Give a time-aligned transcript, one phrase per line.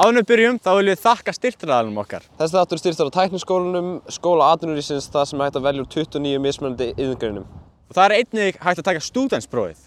[0.00, 2.22] Við byrjum, þá viljum við þakka styrtraðalum okkar.
[2.38, 6.86] Þessi þáttur styrst á tækniskólanum, skóla atvinnurísins, það sem hægt að velja úr 29 mismunandi
[6.94, 7.44] yðingreinum.
[7.90, 9.80] Og það er einnig hægt að taka stúdentsprófið.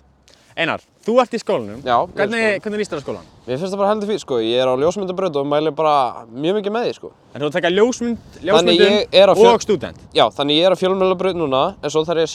[0.53, 1.79] Einar, þú ert í skólanum.
[1.81, 3.25] Já, er Hvernig, hvernig líst þér á skólan?
[3.47, 4.37] Mér finnst það bara heldur fyrir, sko.
[4.45, 5.95] Ég er á ljósmyndabraut og mæli bara
[6.29, 7.09] mjög mikið með því, sko.
[7.33, 9.97] En þú ert að taka ljósmynd, Þannig ég er ljósmyndun á fjö- og stúdent.
[10.13, 12.33] Já, þannig ég er á fjölmjölabraut núna, en svo þarf ég að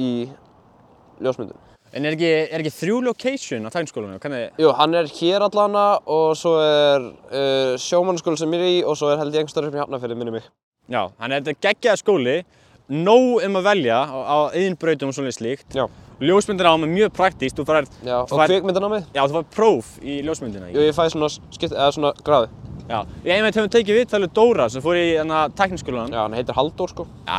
[0.00, 0.30] í
[1.20, 1.71] ljósmyndun.
[1.92, 4.16] En er ekki, er ekki þrjú location á tækniskólanum?
[4.22, 8.78] Hvernig, Jú, hann er hér allana og svo er uh, sjómannaskóli sem ég er í
[8.88, 10.46] og svo er held ég einhver upp í Hafnarfirði, minni mig.
[10.88, 12.36] já, þannig að þetta er geggjaða skóli,
[12.92, 15.68] nóg um að velja á, yðinbrautum og svona slíkt.
[15.76, 15.84] Já.
[16.22, 19.06] Ljósmyndin á með mjög praktíst, þú farir, Já, og kvikmyndanámið?
[19.12, 20.68] já, þú farir próf í ljósmyndina.
[20.72, 22.48] Jú, ég fæ svona skipt, eða svona gráði.
[22.88, 26.12] Já, ég einmitt hefum tekið við talið Dóra sem fór í þarna tækniskólan.
[26.14, 27.06] Já, hann heitir Halldór, sko.
[27.26, 27.32] Já,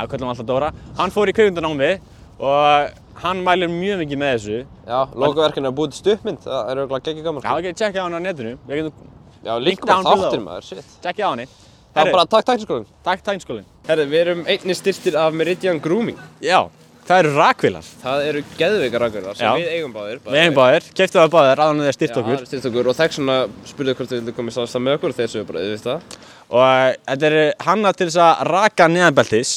[3.13, 4.59] Hann hann mælir mjög mikið með þessu.
[4.87, 7.43] Já, logoverkinu er búið til stuppmynd, það er auðvitað geggið gaman.
[7.45, 8.53] Já, við getum tjekkað á hann á netinu.
[8.67, 9.11] Við getum
[9.43, 10.23] Já, líka below.
[10.23, 10.93] þáttir maður, shit.
[11.03, 11.47] tjekkað á henni.
[11.93, 12.87] Það er bara takk tækniskólinn.
[13.05, 13.65] takk tækniskólinn.
[13.87, 16.17] Herri, við erum einni styrtir af Meridian Grooming.
[16.41, 16.69] Já,
[17.05, 17.89] það eru rakvilar.
[18.01, 19.53] Það eru geðveika rakverðar sem Já.
[19.59, 20.21] við eigum báðir.
[20.25, 22.33] Við eigum báðir, keftu það báðir, aðan þeir styrt Já, okkur.
[22.33, 23.37] það er styrt okkur og þekk svona
[23.69, 26.17] spurðu hvort þið vildu koma í samstað með okkur og þeir séu bara auðvitað.
[26.49, 29.53] Og eh, þetta er hanna til þess að raka neðanbeltis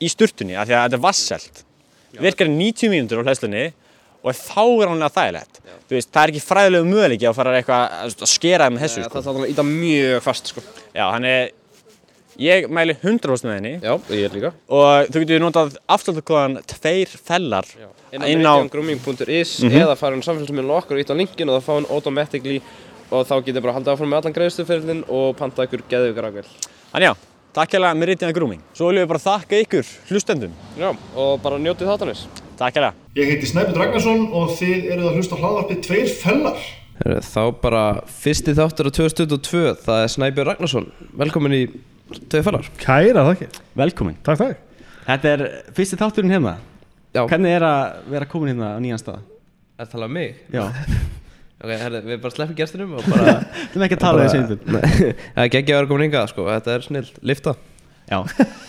[0.00, 1.64] í sturtunni, af því að þetta er vasselt.
[2.16, 3.64] Virkar í 90 mínútur á hlæslunni
[4.26, 5.60] og þá er hann að þægilegt.
[5.86, 9.10] Þú veist, það er ekki fræðilegu möguleiki að fara eitthvað að skera með þessu, Það
[9.10, 9.18] sko.
[9.18, 10.64] er þannig að íta mjög fast, sko.
[10.96, 11.52] Já, þannig
[12.46, 14.50] ég mæli 100% með henni Já, ég er líka.
[14.68, 17.64] og þú getur notað afsláttukóðan tveir fellar
[18.12, 21.48] Inn á inn á, meridiangrooming.is eða fara inn á samfélagsmiðlun okkar og íta á linkin
[21.48, 22.58] og það fá hann automatically
[23.08, 26.52] og þá getur bara haldið áfram með allan greiðstuferðin og panta ykkur geðveika rakverð.
[26.92, 27.14] þannig já,
[27.56, 28.60] takk hérlega Meridian Grooming.
[28.76, 30.52] Svo viljum við bara þakka ykkur, hlustendum.
[30.78, 32.26] Já, og bara njótið þáttanis.
[32.60, 32.94] Takk hérlega.
[33.16, 36.62] Ég heiti Snæbjörn Ragnarsson og þið eruð að hlusta á hlaðvarpið Tveir fellar.
[37.26, 37.82] Þá bara
[38.22, 40.88] fyrsti þáttur á 2022, það er Snæbjörn Ragnarsson.
[41.20, 41.62] Velkomin í
[42.30, 42.68] Tvei fellar.
[42.78, 43.56] Kæra þakkir.
[43.76, 44.14] Velkomin.
[44.22, 44.84] Takk, takk.
[45.08, 45.42] Þetta er
[45.74, 46.52] fyrsti þátturinn hérna.
[47.16, 49.24] Já, Hvernig er að vera komin hérna á nýjan stað?
[49.76, 50.36] er það talað um mig?
[50.54, 50.62] Já,
[51.56, 53.38] Ok, herri, við bara sleppum gestinum og bara...
[53.72, 54.74] þú með ekki að tala einbjörn.
[54.74, 54.82] Nei,
[55.36, 56.44] það er geggja að vera komin hingað, sko.
[56.50, 57.06] Þetta er snill.
[57.30, 57.54] Lifta.
[58.06, 58.18] Já,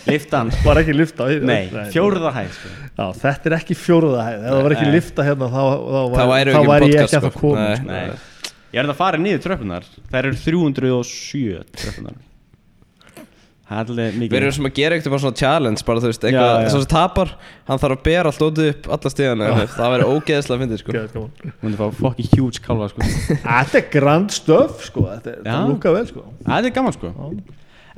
[0.08, 0.52] liftan.
[0.64, 1.26] Var ekki lifta.
[1.44, 2.72] Nei, fjóruða hæð, sko.
[2.88, 4.38] Já, þetta er ekki fjóruða hæð.
[4.40, 4.94] Ef það var ekki Nei.
[4.96, 7.28] lifta hérna þá, þá, var, væri þá ekki væri ég podcast, ekki að sko.
[7.28, 7.60] það komin.
[7.68, 7.76] Nei.
[7.76, 7.92] sko.
[7.92, 8.56] Nei.
[8.68, 9.92] Ég er að fara niður tröppunar.
[10.08, 12.16] Það eru 307 tröppunar.
[12.16, 13.57] Það er alveg mikið.
[13.68, 16.68] Við erum sem að gera eitthvað svona challenge, bara þú veist, Já, eitthvað, já.
[16.72, 17.32] svo sem tapar,
[17.68, 20.94] hann þarf að bera allt ótið upp alla stíðana, það væri ógeðslega að fyndið, sko.
[20.96, 21.52] Gaman.
[21.60, 23.08] Hún er fá fucking huge kálfa, sko.
[23.44, 25.04] Þetta er grand stöf, sko.
[25.10, 25.42] Þetta, Já.
[25.50, 26.24] þetta lúka vel, sko.
[26.46, 27.12] Það er gaman, sko.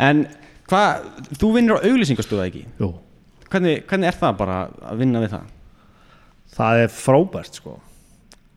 [0.09, 0.25] En
[0.73, 1.07] hvað,
[1.39, 2.65] þú vinnur á auglýsingastöðu ekki?
[2.83, 2.91] Jú.
[3.51, 4.59] Hvernig, hvernig er það bara
[4.91, 5.49] að vinna við það?
[6.59, 7.77] Það er frábært, sko.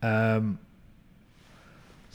[0.04, 0.52] Um,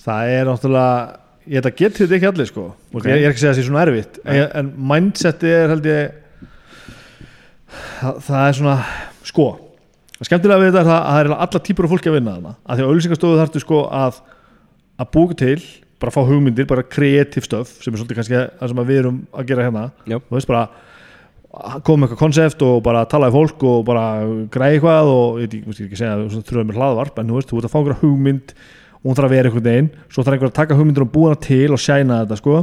[0.03, 0.99] það er náttúrulega,
[1.45, 2.65] ég held að geti þetta ekki allir, sko.
[2.93, 3.05] Ok.
[3.05, 4.19] Ég, ég er ekki að segja að það sé svona erfitt.
[4.23, 6.01] En, en mindseti er, held ég,
[7.99, 8.77] það, það er svona,
[9.29, 9.47] sko.
[10.19, 12.53] Skemmtilega við þetta er það að það er alla típur af fólki að vinna þarna.
[12.65, 14.19] Að því að auðlýsingastofu þarftu, sko, að,
[14.99, 15.61] að búka til,
[15.99, 19.49] bara fá hugmyndir, bara kreatív stöf, sem er svolítið kannski það sem við erum að
[19.51, 19.85] gera hérna.
[20.07, 20.67] Þú veist, bara
[21.49, 24.03] koma með eitthvað konsept og bara tala í fólk og bara
[24.53, 26.25] græði eitthvað og ég ekki, ég ekki segja þú
[27.39, 28.53] veist,
[28.99, 31.11] þú og hún þarf að vera einhvern veginn svo þarf einhver að taka hugmyndir og
[31.13, 32.55] búa hana til og sjæna þetta sko.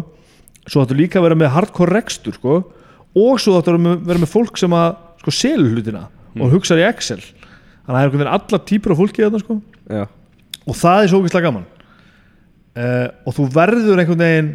[0.67, 2.59] svo þarf líka að vera með hardcore rekstur sko.
[3.17, 6.85] og svo þarf að vera með fólk sem að sko, selur hlutina og hugsa í
[6.85, 9.61] Excel þannig að það er einhvern veginn allar típur af fólki þarna sko.
[9.89, 10.05] Já.
[10.67, 11.67] og það er svo ógeðslega gaman
[12.77, 14.51] uh, og þú verður einhvern veginn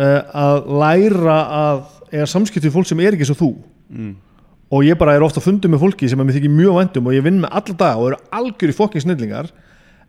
[0.00, 1.82] uh, að læra að
[2.14, 3.50] eiga samskipti við fólk sem er ekki svo þú
[4.66, 7.06] og ég bara er ofta að fundi með fólki sem að mér þykir mjög vændum
[7.06, 9.50] og ég vinn með alla dag og eru algjör í fokkin snillingar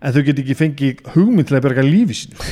[0.02, 2.38] en þau get ekki fengið hugmynd til að berga lífi sín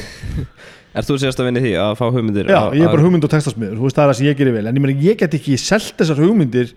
[0.96, 2.48] Er þú sérst að vinna í því að fá hugmyndir?
[2.48, 4.54] Já, ég er bara hugmynd og textasmiður, þú veist það er það sem ég gerir
[4.56, 6.72] vel en ég, meni, ég get ekki selt þessar hugmyndir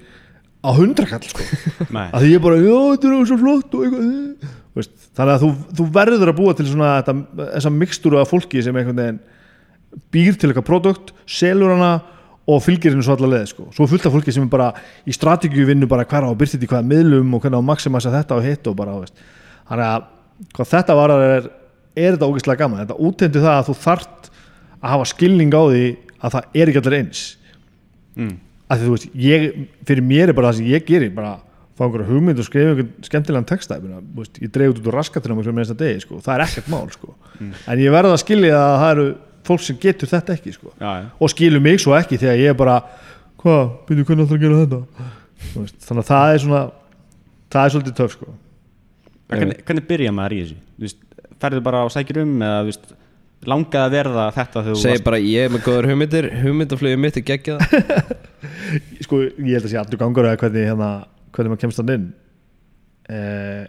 [0.59, 1.47] á hundrakall sko.
[1.95, 2.09] Nei.
[2.11, 5.35] að því ég bara, já þetta er svo flott og eitthvað eh." Þú veist, þannig
[5.37, 7.15] að þú, þú verður að búa til svona þetta,
[7.55, 9.23] þessa mikstúru af fólki sem einhvern veginn
[10.15, 11.94] býr til eitthvað produkt, selur hana
[12.49, 13.70] og fylgir henni svo allar leið sko.
[13.75, 14.69] svo er fullt af fólki sem er bara
[15.06, 17.62] í strategíu vinnu bara hver á að byrja þetta í hvaða miðlum og hvernig á
[17.62, 19.26] að maximasa þetta og hitt og bara veist.
[19.69, 20.06] þannig að
[20.55, 21.49] hvað þetta var er,
[21.99, 24.31] er þetta ógeðslega gaman þetta útendi það að þú þart
[24.79, 25.85] að hafa skilning á því
[26.19, 27.25] að það er ekki allir eins
[28.19, 28.32] Mm.
[28.67, 29.44] að því þú veist, ég,
[29.87, 31.37] fyrir mér er bara það sem ég gerir bara
[31.79, 35.37] fá einhverja hugmynd og skrifa einhvern skemmtilegan texta ég, veist, ég dreif út úr raskatina
[35.38, 36.19] með einsta degi, sko.
[36.25, 37.14] það er ekkert mál sko.
[37.38, 39.06] en ég verða að skilja að það eru
[39.46, 40.73] fólk sem getur þetta ekki sko.
[40.81, 41.06] Já, já.
[41.14, 42.81] og skilur mig svo ekki þegar ég er bara
[43.38, 44.82] hvað, byrju hvernig ætlar að gera þetta
[45.55, 46.62] veist, þannig að það er svona
[47.55, 48.34] það er svolítið töf sko.
[49.29, 50.57] Hvernig, hvernig byrja maður í þessu?
[50.79, 51.01] Þú veist,
[51.43, 52.89] ferðu bara á sækjur um eða þú veist,
[53.49, 57.19] langaði að verða þetta þegar þú Segir bara ég er með góður hugmyndir Hugmyndaflögu mitt
[57.21, 57.63] er geggjað.
[59.07, 60.89] Sko, ég held að sé allur gangur eða hvernig, hérna,
[61.37, 62.07] hvernig maður kemst þann inn.
[63.09, 63.65] Eh,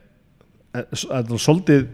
[0.75, 1.85] eh, s- það er svolítið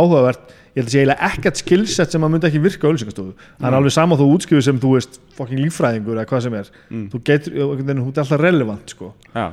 [0.00, 0.54] áhugavert.
[0.70, 3.66] Ég held að sé eiginlega ekkert skillset sem maður myndi ekki virka á auðlýsingastofu það
[3.66, 6.68] er alveg sama þú útskifir sem þú veist fucking líffræðingur eða hvað sem er.
[7.10, 9.08] Þú getur, þú ert alltaf relevant sko.
[9.34, 9.48] Já,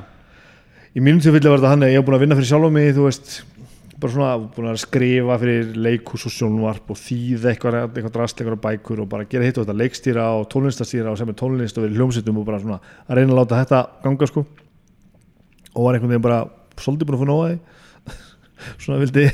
[0.96, 3.06] í mínum tilfelli var þetta hann ég hef búin að vinna fyrir sjálf mig þú
[3.08, 3.38] veist
[3.98, 8.60] bara svona búin að skrifa fyrir leikhús og sjónvarp og þýða eitthvað, eitthvað drast, eitthvað
[8.62, 11.86] bækur og bara gera hitt og þetta leikstýra og tónlistastýra og sem er tónlist og
[11.86, 14.44] verið hljómsveitum og bara svona að reyna að láta þetta ganga sko.
[15.74, 16.44] Og var einhvern veginn bara
[16.78, 17.58] svolítið búin að få nóa því.
[18.84, 19.26] Svona vildi,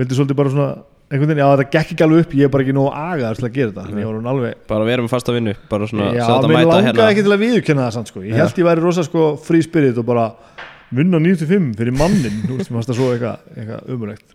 [0.00, 0.70] vildi svolítið bara svona
[1.10, 3.46] einhvern veginn, já þetta gekk ekki alveg upp ég er bara ekki nógu agaðar til
[3.50, 6.10] að gera þetta þannig ég var hún alveg Bara vera með fasta vinnu Bara svona
[6.14, 7.06] Já, mér langaði hérna.
[7.10, 8.22] ekki til að viðurkenna það samt sko.
[8.24, 10.28] Ég held ég væri rosa sko free spirit og bara
[10.94, 14.34] vinna 95 fyrir mannin veist, mér fannst það svo eitthvað, eitthvað umurlegt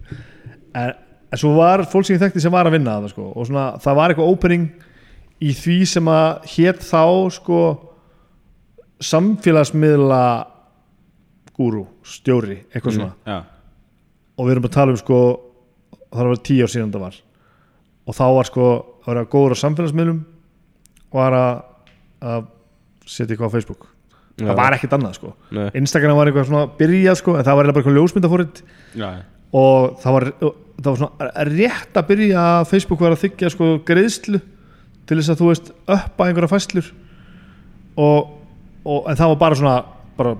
[0.75, 0.93] en,
[1.31, 3.29] en svo var fólk sem ég þekkti sem var að vinna það sko.
[3.35, 4.69] og svona, það var eitthvað opening
[5.43, 7.03] í því sem að hétt þá
[7.35, 7.61] sko
[9.03, 10.23] samfélagsmiðla
[11.55, 13.11] gúrú, stjóri, eitthvað svona.
[13.27, 13.37] já,
[14.35, 15.19] og við erum að tala um sko
[16.15, 17.19] það var tíu ár síðan það var.
[18.05, 20.21] Og þá var sko að vera góður á samfélagsmiðlum
[21.09, 21.61] og var að,
[22.21, 22.47] að
[23.05, 23.87] setja eitthvað á Facebook
[24.35, 24.49] Já.
[24.49, 25.31] það var ekkert annað sko.
[25.55, 25.69] Nei.
[25.79, 28.61] Instagram var eitthvað svona byrjað sko en það var eiginlega bara eitthvað ljósmyndafórit.
[28.99, 29.09] Já,
[29.55, 33.69] og það var, það var svona rétt að byrja að Facebook var að þykja sko
[33.87, 34.41] greiðslu
[35.05, 36.89] til þess að þú veist uppa einhverja fæslur
[38.01, 38.33] og,
[38.83, 39.75] og en það var bara svona
[40.15, 40.33] bara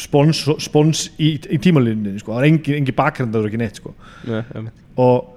[0.00, 3.94] spons, spons í, í tímalíninni sko, það var engin, engin bakgrindaður ekki neitt sko.
[4.28, 4.42] Nei,
[5.00, 5.30] og,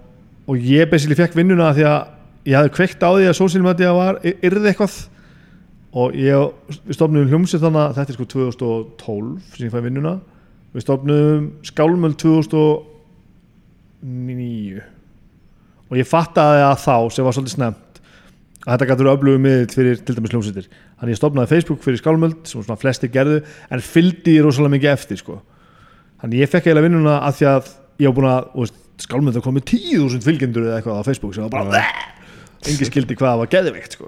[0.47, 3.93] og ég basically fekk vinnuna því að ég hafði kveikt á því að social media
[3.95, 4.97] var yrði eitthvað
[5.97, 6.51] og ég,
[6.85, 10.13] við stofnum hljómsið þannig að þetta er sko 2012 sem ég fæ vinnuna.
[10.75, 14.83] Við stofnum skálmöld 2009
[15.87, 17.85] og ég fattaði að þá sem var svolítið snemt
[18.67, 20.67] að þetta gætur öflugum miðl fyrir til dæmis hljómsveitir.
[20.99, 23.37] Þannig ég stofnaði Facebook fyrir skálmöld sem svona flestir gerðu
[23.71, 25.35] en fylgdi ég rosalega mikið eftir sko.
[26.21, 27.63] þannig ég fekk eiginlega vinnuna að því að
[28.01, 31.33] ég var búin að þú veist, skálmöld að komið 10.000 fylgjendur eða eitthvað á Facebook
[31.35, 31.67] sem var bara
[32.65, 34.07] engi skildi hvað það var geðveikt sko.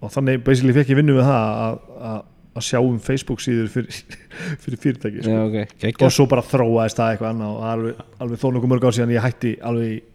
[0.00, 1.80] Og þannig basically fekk ég vinnu við það að,
[2.10, 2.22] að,
[2.60, 3.98] að sjá um Facebook síður fyrir,
[4.62, 5.34] fyrir fyrirtæki sko.
[5.34, 8.88] Já, ok, og svo bara þróaðist það eitthvað annað og alveg, alveg þó nokkuð mörg
[8.88, 10.08] ár síðan ég hætti alveg,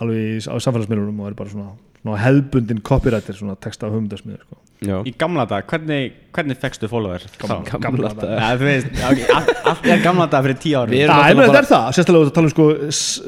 [0.00, 4.60] alveg á samfélagsmiðlunum og er bara svona, svona hefðbundin copywriter, svona texta af hugmyndasmiður sko.
[4.80, 9.50] Já, í gamla dag, hvernig, hvernig fekstu follower gamla þetta Já, þú veist, ok, allt,
[9.68, 12.68] allt er gamla dag fyrir tíu náttúrulega þetta er það, sérstaklega að tala um sko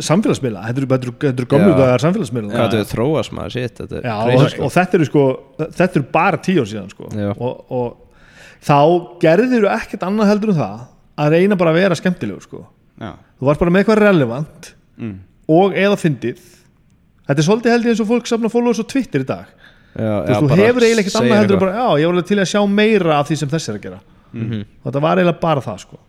[0.09, 1.77] samfélagsmiðla, þetta eru- gömlu Já.
[1.77, 2.55] dagar samfélagsmiðla.
[2.57, 5.25] Hvað þetta þróast maður, shit Þetta er Já, crazy, og, og þetta eru sko
[5.61, 7.13] þetta eru bara tíu ár síðan sko.
[7.37, 8.25] Og, og
[8.65, 8.79] þá
[9.27, 10.87] gerðir þú ekkert annað heldur en það
[11.21, 12.63] að reyna bara að vera skemmtilegur sko.
[12.97, 15.17] Já, þú varst bara með eitthvað relevant mm.
[15.53, 16.41] og eða fyndið.
[17.29, 19.53] Þetta er svolítið held ég eins og fólk safna followers á Twitter í dag
[19.93, 22.29] þú, já, veist, þú bara hefur eiginlega ekkert annað heldur bara, já, ég var alveg
[22.31, 24.01] til að sjá meira af því sem þessi er að gera.
[24.33, 24.61] Mhm.
[24.83, 26.01] og þetta var eiginlega bara það sko.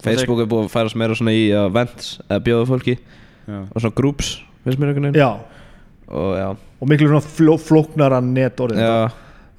[0.00, 2.98] Facebook er búið að færast meira svona í events eða bjóða fólki.
[3.46, 5.40] Já, og svona groups, finnst mér einhvern veginn.
[6.10, 8.80] Og og miklu svona fló, flóknara net orðið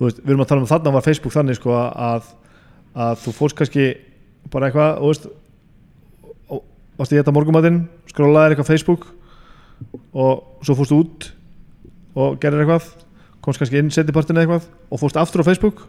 [0.02, 2.32] veist, við erum að tala um þarna var Facebook þannig sko að,
[2.98, 3.86] að þú fórst kannski
[4.52, 5.28] bara eitthvað, þú veist
[6.98, 9.06] varst ég þetta morgumatinn skrólaðir eitthvað á Facebook
[10.12, 11.30] og svo fórst út
[12.18, 12.90] og gerir eitthvað
[13.42, 15.84] komst kannski inn setjapartin eða eitthvað og fórst aftur á Facebook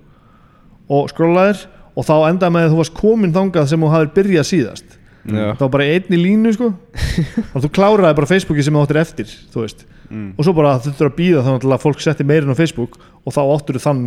[0.93, 4.49] og skrólaðir og þá endaði með að þú varst komin þangað sem þú hafðir byrjað
[4.49, 4.99] síðast.
[5.23, 6.73] Já, það var bara einn í línu sko.
[7.55, 9.85] Og þú kláraði bara Facebooki sem þú áttir eftir þú veist.
[10.13, 10.35] Mm.
[10.37, 13.41] og svo bara þurftur að býða þannig að fólk setti meirinn á Facebook og þá
[13.47, 14.03] áttur þann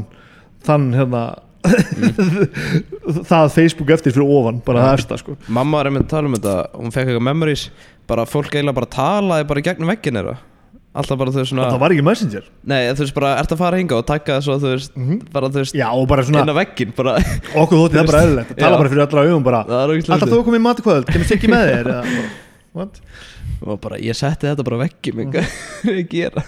[0.66, 1.22] þann hérna
[3.32, 5.38] það Facebook eftir fyrir ofan bara það efsta sko.
[5.50, 7.64] Mamma var einmitt að tala um þetta, hún fekk eitthvað memories
[8.06, 10.36] bara fólk eiginlega bara talaði bara gegnum veggin þeirra
[10.96, 12.46] alltaf bara þú veist svona það var ekki Messenger.
[12.72, 14.98] Nei, þú veist bara, ert að fara hinga og taka svo þú veist,
[15.36, 18.24] bara þú veist já og bara inn svona á veggin bara okkur þótti það bara
[18.26, 18.80] eðlilegt að tala Já.
[18.82, 21.52] bara fyrir allra augum bara Það er ógeðslega alltaf þú komið í matukvöld kemur ekki
[21.52, 21.92] með þér?
[22.80, 23.02] What?
[23.66, 26.46] og bara, ég setti þetta bara veggin hvað er ég að gera?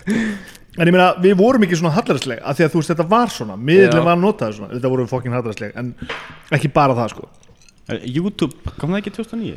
[0.77, 3.31] En ég meina við vorum ekki svona hallarsleg af því að þú veist þetta var
[3.33, 5.93] svona miðlinn var notaður svona þetta vorum við fokkin hallarsleg en
[6.53, 7.29] ekki bara það sko.
[7.87, 9.55] Eh, YouTube, kom það ekki 2009?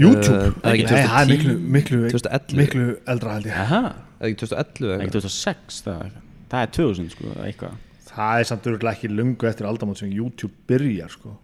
[0.00, 0.32] YouTube?
[0.32, 2.56] Eh, Nei, það er 2010, miklu, miklu, 2011.
[2.56, 3.56] miklu eldra held ég.
[3.60, 3.80] Aha,
[4.18, 6.18] eða ekki 2011 eða ekki eitthvað 2006 það,
[6.52, 7.78] það er 2000 sko, eða eitthvað.
[8.12, 11.36] Það er samt örgulega ekki lungu eftir aldamót sem YouTube byrjar sko.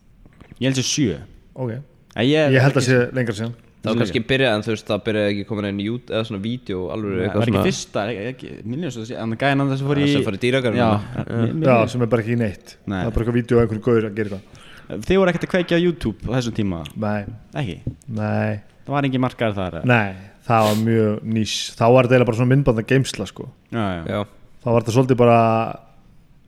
[0.58, 1.18] Ég held sér 7
[1.58, 1.72] ok.
[2.18, 3.56] Ég, ég, held að sé lengra síðan.
[3.78, 6.26] Það var kannski byrjað en þú veist, það byrjaði ekki komin inn í YouTube eða
[6.26, 9.42] svona vídeo alveg Það eitthvað var ekki svona fyrsta, ekki, ekki, minnum svo þessi, þannig
[9.44, 11.62] gæðin andan sem fór í Já, sem fór í dýragarðinn.
[11.62, 12.74] Já, sem er bara ekki neitt.
[12.82, 12.96] Nei.
[12.96, 15.52] það er bara eitthvað vídeo af einhverju gaur að gera það Þið voru ekkert að
[15.52, 17.24] kveikja á YouTube á þessum tíma nei,
[17.60, 17.76] Ekki?
[18.08, 20.14] nei það var engin markaður þar nei,
[20.48, 23.48] það var mjög nýs þá var þetta bara svona myndbanda geimsla sko.
[23.68, 24.02] já, já.
[24.08, 24.20] Já,
[24.64, 25.38] þá var þetta svolítið bara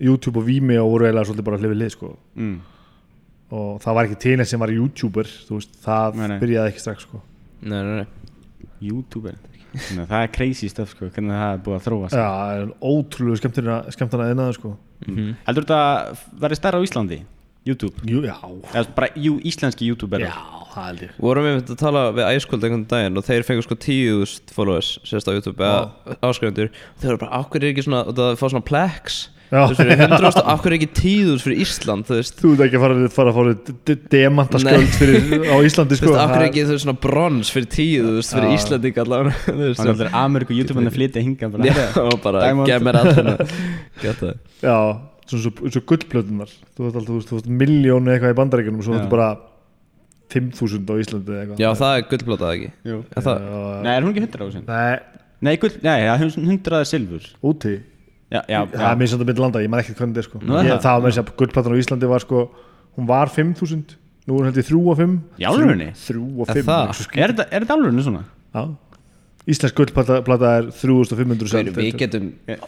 [0.00, 2.16] YouTube og Vimeo voru eiginlega svolítið bara hlifið lið sko.
[2.40, 2.60] Mm.
[3.50, 6.38] og það var ekki til eins sem var YouTuber þú veist, það Nei, nei.
[6.40, 7.20] byrjaði ekki strax sko.
[7.60, 8.06] nei, nei, nei
[8.80, 9.36] YouTuber
[10.08, 13.36] það er crazy stuff sko, hvernig það er búið að þróa já, það er ótrúlega
[13.42, 14.24] skemmtuna skemmtana
[17.68, 18.36] YouTube, Jú, já,
[18.72, 20.32] eða bara jú, íslenski YouTuber já,
[20.72, 21.10] það held ég.
[21.20, 24.94] Vorum við myndið að tala við æskvöld einhvern daginn og þeir fengur sko 10.000 followers
[25.04, 28.38] sérst á YouTube eða áskrifundur og þeir eru bara, ákveður er ekki svona, og það
[28.40, 29.20] fá svona plex?
[29.50, 29.64] Já.
[29.66, 32.36] þú veist, fyrir 100.000, ákveður er ekki 10.000 fyrir Ísland, þú veist?
[32.38, 36.12] Þú ert ekki að fara, fara að fara demantasköld fyrir á Íslandi Þú sko.
[36.12, 38.54] veist, Það- er ekki þú veist, svona brons fyrir 10.000 fyrir.
[38.54, 41.82] Íslanding allavega þú veist, þannig að það er Ameríku YouTuber að flytja hinga bara, Já,
[42.06, 42.70] og bara, Diamond.
[42.70, 43.56] gef mér allir
[44.04, 44.38] Geta það.
[44.62, 44.78] Já,
[45.30, 48.96] svona svo, svo gullplötunar Þú veist alltaf, þú veist, miljónu eitthvað í bandaríkjunum og svo
[48.96, 48.98] Já.
[49.00, 49.28] þetta bara
[50.30, 52.98] 5.000 á Íslandi eða eitthvað Já, það er gullblótað ekki Jú.
[53.10, 53.46] Er það?
[53.46, 54.66] Já, Nei, er hún ekki 100 ásinn?
[54.70, 57.74] Nei, Nei, gull, nei, það er 100 er silfur úti
[58.30, 60.40] Já, já, Það er misjandi að mynda landa, ég man ekki hvernig þetta er sko.
[60.44, 60.92] Nú ég, það?
[60.92, 62.44] Var með þess að gullplatan á Íslandi var sko
[62.98, 63.96] Hún var 5.000
[64.28, 65.88] Nú er hún held ég 3 og 5 Í alvörunni?
[65.98, 67.02] 3 og Er 5 það?
[67.16, 68.22] Er þetta, er þetta alveg svona?
[68.54, 68.62] Já
[69.48, 72.26] Íslensk gullplata plata er 3500 Við, við getum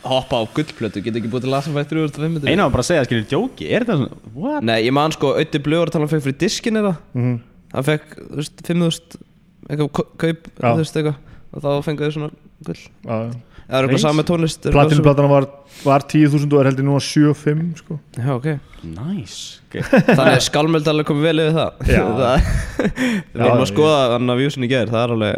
[0.08, 2.88] hoppa á gullplötu, getum ekki búið til að lasa fætt 3.500 Einu var bara að
[2.88, 4.64] segja, skilur, djóki, er þetta svona, what?
[4.64, 7.36] Nei, ég man sko, Ötti Blöður tala hann fekk fyrir diskin eða Mhm.
[7.72, 9.20] Hann fekk, þú veist, 5.000
[9.68, 11.16] eitthvað kau- kaup, þú veist, eitthvað
[11.52, 12.30] og þá fengu þau svona
[12.66, 12.82] gull.
[13.04, 14.66] Eða er eitthvað með tónlist
[15.04, 15.46] platana var,
[15.84, 17.98] var 10.000 og er heldur nú að 7.5 sko.
[18.16, 18.48] Já, ok
[18.82, 19.80] Nice okay.
[20.16, 21.70] Þannig að skálmöld alveg komið vel yfir það.
[21.86, 22.50] Það-
[22.82, 25.36] Við vorum að skoða hann að vjúsin í gerð Það er alveg,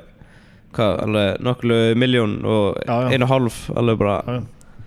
[0.77, 3.09] hvað, alveg nokklu miljón og Já, já.
[3.15, 4.39] einu og hálf alveg bara.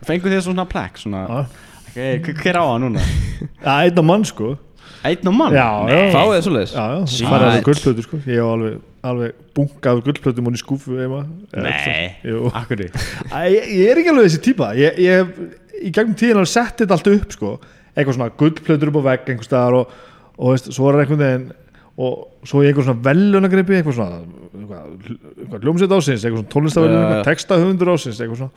[0.08, 1.41] Fengu þið svona plek, svona Já.
[1.89, 3.03] okay, hver- á það núna?
[3.65, 4.56] Já, einn á mann sko
[5.08, 5.53] Einn og mann?
[5.53, 5.98] Já, já.
[6.13, 6.72] Fáið þið svoleiðis?
[6.74, 8.77] Já, já, það er gullplötu sko Ég hef alveg,
[9.12, 11.22] alveg bunkað gullplötum hún í skúfu heima
[11.53, 15.91] Nei, Jú akkur Æ, ég, ég er ekki alveg þessi típa Ég, ég hef í
[15.94, 17.53] gegnum tíðin alveg sett þetta allt upp sko
[17.94, 19.96] Eitthvað svona gullplötur upp á vegg einhver staðar og,
[20.38, 21.48] og veist, svo er einhvern veginn
[21.98, 24.20] og svo í einhver svona velunagripi eitthvað svona
[24.54, 28.51] eitthvað hljómsveit ásins, eitthvað svona eitthvað textahöfundur ásins, eitthvað svona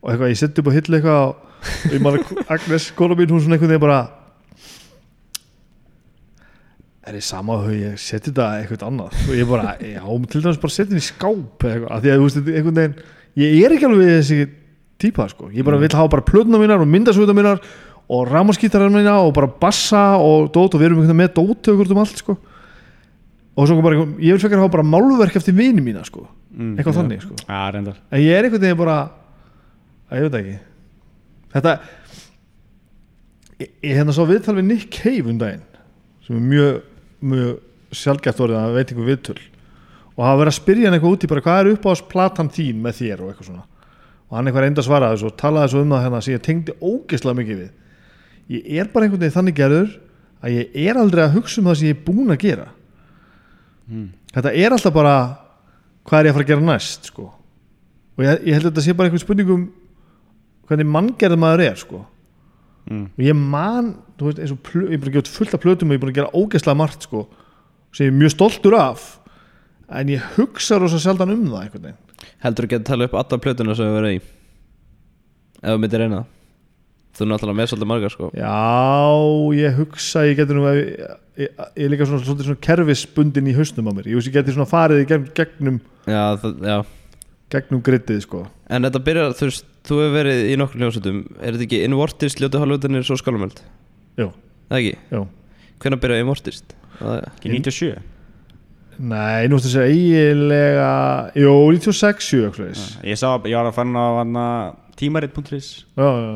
[0.00, 1.36] og eitthvað ég seti upp á hillu eitthvað og,
[1.92, 4.00] ég að Agnes, kona mín, hún svona einhvern veginn bara
[7.10, 10.62] er ég sama að ég seti þetta eitthvað annað og ég bara, já, til dæmis
[10.62, 12.98] bara setja henni í skáp eitthvað, af því að þú veist, þetta er einhvern veginn
[13.44, 14.40] ég er ekki alveg þessi
[15.00, 15.48] típa sko.
[15.54, 17.62] ég bara vil hafa bara plötuna mínar og myndasvita mínar
[18.10, 21.84] og ramaskítarar mína og bara bassa og dót og við erum einhvern með dót og
[22.02, 22.24] allt.
[23.56, 26.26] Og svo kom bara, ég vil fekar hafa bara málverk eftir vini mína sko.
[26.54, 26.98] Mm, eitthvað já.
[27.00, 27.38] þannig sko.
[27.74, 27.98] Reyndar.
[28.10, 28.98] En ég er einhvern veginn bara
[30.10, 30.54] að ég veit ekki.
[31.54, 31.74] Þetta
[33.60, 35.66] ég, ég hérna svo viðtal við Nick Cave um daginn
[36.26, 36.80] sem er mjög,
[37.32, 39.38] mjög sjálfgæft orðið að veit einhver viðtöl.
[40.14, 42.52] Og hafa verið að spyrja hann eitthvað út í bara hvað er upp á platan
[42.54, 43.22] þín með þér?
[43.24, 43.64] og eitthvað svona.
[44.30, 46.44] Og hann eitthvað reyndi að svara þessu og talaði svo um það hérna sem ég
[46.46, 47.70] tengdi ógeðslega mikið við.
[48.50, 49.96] Ég er bara einhvern veginn þannig gerður
[50.40, 52.68] að ég er aldrei að hugsa um það sem ég er búinn að gera
[54.34, 55.16] þetta er alltaf bara
[56.06, 57.26] hvað er ég að fara að gera næst sko?
[58.18, 59.68] Og ég, ég held að þetta sé bara einhvern spurningum
[60.70, 62.04] hvernig manngerð maður er sko.
[62.90, 63.06] Mm.
[63.12, 65.94] og ég man veist, og plö, ég er búin að gera fullt af plötum og
[65.94, 67.26] ég er búin að gera ógeðslega margt sko
[67.92, 69.04] sem ég er mjög stoltur af
[70.00, 71.92] en ég hugsa rosa sjaldan um það
[72.40, 74.20] Heldur þú getur tala upp alla plötuna sem við verðum í?
[75.60, 76.39] Ef þú myndir reyna það
[77.16, 78.54] Þú er náttúrulega með svolítið margar sko já,
[79.58, 80.92] ég hugsa ég geti nú ég,
[81.42, 84.36] ég, ég er líka svona, svona, svona kerfisbundin í hausnum á mér ég hugsa ég
[84.38, 86.78] geti svona farið í gegn, gegnum Já, það, já
[87.50, 91.56] gegnum grittið sko En þetta byrjar, þú veist, þú hefur verið í nokkur hljómsveitum Er
[91.56, 93.58] þetta ekki Invortist, Ljóti Halvöldinir, svo skálumöld?
[94.20, 94.28] Jú.
[94.70, 94.94] Það ekki?
[95.16, 95.24] Jú.
[95.82, 96.76] Hvenær byrjaði Invortist?
[97.00, 98.00] Það- Ekki 97
[99.00, 100.88] nei, nú ætti að segja eiginlega
[101.40, 104.89] jú, 96, 7 eitthvað Ég sá, ég var að fann á hana tímarit.is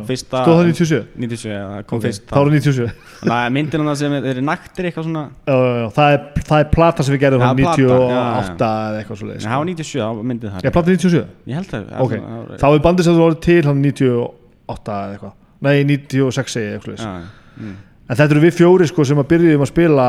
[0.09, 2.89] Fyrsta stóð það 97 97, já, það kom Ok, fyrst þá er 97
[3.21, 5.25] Þannig að myndin hann sem er, er naktir eitthvað svona.
[5.45, 8.15] Já, já, já, það er, það er plata sem við gerðum Já, frá plata, 98
[8.15, 11.25] já, eða eitthvað svo Nei, það var 97, það var myndin þar Ég plata 97
[11.53, 14.95] Ég held það Ok, það var- þá er bandið sem þú voru til hann 98
[14.95, 15.35] eða eitthvað.
[15.65, 17.13] Nei, 96 eða eitthvað ja.
[17.61, 17.77] mm.
[18.05, 20.09] En þetta eru við fjóri sko sem að byrjuðum að spila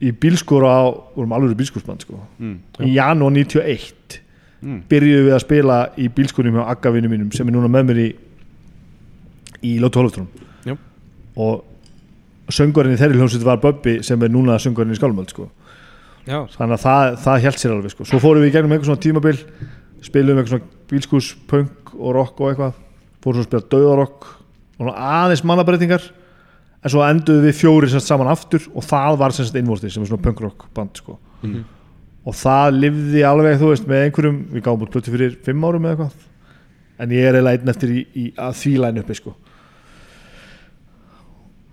[0.00, 0.78] í bílskúr á
[1.16, 2.20] vorum alveg bílskúrsband sko.
[2.40, 2.58] Mm.
[2.86, 4.19] í janúar 91
[4.60, 4.82] Mm.
[4.90, 8.08] byrjuðum við að spila í bílskúrum hjá Agavinu mínum sem er núna með mér í
[9.64, 10.74] í Já.
[11.36, 11.64] og
[12.52, 15.48] söngvarinn í þeirri hljómsveit var Böbbi sem er núna söngvarinn í Skálmöld sko
[16.26, 18.04] þannig að það, það held sér alveg sko.
[18.04, 19.40] svo fórum við í gegnum eitthvað svona tímabil
[20.04, 22.78] spilum eitthvað svona bílskús, punk og rock og eitthvað
[23.24, 24.28] fórum svo að spila döðarokk
[24.80, 26.04] og aðeins mannabreitingar
[26.80, 30.40] en svo enduðum við fjóri saman aftur og það var innvortið sem er svona punk
[30.40, 31.18] rock band sko.
[31.42, 31.64] Mhm.
[32.30, 35.86] Og það lifði alveg þú veist með einhverjum, við gáum út plötu fyrir fimm árum
[35.88, 36.26] eða eitthvað.
[37.00, 39.32] En ég er eiginlega einn eftir í, í að því læn uppi sko.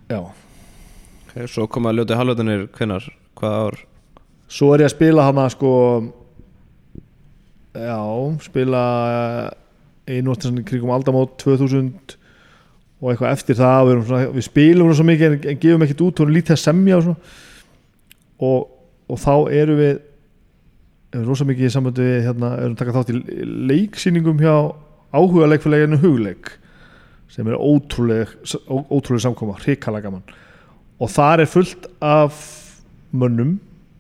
[0.08, 3.06] Já, okay, Svo koma ljóti halvöldunir hvenær,
[3.38, 3.80] hvað ár?
[4.48, 5.74] Svo er ég að spila hana sko
[7.76, 8.00] já,
[8.48, 8.84] spila
[10.08, 12.16] í nústinsan kringum aldamót 2000
[12.98, 13.92] og eitthvað eftir það.
[13.92, 16.56] Við, svona, við spilum svona svo mikið en, en gefum ekkert út, við erum lítið
[16.56, 17.34] að semja og,
[18.48, 18.70] og,
[19.12, 19.98] og þá erum við
[21.16, 24.54] rosa mikið í sambandi við hérna, erum að taka þátt í leiksýningum hjá
[25.16, 26.52] áhuga leikfélaginu hugleik
[27.32, 28.34] sem er ótrúleg
[28.68, 30.24] ó, ótrúleg samkoma, hrikalega gaman.
[31.00, 32.38] Og þar er fullt af
[33.12, 33.58] mönnum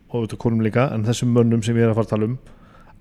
[0.09, 2.37] og auðvitað konum líka en þessum mönnum sem ég er að fara að tala um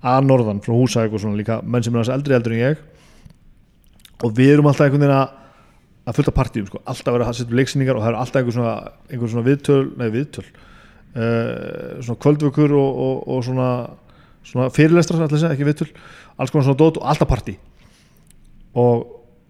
[0.07, 2.85] að norðan, frá húsæk og svona líka menn sem er aðeins eldri eldur en ég.
[4.23, 5.35] Og við erum alltaf einhvern veginn að
[6.07, 6.79] að fullta partíum, sko.
[6.87, 8.75] alltaf verið að setja upp leiksýningar og það er alltaf einhver svona,
[9.11, 10.45] einhver svona viðtöl nei viðtöl
[11.15, 13.69] svona kvöldvökur og, og, og svona,
[14.45, 15.91] svona fyrirlestrar alltaf segja, ekki viðtöl
[16.37, 17.55] alls konar svona dót og alltaf partí.
[18.77, 18.97] Og,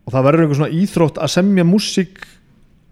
[0.07, 2.15] og það verður einhver svona íþrótt að semja músík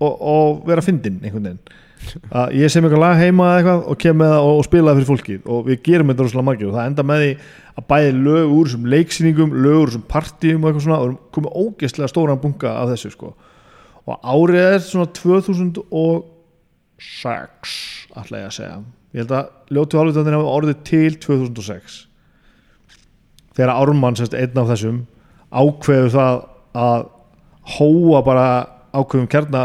[0.03, 1.63] og, og vera fyndinn einhvern veginn.
[2.37, 4.97] Að ég sem eitthvað lag heima eða eitthvað og kem með það og, spila það
[4.99, 5.41] fyrir fólkið.
[5.49, 7.31] Og við gerum þetta rosalega margir og það enda með því
[7.75, 11.05] að bæði lög úr þessum leiksýningum lög úr þessum partíum og eitthvað svona og
[11.35, 13.27] komum ógeðslega stóran bunga af þessu sko.
[14.05, 18.75] Og árið er svona 2006 ætla ég að segja.
[19.15, 21.97] Ég held að ljótu hálfutöndir hafa orðið til 2006
[23.55, 25.03] þegar Ármann sérst einn af þessum
[25.55, 26.41] ákveðu það
[26.75, 27.05] að
[27.77, 28.47] hóa bara
[28.95, 29.63] ákveðum kjarna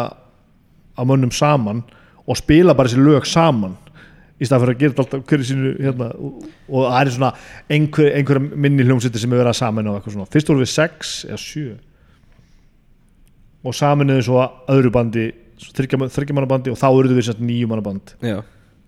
[0.94, 1.82] á mönnum saman
[2.26, 3.74] og spila bara þessi lög saman
[4.40, 7.30] í stað fyrir að gera alltaf hverju sínu hérna, og, það er svona
[7.76, 9.90] einhver, einhver minni hljómsveitir sem er verið að saman
[10.32, 11.74] fyrst voru við sex eða sjö.
[13.60, 15.26] Og saminuðu svo öðru bandi
[15.60, 18.38] þryggjamanna bandi og þá eruðu við sérst nýju manna band Já,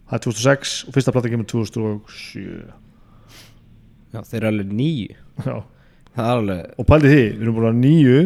[0.09, 2.73] það er 2006 og fyrsta plata kemur 2007
[4.13, 5.13] Já þeir eru alveg nýju
[5.49, 8.19] er alveg og pældi því, við erum búin að nýju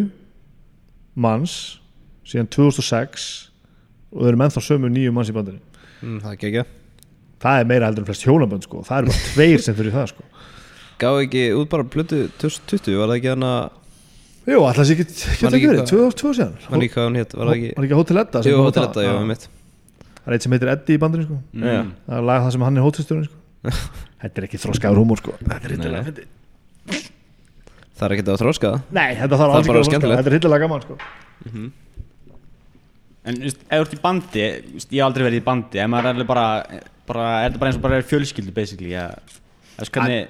[1.27, 1.57] manns
[2.27, 3.27] síðan 2006
[4.13, 5.61] og við erum ennþá sömu nýju manns í bandinu.
[6.03, 6.65] Mm, Það er ekki ekki
[7.47, 8.83] það er meira heldur en flest hjónabönd sko.
[8.87, 10.27] það eru bara tveir sem fyrir það sko.
[11.01, 13.51] Gáðu ekki út bara plötu 2020 Var það ekki hana
[14.47, 17.07] Jú, alltaf sé ekki, ekki verið, hvað- tvö ár tvö ár síðan Man ekki hvað
[17.09, 18.77] hún hétt Var það ekki Var ekki Hotel Edda sem Jú, það?
[18.77, 19.25] þetta, já, Já.
[19.31, 19.47] mitt
[20.17, 21.37] Það er eitt sem heitir Eddi í bandinu sko.
[21.55, 21.81] Já.
[22.07, 23.37] Það er lag það sem hann er hótelstjórinn sko.
[24.23, 25.35] Þetta er ekki þróskaður húmor sko.
[25.43, 26.25] Þetta er hittilega fyndi
[27.97, 30.19] Það er ekki að þróska það Nei, þetta þarf er alls ekki að skemmtilegt.
[30.21, 30.97] Þetta er hittilega gaman sko.
[33.27, 35.89] En þú veist, ef þú ert í bandi, ég hef aldrei verið í bandi, ef
[35.91, 36.45] maður er alveg bara,
[37.09, 39.07] bara, er þetta bara eins og bara er fjölskyldu basically, ja.
[39.73, 40.29] þú veist hvernig,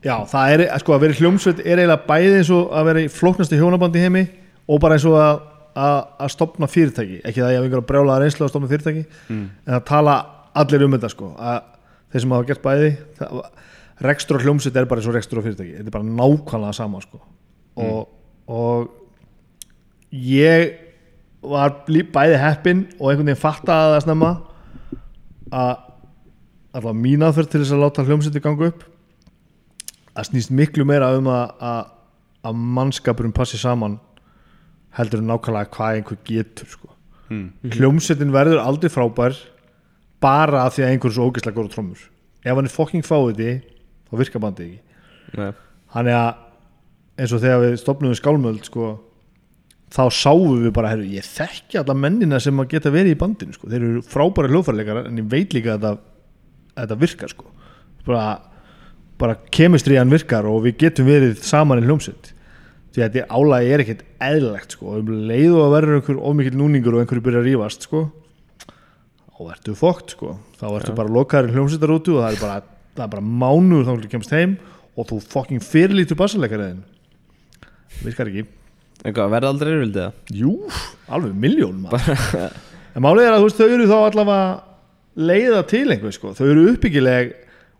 [0.00, 3.08] Já, það er, sko, að vera hljómsveit er eiginlega bæði eins og að vera í
[3.12, 4.22] flóknasti hjónabandi heimi
[4.70, 5.40] og bara eins og að,
[5.76, 7.18] að, að stopna fyrirtæki.
[7.24, 9.42] Ekki það ég hef einhverja brjálaða reynslu að stopna fyrirtæki Mm.
[9.66, 10.14] en það tala
[10.62, 11.58] allir um þetta sko að
[12.10, 12.88] þeir sem hafa gert bæði
[14.08, 15.76] rekstur og hljómsveit er bara eins og rekstur og fyrirtæki.
[15.76, 17.20] Þetta er bara nákvæmlega sama sko.
[17.76, 18.08] Og,
[18.48, 18.88] og
[20.10, 20.72] ég
[21.44, 24.30] var bæði heppinn og einhvern veginn fattaði það snemma
[25.50, 25.70] að
[26.70, 28.82] allavega mín aðferð til þess að láta hljómsveiti ganga upp
[30.14, 31.80] það snýst miklu meira um að, að,
[32.50, 33.98] að mannskapurinn passi saman
[34.98, 36.92] heldur en nákvæmlega hvað einhver getur sko.
[37.30, 37.48] mm.
[37.76, 39.38] hljómsveitin verður aldrei frábær
[40.20, 42.06] bara af því að einhver er svo ógeðslega góður trómur
[42.40, 43.52] ef hann er fucking fáiði
[44.10, 44.88] þá virkar bandið ekki
[45.38, 45.52] Nei.
[45.94, 48.90] Þannig að eins og þegar við stopnum við skálmöld sko,
[49.92, 53.56] þá sáum við bara heru, ég þekki alla mennina sem að geta verið í bandinu
[53.56, 53.70] sko.
[53.70, 55.92] þeir eru frábæri hljóðfærleikar en ég veit líka að þetta,
[56.74, 57.50] að þetta virkar sko.
[58.06, 58.24] bara,
[59.20, 62.32] bara kemistriðan virkar og við getum verið saman í hljómsveit
[62.90, 64.94] því að þetta álægi er ekkert eðlilegt sko.
[64.98, 68.04] um og að verður einhver ómikill núningur og einhverju byrja að rífast sko.
[69.30, 70.38] þá ertu fókt sko.
[70.58, 72.62] þá ertu bara lokaður í hljómsveitarútu og það er bara,
[72.96, 74.56] það er bara mánuður þá þú kemst heim
[74.96, 76.82] og þú fucking fyrirlítur bassaleikariðin
[78.00, 78.48] virkar ekki
[79.00, 80.16] Eitthvað, verða aldrei yfirvildið það?
[80.36, 80.50] Jú,
[81.08, 81.86] alveg miljón.
[82.90, 84.40] En málið er að veist, þau eru þá allavega
[85.30, 86.32] leiða til einhver sko.
[86.36, 87.30] þau eru uppbyggileg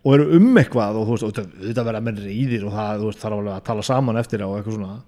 [0.01, 3.37] og eru um eitthvað og þú veist, auðvitað verða menn reyðir og það, veist, þarf
[3.37, 4.99] alveg að tala saman eftir og eitthvað svona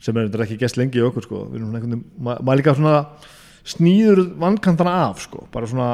[0.00, 1.42] sem er þetta ekki gest lengi í okkur sko.
[1.50, 2.94] við erum svona einhvern veginn, ma- maður líka svona
[3.68, 5.46] snýður vankantana af sko.
[5.52, 5.88] bara svona,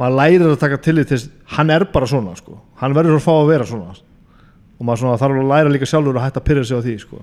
[0.00, 2.58] maður lærir að taka til þess, hann er bara svona sko.
[2.80, 6.16] hann verður að fá að vera svona og maður svona þarf að læra líka sjálfur
[6.18, 7.20] að hætta að pyrra sig á því sko.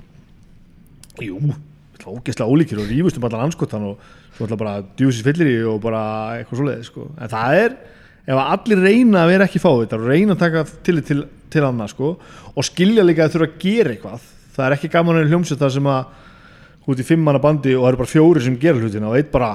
[1.21, 3.97] Jú, við ætla ógeðslega ólíkir og rífust um allan anskotan og
[4.38, 6.04] svo ætla bara djúsis fyllir í og bara
[6.39, 7.08] eitthvað svoleiði sko.
[7.17, 7.76] en það er,
[8.28, 11.66] ef að allir reyna að vera ekki fávita og reyna að taka tillit til, til
[11.66, 12.14] annað sko,
[12.52, 15.76] og skilja líka að þurfa að gera eitthvað það er ekki gaman að hljómsið það
[15.78, 19.10] sem að út í fimm manna bandi og það eru bara fjóri sem gera hlutina
[19.12, 19.52] og eitt bara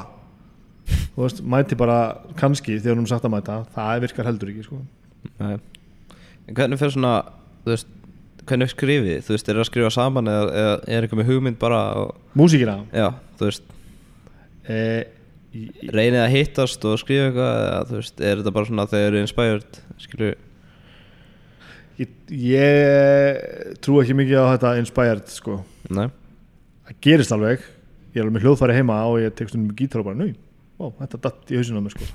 [0.86, 1.98] þú veist, mæti bara
[2.38, 4.80] kannski þegar hún sagt að mæta það virkar heldur ekki sko.
[5.42, 5.56] Nei.
[6.46, 7.14] En hvernig fyrir svona,
[7.64, 7.88] þú veist,
[8.46, 11.58] hvernig skrifið, þú veist, er það að skrifa saman eða, eða er eitthvað með hugmynd
[11.58, 13.08] bara og, músíkina já,
[13.40, 13.74] þú veist,
[14.70, 15.00] eh,
[15.92, 19.08] reynið að hittast og skrifa eitthvað eða, þú veist, er þetta bara svona þegar þið
[19.10, 20.30] eru inspired, skilju,
[22.00, 22.12] ég,
[22.46, 25.58] ég trú ekki mikið á þetta inspired sko.
[25.96, 26.06] Nei,
[26.88, 27.66] það gerist alveg.
[28.12, 30.30] Ég er alveg með hljóðfæri heima og ég tek stundum með gítar og bara, nú,
[30.80, 32.08] ó, þetta datt í hausinu á mér sko.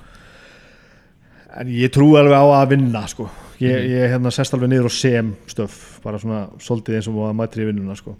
[1.62, 3.28] En ég trú alveg á að vinna sko.
[3.62, 7.36] Ég, ég hérna sest alveg niður og sem stöf bara svona svolítið eins og að
[7.38, 8.16] mætri í vinnuna sko.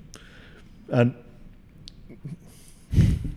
[0.95, 1.15] En,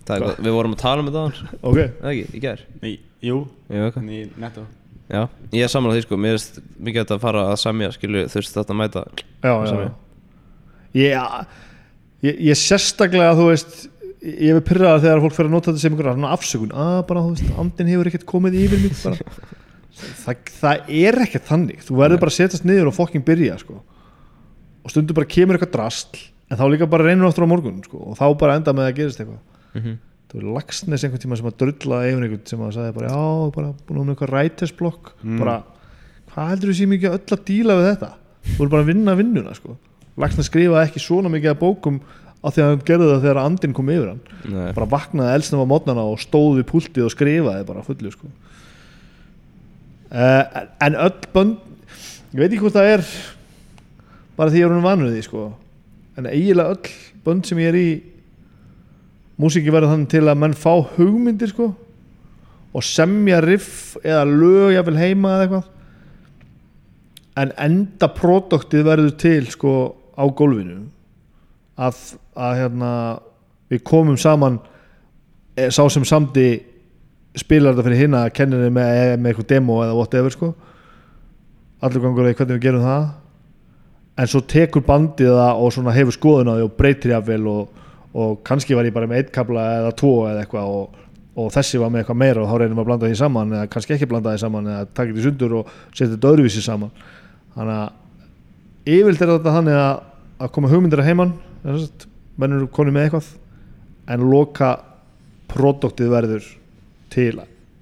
[0.06, 1.24] hvað, við vorum að tala um þetta
[1.62, 1.78] ok.
[1.82, 3.40] Eða ekki, í gær, Í- Jú,
[3.72, 4.66] já, ok, í netto.
[5.10, 5.22] Já,
[5.54, 8.26] ég er saman á því, sko, mér er mikið hægt að fara að semja, skilju,
[8.30, 9.04] þú veist, þetta mæta,
[9.46, 9.92] já, já, já.
[10.96, 11.46] Ég,
[12.26, 13.76] ég, ég sérstaklega þú veist
[14.26, 16.72] ég hef pyrraða þegar fólk fyrir að nota þetta sem einhverja afsökun.
[16.74, 19.36] Að bara þú veist, andin hefur ekkert komið yfir mig bara.
[20.24, 21.84] það, það er ekkert þannig.
[21.86, 23.82] Þú verður bara að setjast niður og fokking byrja sko.
[24.86, 27.98] og stundum bara kemur eitthvað drastl en þá líka bara reynur aftur á morgun sko.
[28.12, 29.96] og þá bara enda með að gerist eitthvað mm
[30.36, 33.52] það var lagsnes einhvern tíma sem að drulla yfir einhvern sem að sagði bara já,
[33.56, 35.38] bara búin að með eitthvað rætesblokk Mm.
[35.40, 35.54] bara,
[36.34, 38.10] hvað heldur þú sé mikið öll að díla við þetta
[38.50, 39.76] þú voru bara að vinna vinnuna sko.
[40.18, 42.02] lagsnes skrifaði ekki svona mikið að bókum
[42.44, 45.64] á því að hann gerði það þegar andinn kom yfir hann nei, bara vaknaði elsnum
[45.64, 48.28] á mótnana og stóð við púltið og skrifaði bara fullu sko.
[50.12, 50.44] uh,
[50.84, 51.58] en, öll bönd
[52.34, 53.06] ég veit ekki hvort það er
[54.36, 55.46] bara því ég er hún vanur því sko.
[56.16, 56.92] En eiginlega öll
[57.26, 57.90] bönd sem ég er í
[59.42, 61.72] músíki verður þannig til að menn fá hugmyndir sko,
[62.76, 65.72] og semja riff eða lög jafnvel heima eða eitthvað.
[67.36, 69.74] En enda produktið verður til sko,
[70.16, 70.86] á gólfinu.
[71.76, 71.98] Að,
[72.40, 72.92] að hérna,
[73.72, 74.62] við komum saman
[75.60, 76.48] eh, sá sem samdi
[77.36, 80.54] spilar þetta fyrir hinna kennir þið með, með eitthvað demo eða whatever sko.
[81.84, 83.10] allur gangur eða hvernig við gerum það
[84.16, 87.82] en svo tekur bandið það og svona hefur skoðun á því og breytir jafnvel og,
[88.16, 91.02] og kannski var ég bara með eitt kabla eða tvo eða eitthvað og,
[91.36, 93.72] og þessi var með eitthvað meira og þá reynum við að blanda því saman eða
[93.74, 96.94] kannski ekki blanda því saman eða taka því sundur og setja þetta öðruvísi saman
[97.56, 99.96] þannig að yfirlt er þetta þannig að,
[100.40, 101.34] að koma hugmyndir að heiman
[102.40, 103.34] menn eru konið með eitthvað
[104.16, 104.72] en loka
[105.52, 106.48] produktið verður
[107.14, 107.34] til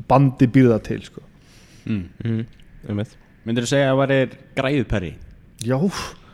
[0.09, 1.21] bandi býrða til sko.
[1.85, 2.03] mm.
[2.23, 2.41] mm,
[2.89, 3.05] um
[3.43, 4.17] Myndir þú segja að það væri
[4.55, 5.13] græðuperri?
[5.63, 5.77] já,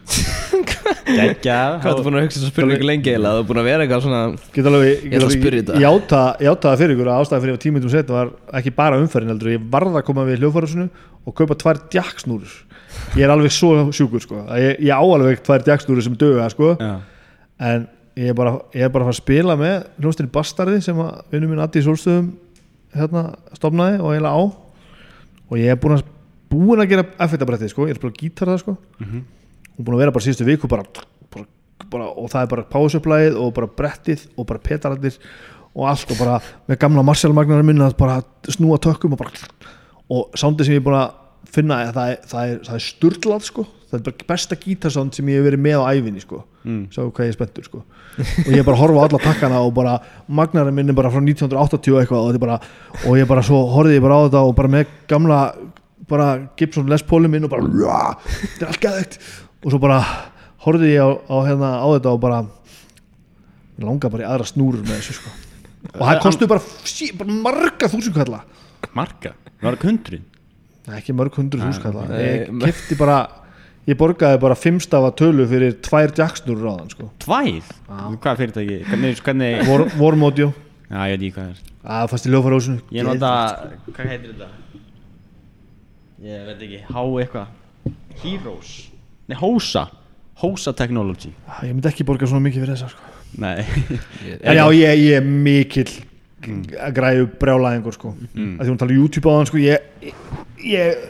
[1.09, 3.83] Geggjað hvað ertu búin að hugsa þessa spurningu lengi eða þú er búin að vera
[3.85, 4.21] eitthvað svona
[4.55, 5.81] get alveg, Ég ætla að alveg spyrja þetta.
[5.83, 9.33] játa, játa það fyrir ykkur að ástæða fyrir að tímitum setna var ekki bara umferðin
[9.33, 9.51] heldur.
[9.53, 10.87] Ég varð að koma við hljóðfærasunu
[11.29, 12.57] og kaupa tvær djakksnúrur.
[13.19, 14.43] Ég er alveg svo sjúkur sko.
[14.49, 16.73] að ég, ég á alveg tvær djakksnúrur sem döga sko.
[16.79, 16.93] Já,
[17.69, 17.87] en
[18.19, 21.19] ég er bara, ég er bara að fara að spila með hljóðstinni Bastardi sem að
[21.33, 22.31] vinnum minn Addi Solstöðum
[22.97, 24.41] hérna stopnaði og eiginlega á.
[25.49, 26.07] Og ég er búin að
[26.49, 28.73] búin að gera effektabrættið sko, ég er að spila gítar það sko
[29.79, 29.85] Mhm.
[29.85, 30.83] og búin að vera bara síðustu viku bara,
[31.31, 31.45] bara,
[31.89, 35.17] bara og það er bara pásuplæðið og bara brettið og bara petalarnir
[35.75, 39.31] og allt og bara með gamla Marshall-magnarar minna að bara snúa tökkum og bara
[40.09, 41.17] og sándið sem ég er búin að
[41.49, 45.15] finna er, það, er, það, er, það er sturlað sko það er bara besta gítarsánd
[45.17, 46.81] sem ég hef verið með á æfinni sko mm.
[46.93, 49.73] sá hvað ég er spenntur sko og ég er bara horfa á alla takkana og
[49.77, 49.95] bara
[50.27, 52.59] magnarinn minn er bara frá 1980 og eitthvað og, er bara,
[53.05, 55.39] og ég bara svo horfði ég bara á þetta og bara með gamla
[56.09, 59.19] bara Gibson Les Paulin minn og bara "Rah, þetta er allt gæðugt
[59.63, 59.99] og svo bara
[60.63, 62.39] horfði ég á, á, hérna, á þetta og bara
[63.79, 65.33] mig langar bara í aðra snúrur með þessu sko.
[65.95, 68.41] Og það kostu bara, sí, bara marga þúsund kalla.
[68.95, 69.33] Marga?
[69.59, 70.25] Það var hundruð?
[70.89, 72.07] Nei, ekki mörg hundruð þúsund kalla.
[72.11, 73.19] Nei, ég kefti bara
[73.89, 77.09] ég borgaði bara fimmstafa tölu fyrir tvær jacksnúrur á þann sko.
[77.23, 77.71] Tvær?
[78.19, 78.81] Hvað fyrirtæki?
[78.89, 79.63] Hvernig, hvernig...
[79.69, 80.51] Vor, Vormódjó
[80.89, 81.73] Já, ég veit ekki hvað það er.
[81.95, 83.31] Að fannst í ljófarhúsinu Ég nota,
[83.93, 84.47] hvað heitir þetta?
[86.25, 87.51] Ég veit ekki, Há eitthvað.
[88.23, 88.71] Heroes
[89.29, 89.87] Nei, Hósa.
[90.41, 91.31] Hósa Technology.
[91.47, 93.09] Ah, ég myndi ekki borga svona mikið fyrir þessa sko.
[93.37, 93.59] Nei.
[94.41, 95.91] En já, ég, ég er mikill
[96.79, 98.13] að græðu brjálæðingur sko.
[98.31, 98.55] Mm.
[98.55, 100.13] að því hún tala YouTube á þann sko, ég,
[100.63, 101.03] ég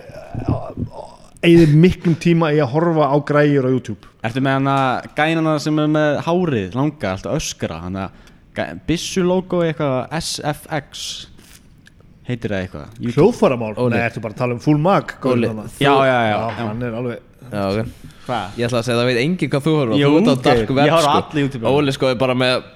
[1.46, 4.10] eigði miklum tíma í að horfa á græjur á YouTube.
[4.26, 4.76] Ertu með hana
[5.16, 7.80] gænana sem er með hárið langa, alltaf öskra?
[7.86, 8.10] Hana
[8.90, 11.06] Bissu logo eitthvað SFX
[12.28, 12.98] heitir það eitthvað?
[13.16, 15.14] Hljóðfæramál, nei, ertu bara að tala um full mag.
[15.80, 16.66] Já, já, já, já.
[16.66, 17.94] hann er alveg já, ok.
[18.26, 18.58] Hvað?
[18.60, 19.74] Ég ætla að segja það veit enginn hvað þú.
[20.00, 21.24] Jú, Þú ert á dark web Ég horf á sko.
[21.24, 21.72] alla YouTube.
[21.72, 22.68] Óli sko er bara með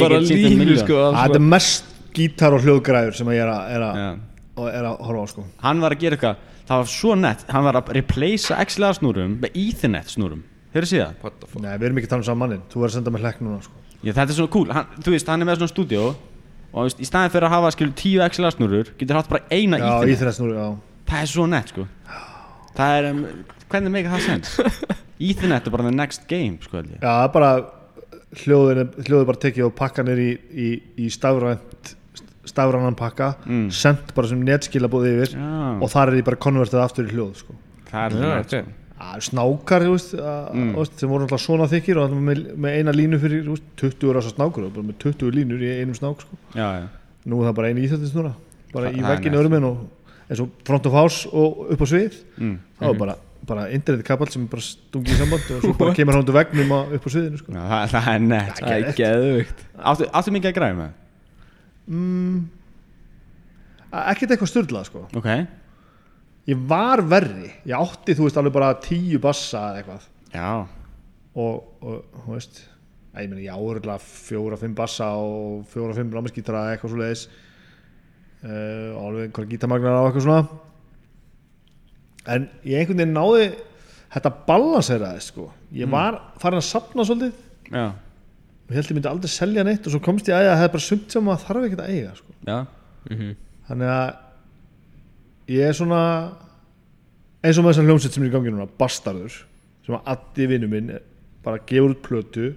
[0.00, 3.84] Bara línu sko að þetta er mest gítar og hljóðgræjur sem ég er að, er
[3.86, 4.10] að, Já.
[4.56, 5.44] og er að horfa á sko.
[5.62, 6.44] Hann var að gera eitthvað.
[6.66, 7.44] Það var svo nett.
[7.52, 10.42] Hann var að replacea XLR snúrum með Ethernet snúrum.
[10.76, 11.12] Það?
[11.22, 11.60] The fuck?
[11.62, 13.38] Nei, við erum ekki að tala um saman mannin þú verður að senda mér hlekk
[13.44, 13.84] núna sko.
[14.02, 14.72] Já, þetta er svona cool.
[14.76, 16.02] Hann, Þú veist, hann er með svona stúdíó
[16.76, 19.78] Og veist, í staðin fyrir að hafa skilur tíu XLR snúrur Getur haft bara eina
[19.80, 20.40] já, Ethernet.
[20.42, 21.86] Í Það er svo nett sko.
[22.76, 23.20] Það er, um,
[23.70, 24.56] hvernig meika það sens?
[25.20, 27.52] Ethernet er bara the next game, sko held ég Já, það er bara
[28.42, 30.68] hljóðin, er- hljóðið er bara tekið og pakkan er í, í,
[31.06, 31.94] í stafrænt
[32.46, 33.68] stafrænan pakka, Mm.
[33.74, 37.32] sendt bara sem netskilabóð yfir Já, og þar er því bara konvertið aftur í hljóð
[37.40, 37.54] sko.
[37.90, 38.52] það er ok.
[38.52, 38.62] sko.
[39.26, 40.70] snákar þú veist, að, Mm.
[40.76, 43.66] veist, sem voru alltaf svona þykir og alltaf með, með eina línu fyrir þú veist,
[43.76, 46.36] 20 ára snákur og bara með 20 línur í einum snák sko.
[46.54, 46.86] Já, já
[47.26, 48.32] nú er það bara einu íþjóttisnúra
[48.72, 49.40] bara Það- í vegginu næs.
[49.42, 49.78] örum minn og
[50.30, 52.58] eins og front of house og upp á svið mm.
[52.80, 53.16] það var bara,
[53.48, 57.06] bara internetkaball sem bara stungið í samband og svo bara kemur hann til vegnum upp
[57.06, 57.54] á sviðinu sko.
[57.54, 58.60] Já, það, það er nett.
[58.60, 60.94] Það er geðvögt Áttu, áttu mikið að græða með?
[61.86, 62.38] mm,
[64.02, 65.04] ekkert eitthvað styrlað sko.
[65.20, 65.28] Ok.
[66.46, 70.04] Ég var verri, ég átti þú veist alveg bara tíu bassa eða eitthvað.
[70.36, 70.50] Já,
[71.36, 72.60] og, og þú veist
[73.16, 77.22] ég meni ég áhörlega fjóra, fimm bassa og fjóra, fimm rámaskítara eitthvað svo leiðis
[78.44, 80.42] uh, og alveg einhverja gítamagnar á eitthvað svona
[82.34, 83.46] en ég einhvern veginn náði
[84.16, 85.50] þetta balanseraði sko.
[85.76, 87.42] Ég var farin að sapna svolítið.
[87.70, 87.86] Já,
[88.66, 90.72] og held ég myndi aldrei selja neitt og svo komst ég að að það er
[90.74, 92.32] bara sumt sem maður þarf ekkert að eiga sko.
[92.46, 92.58] já.
[93.66, 94.08] Þannig að
[95.54, 96.00] ég er svona
[97.46, 99.36] eins og með þessar hljómsett sem er í gangi núna Bastardur,
[99.86, 100.94] sem að addi vinnu minn
[101.46, 102.48] bara gefur út plötu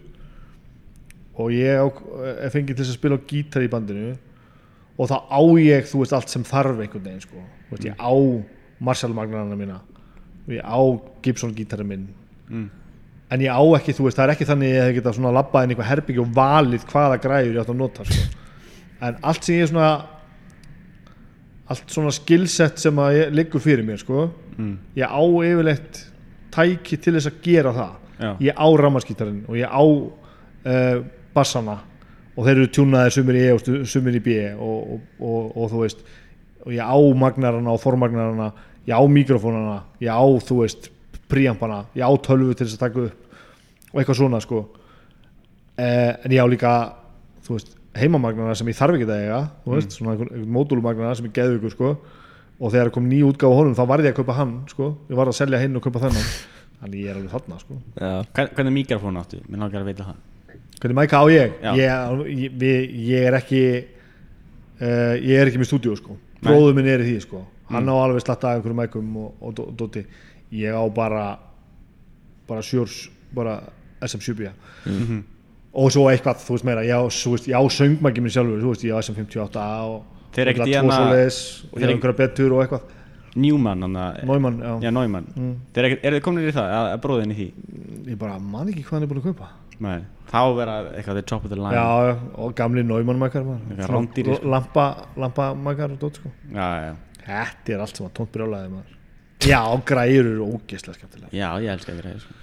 [1.40, 1.86] og ég á,
[2.42, 4.16] er fengið til að spila á gítar í bandinu
[4.98, 8.02] og þá á ég, þú veist, allt sem þarf einhvern veginn, sko, þú veist, ég
[8.02, 8.14] á
[8.80, 9.80] Marshall magnarana mína.
[10.48, 10.80] Og ég á
[11.24, 12.08] Gibson gítarinn minn.
[12.50, 12.70] Mm.
[13.30, 15.32] en ég á ekki, þú veist, það er ekki þannig að ég hef getað svona
[15.36, 18.24] labbað inn í eitthvað herbyggi og valið hvaða græður ég átt að nota, sko.
[19.06, 19.90] En allt sem ég svona
[21.70, 24.26] allt svona skillset sem að ég, liggur fyrir mér sko
[24.58, 24.72] mm.
[24.98, 26.00] ég á yfirleitt
[26.54, 27.92] tæki til þess að gera það.
[28.20, 30.98] Já, ég á rammarskítarinn og ég á uh,
[31.36, 31.78] bassana
[32.34, 35.70] og þeir eru tjúnaðir sumir í E og sumir í B og, og, og, og
[35.72, 36.02] þú veist
[36.70, 38.52] og ég á magnarana og formagnarana
[38.86, 40.92] ég á mikrofónana, ég á þú veist
[41.30, 43.26] príampana, ég á tölvu til þess að taka upp
[43.90, 44.60] og eitthvað svona sko.
[45.80, 46.72] Eh, en ég á líka
[47.46, 51.18] þú veist, heimamagnarana sem ég þarf ekki að eiga þú veist, svona einhvern, einhvern módúlumagnarana
[51.18, 51.92] sem ég geðu ykkur sko.
[52.60, 55.16] Og þegar kom ný útgáfa á honum þá varði ég að kaupa hann sko, ég
[55.16, 56.26] var að selja hinn og kaupa þennan.
[56.82, 57.78] Þannig ég er alveg þarna sko.
[57.96, 59.40] Já, Hvern, hvernig mikrofón áttu?
[59.48, 60.20] Mér langar að vita það.
[60.80, 61.56] Hvernig mæka á ég?
[61.80, 63.62] Ég, ég, við- ég er ekki
[64.80, 67.46] uh, ég er ekki með stúdíu sko bróður minn er í því sko.
[67.70, 70.06] Hann á alveg slatta af einhverjum mækum og, og, og dóti.
[70.52, 71.38] Ég á bara
[72.48, 73.60] bara sjörs bara
[74.02, 74.50] SM7
[74.86, 75.24] Mhm.
[75.74, 78.84] og svo eitthvað þú veist meira ég á, ég á söngmæki minn sjálfur þú veist
[78.88, 81.12] ég á SM58 og Þeir ekkert tvo hana-
[81.74, 82.82] og ég á einhverja betur og eitthvað.
[84.82, 85.26] Já, Neumann.
[85.38, 85.56] Mm.
[85.78, 87.48] Er þið komin í það, að, að bróðin í því?
[88.10, 89.50] ég bara man ekki hvað hann er búin að kaupa
[89.80, 90.00] Nei,
[90.32, 91.74] þá vera eitthvað the top of the line.
[91.74, 92.84] Já, og gamli
[93.70, 94.50] Eitthvað rándýri, sko.
[96.20, 96.32] sko
[97.30, 98.96] Þetta er allt sem að tónt brjálæði maður.
[99.48, 102.34] Já, græjur eru ógeðslega skemmtilega já, ég elska að greiða sko.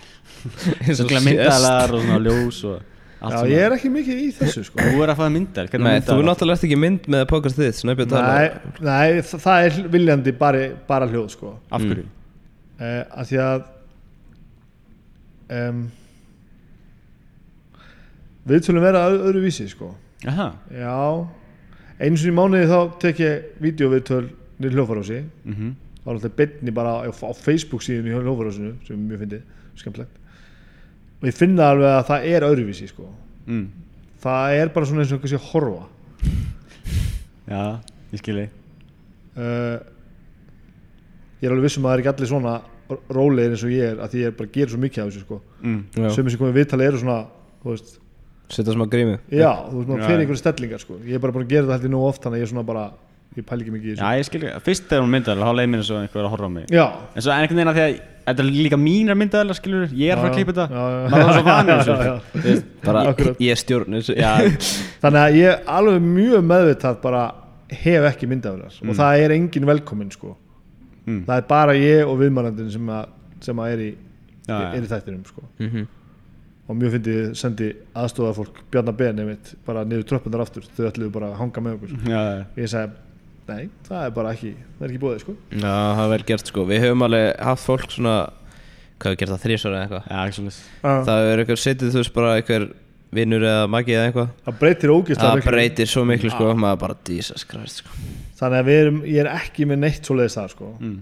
[0.86, 2.78] eins og Svo myndaðalar og svona ljós og
[3.20, 3.74] Já, ég er.
[3.76, 4.80] ekki mikið í þessu sko.
[4.80, 6.28] Þú er að fæða myndar, hvernig Nei, þú myndaðalar?
[6.30, 8.46] náttúrulega ert ekki mynd með podcast þitt Snæbjörn tala Nei,
[8.88, 11.50] nei þa- það er viljandi bara, bara hljóð sko.
[11.68, 12.06] Af hverju?
[12.80, 13.60] uh, að Því að
[15.50, 15.82] um,
[18.50, 19.92] Við tölum vera öð- öðruvísi sko.
[20.24, 21.28] Jaha, Já.
[22.00, 24.24] Einu sinni í mánuði þá tek ég vídeoviðtöl
[24.60, 25.74] niður hljóðfarási mhm.
[26.00, 29.42] Þá er alltaf beinni bara á, á Facebook síðan í hljóðfarásinu sem er mjög fyndið,
[29.76, 30.16] skemmtlegt
[31.20, 33.06] og ég finna alveg að það er öðruvísi sko.
[33.44, 33.66] Mm.
[34.22, 35.82] það er bara svona eins og einhversi að horfa.
[37.50, 37.62] Já,
[38.14, 38.46] ég skilji
[39.36, 39.78] uh,
[41.40, 42.54] ég er alveg vissum að það er ekki allir svona
[43.12, 45.10] rólegir eins og ég er að því ég er bara að gera svo mikið af
[45.10, 45.40] þessu sko.
[45.60, 45.80] Mm.
[45.94, 47.18] Já, sem sem komið viðtali eru svona
[47.60, 47.92] þú veist,
[48.50, 50.06] setja smá grímu já, þú veist maður Já.
[50.10, 50.98] fyrir einhverju stellingar sko.
[51.06, 52.66] Ég er bara búin að gera þetta heldur nú oft þannig að ég er svona
[52.66, 52.84] bara
[53.38, 55.70] ég pæli ekki mikið í Já, þessu ég skilji, fyrst þegar hún myndaðalar, þá leiði
[55.70, 56.64] mér eins og einhver að horfa á mig.
[56.74, 60.10] Já, En svo einhvern veginn að því að þetta er líka mínar myndaðalar, skiljur Ég
[60.10, 60.66] er að fara að Já, klippa þetta.
[60.74, 61.42] já, já.
[61.46, 62.42] Maður er svo Já, þessu já.
[62.48, 63.38] Veist, Bara, Akkurat.
[63.46, 64.16] ég stjórn þessu.
[64.18, 64.32] Já,
[65.04, 67.22] þannig að ég er alveg mjög meðvitað bara
[67.70, 70.34] hef ekki myndaðurar og það er engin velkomin sko.
[71.06, 71.22] Mm.
[71.26, 73.06] það er bara ég og viðmannandinn sem, að,
[73.46, 73.90] sem að er í,
[74.46, 74.66] Já, já.
[74.74, 75.42] er í þættinum sko.
[75.62, 75.86] Mhm.
[76.70, 80.66] Og mjög fyndið sendi aðstofa fólk Bjarnar Ben einmitt bara niður tröppundar aftur.
[80.76, 81.94] Þau ætluðu bara að hanga með okkur.
[82.06, 82.42] Já, já.
[82.60, 83.00] Ég sagði,
[83.48, 85.34] nei, það er bara ekki það er ekki búið sko.
[85.50, 86.66] Já, það er vel gert sko.
[86.70, 88.18] Við höfum alveg haft fólk svona
[89.00, 90.32] Hvað við gert það þrísvara eða eitthvað?
[90.36, 90.56] Svolítið
[91.08, 92.64] það, er eitthvað setið þú veist bara eitthvað
[93.16, 94.32] vinnur eða magi eða eitthvað.
[94.44, 96.50] Það breytir ógeðslega Það breytir svo miklu sko.
[96.52, 97.96] Maður bara Jesus Christ sko.
[98.36, 100.68] Þannig að við erum, ég er ekki með neitt svoleiðis það sko.
[100.84, 100.98] Mm.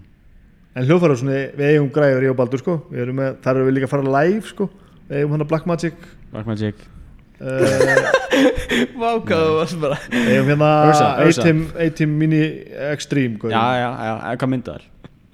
[0.79, 2.77] en hljóðfæra svona, við eigum græður ég og Baldur sko.
[2.93, 4.69] Við erum með, þar erum við líka að fara live sko
[5.09, 5.95] við eigum hann að Black Magic
[6.33, 6.87] Black Magic
[7.41, 8.13] uh,
[8.99, 10.71] Vákaðu varst bara við eigum hérna.
[11.87, 12.43] A-Team Mini
[12.93, 14.87] Extreme Já, já, já, eða hvað myndaðal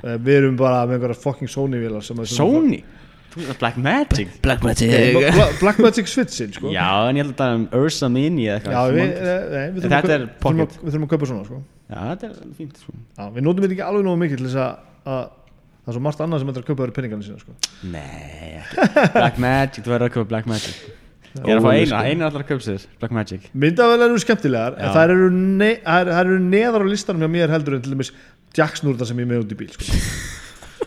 [0.05, 2.83] Eh, við erum bara með einhverja fucking Sony vélar sem er Sony?
[3.33, 7.39] Þú veist Black Magic Black Magic Bla- Blackmagic Switchin sko Já, en ég held að
[7.41, 10.05] það er um Ursa Mini eða Já, eitthvað við, eh, nei, við, þurfum Þetta að
[10.05, 10.75] kaup- er við, þurfum pocket.
[10.77, 11.63] að, við þurfum að kaupa svona sko.
[11.89, 12.93] Já, þetta er fínt sko.
[13.17, 14.85] Já, við notum þetta ekki alveg nógu mikið til þess að,
[15.15, 15.25] að
[15.85, 17.57] það er svo margt annað sem þetta er að kaupa verið penningarnir sína sko.
[17.93, 18.61] Nei,
[19.15, 20.85] Black Magic, þú verður að köpa Black Magic
[21.35, 22.01] Ég er að fá eina, sko.
[22.07, 26.11] eina allar að köpa sér Black Magic Myndavel eru skemmtilegar en þær eru, ne þær
[26.23, 28.13] eru neðar á listanum hjá mér heldur en til dæmis
[28.55, 29.89] jacksnúrta sem ég með út í bíl sko.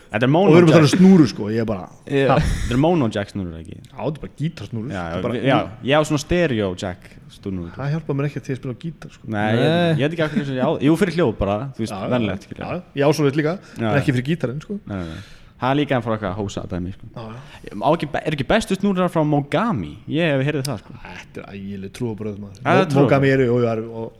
[0.08, 1.48] Þetta er og Mono við erum að tala um Jack snúru sko.
[1.52, 5.20] ég er bara, Þetta er Mono Jack snurur ekki já, þetta er bara Þetta er
[5.20, 8.60] já, bara, já, ég á svona stereo Jack snurur það hjálpa mér ekki til að
[8.62, 9.24] spila á gítar sko.
[9.28, 9.92] Nei, ég, Nei.
[9.92, 12.18] ég veit ekki af hverju þessi á Jú, fyrir hljóð bara, þú veist, Já, já,
[12.18, 12.64] já, skilja.
[12.64, 14.78] já, ég ásóðið líka, en ekki fyrir gítarinn sko.
[14.88, 15.20] Nei, nei.
[15.58, 17.04] Það er líka en frá eitthvað að hósa dæmi sko.
[17.12, 17.22] Já,
[17.66, 17.72] já.
[17.82, 19.92] Á ekki, Er ekki bestu snúrar frá Mogami?
[20.06, 20.92] Ég hef heyrið það sko.
[21.02, 22.94] þetta er ægileg trúabröð er maður.
[22.94, 24.12] Mogami eru og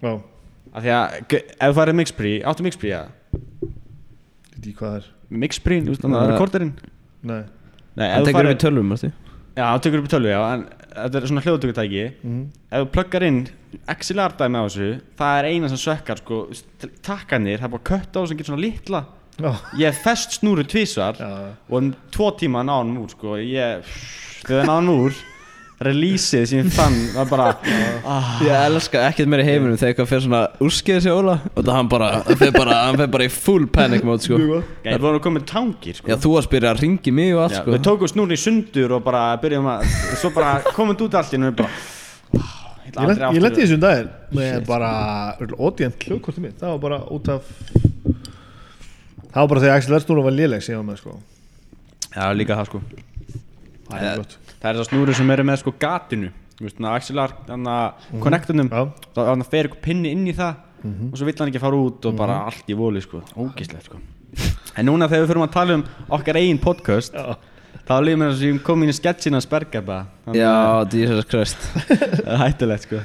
[0.00, 0.12] það það Já.
[0.12, 0.28] að það er
[0.70, 2.76] Af því að ef þú farið Mixpri, áttu ég
[4.50, 5.08] veit ekki hvað það er
[5.44, 6.72] Mixpri, þú veist þannig að það er rekorderinn
[7.30, 7.42] Nei.
[7.96, 10.30] Nei, ef Það þú tekur farið við tölvum, mástu Já, það tekur upp í tölvu,
[10.30, 12.42] já, en þetta er svona hljóðtökutæki Mhm.
[12.70, 13.40] Ef þú pluggar inn
[13.94, 14.88] XLR dæmi á þessu
[15.20, 16.38] Það er eina sem sökkar, sko
[17.06, 19.02] Takkanir, það er bara kött á sem getur svona litla
[19.40, 19.52] Já.
[19.80, 21.30] Ég hef fest snúru tvísvar Já.
[21.70, 23.84] Og um tvo tíma náðum hann úr, sko Ég,
[24.46, 25.20] þegar náðum úr
[25.80, 27.44] Releaseið sem ég fann var bara
[28.04, 31.62] ah, Ég elska ekkert meira í heiminum þegar eitthvað fyrir svona úrskeiði sig Óla og
[31.64, 34.36] það hann bara, hann fer bara, hann fer bara í full panic mode sko.
[34.84, 36.10] Það er búin að koma með tangir, sko.
[36.12, 37.72] Já, þú varst byrjað að ringi mig og allt sko.
[37.72, 39.86] Við tókum snúri í sundur og bara byrjum að
[40.20, 41.72] Svo bara komum við út allt í hennu bara
[42.90, 44.92] Ég lent- Ég lendi í þessum daginn með bara
[45.40, 46.56] ódíðan hljóðkortið mitt.
[46.60, 47.48] Það var bara út af
[49.30, 51.16] það var bara þegar Axel Erstúru var léleg sem ég var með sko.
[52.10, 52.82] Já, líka það, sko.
[53.88, 56.32] Það er gott Það er það snúri sem eru með sko gatinu.
[56.60, 58.82] Þú veist, þannig að Axelar, þannig að Connectunum, Já.
[59.16, 62.06] þannig að fer eitthvað pinni inn í það Og svo vill hann ekki fara út
[62.08, 63.20] og bara allt í voli, sko.
[63.36, 64.00] Ógislegt, sko.
[64.78, 65.84] En núna þegar við fyrir að tala um
[66.16, 67.36] okkar eigin podcast Já.
[67.90, 70.34] Þá lífum við þess að ég kom inn í sketchina að sperga bara.
[70.36, 71.64] Já, að Jesus Christ.
[72.22, 73.00] Það er hættulegt, sko.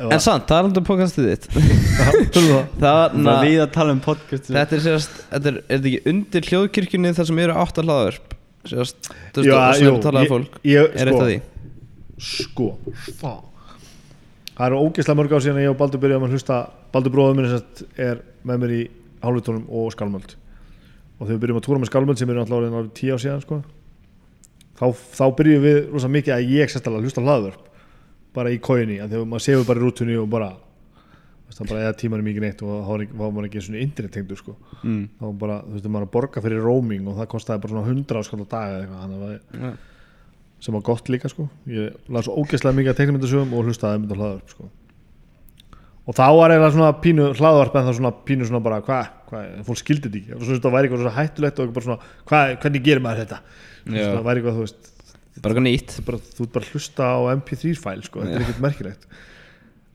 [0.00, 1.48] En samt, það er alveg podcastið þitt.
[1.50, 2.20] Það
[2.84, 5.90] Það Það er við að tala um podcast Þetta er sérst, þetta er, er þetta
[5.90, 8.36] ekki undir hljóðkirkjunni þar sem eru átt að hlaðverp
[8.68, 11.14] Sérst, þú veist, Já, og sem jú, er talað ég- af fólk ég- Er sko.
[11.14, 11.40] eitt af því?
[12.20, 12.66] sko
[13.16, 13.32] Fá.
[14.56, 17.36] það eru ógeðslega mörg á síðan að ég og Baldur byrjaðum að hlusta Baldur bróður
[17.36, 17.62] minn
[17.96, 18.82] er með mér í
[19.22, 20.34] hálfutónum og skálmöld
[21.20, 23.40] og þegar við byrjum að túra með skálmöld sem alltaf orðin árið tíu ár síðan
[23.42, 23.62] sko,
[24.76, 24.84] þá,
[25.16, 27.64] þá byrjum við rosa mikið að ég sérstæðlega hlusta á hlaðvörp
[28.34, 30.52] bara í kóinni, þegar maður séu bara í rútunni og bara
[31.58, 34.38] það bara eða tímanum mikið neitt og þá var var maður ekki svona internet tengdur
[34.40, 34.56] sko.
[34.82, 35.04] mm.
[35.18, 37.94] þá var bara, þú veist, maður að borga fyrir roaming og það kostaði bara svona
[37.94, 39.72] 100 áskall á dag eða eitthvað, þannig að það Já.
[40.60, 41.48] sem var gott líka sko.
[41.72, 44.68] Ég las svo ógeðslega mikið að teiknumyndasögum og hlustaði mynd á hlaðvarp sko.
[46.10, 49.42] Og þá var eiginlega svona pínu hlaðvarp en það svona pínu svona bara hvað, hva,
[49.66, 50.36] fólk skildi þetta ekki.
[50.36, 53.20] Og svo þetta væri eitthvað svona hættulegt og eitthvað bara svona hvað, hvernig gerir maður
[53.24, 53.38] þetta?
[53.90, 54.88] Það væri eitthvað þú veist
[55.40, 55.92] Bara eitthvað nýtt.
[55.94, 59.06] þú ert bara að hlusta á mp3 fæl sko, þetta er ekkert merkilegt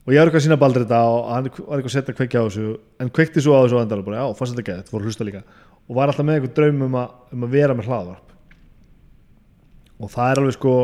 [0.06, 2.20] og ég var eitthvað að sína baldur þetta og hann var eitthvað að setja að
[2.20, 2.66] kveikja á þessu
[3.02, 5.42] en kveikti svo á þessu og og bara já, fannst þetta fór að hlusta líka.
[5.86, 8.36] Og var alltaf með eitthvað draum um að, um að vera með hlaðvarp.
[9.96, 10.76] Og það er alveg sko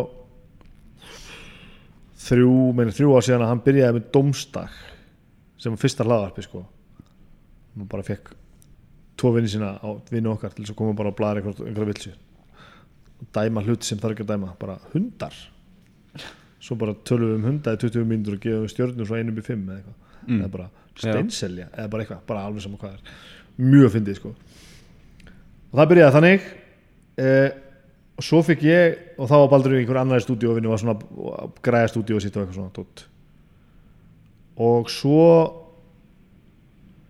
[2.25, 4.77] þrjú, meina þrjú ár síðan að hann byrjaði með domstag
[5.61, 6.65] sem var fyrsta hlaðvarpi sko.
[7.75, 8.33] Hann bara fekk
[9.21, 12.13] tvo vinni sína á vinnu okkar til þess að koma bara blæra einhver, einhverja vilsi
[13.21, 15.35] og dæma hluti sem þarf ekki að dæma bara hundar
[16.61, 19.31] svo bara tölum við um hunda í 20 mínútur og gefum við stjörnum svo 1
[19.33, 20.37] upp í 5 eða eitthvað Mm.
[20.43, 20.67] eða bara
[21.01, 22.99] steinselja eða bara eitthvað, bara alveg saman hvað er
[23.71, 24.29] mjög fyndið sko
[25.71, 26.43] og það byrjaði þannig
[27.25, 27.49] eh,
[28.21, 30.77] og svo fikk ég og þá var Baldur í einhver annar stúdíu og vinnu var
[30.83, 30.93] svona
[31.65, 33.07] græða stúdíu og sitt og eitthvað svona tótt.
[34.61, 35.25] og svo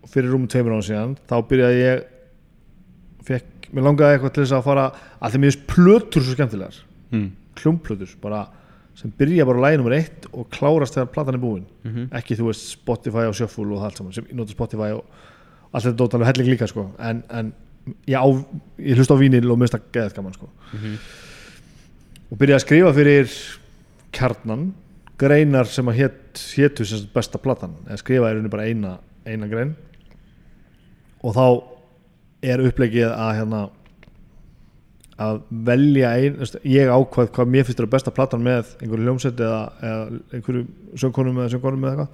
[0.08, 2.02] fyrir rúmum tveimur án síðan þá byrjaði ég
[3.28, 4.86] fekk, mér langaði eitthvað til þess að fara
[5.20, 6.80] að mér finnst plötur svo skemmtilegar
[7.12, 7.28] Mm.
[7.60, 8.46] hljómplötur bara
[8.98, 11.64] sem byrja bara á lægi nummer eitt og klárast þegar platan er búin.
[11.84, 12.08] Mhm.
[12.12, 15.04] ekki þú veist Spotify og Shuffle og það allt saman sem nota Spotify og
[15.72, 16.90] allt þetta dót alveg helling líka sko.
[16.98, 17.52] En, en
[18.06, 18.26] ég, á,
[18.78, 20.48] ég hlust á vínil og minnst að geðað gaman sko.
[22.32, 23.32] Og byrja að skrifa fyrir
[24.12, 24.72] kjarnan
[25.20, 27.74] greinar sem að hét, hétu sem besta platan.
[27.88, 29.74] Eða skrifa er bara eina, eina grein.
[31.22, 31.44] Og þá
[32.42, 33.62] er upplegið að hérna
[35.22, 39.42] að velja ein, veist, ég ákvað hvað mér finnst þér besta platan með einhverju hljómsett
[39.42, 40.64] eða, eða einhverju
[41.02, 42.08] söngkonum eða söngkonum eða eitthvað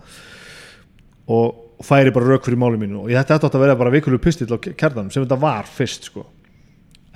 [1.28, 4.22] og færi bara rauk fyrir máli mínu og ég þetta átti að vera bara vikulegu
[4.24, 6.24] pistill á kjarnanum sem þetta var fyrst sko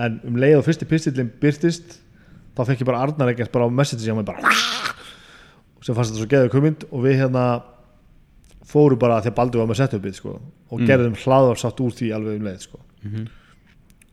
[0.02, 1.98] en um leið og fyrsti pistillin byrtist
[2.56, 4.04] þá fekk ég bara Arnar ekkert bara á message
[5.82, 7.44] sem fannst þetta svo geðið kumind og við hérna
[8.72, 10.38] fóru bara að Baldur var með setupið sko,
[10.70, 10.86] og Mm.
[10.86, 12.78] gerðum hlaðvarsátt úr því alveg um leið sko.
[13.02, 13.28] Mhm.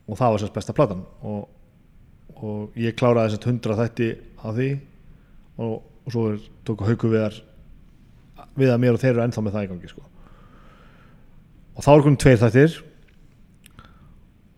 [0.09, 1.47] og það var sérst besta platan og,
[2.46, 4.10] og ég kláraði þessast hundra þætti
[4.40, 4.70] á því.
[5.60, 7.40] Og, og svo er, tóku hauku viðar
[8.60, 10.06] við að mér og þeir eru ennþá með það í gangi sko.
[11.76, 12.78] og þá er konum tveir þættir.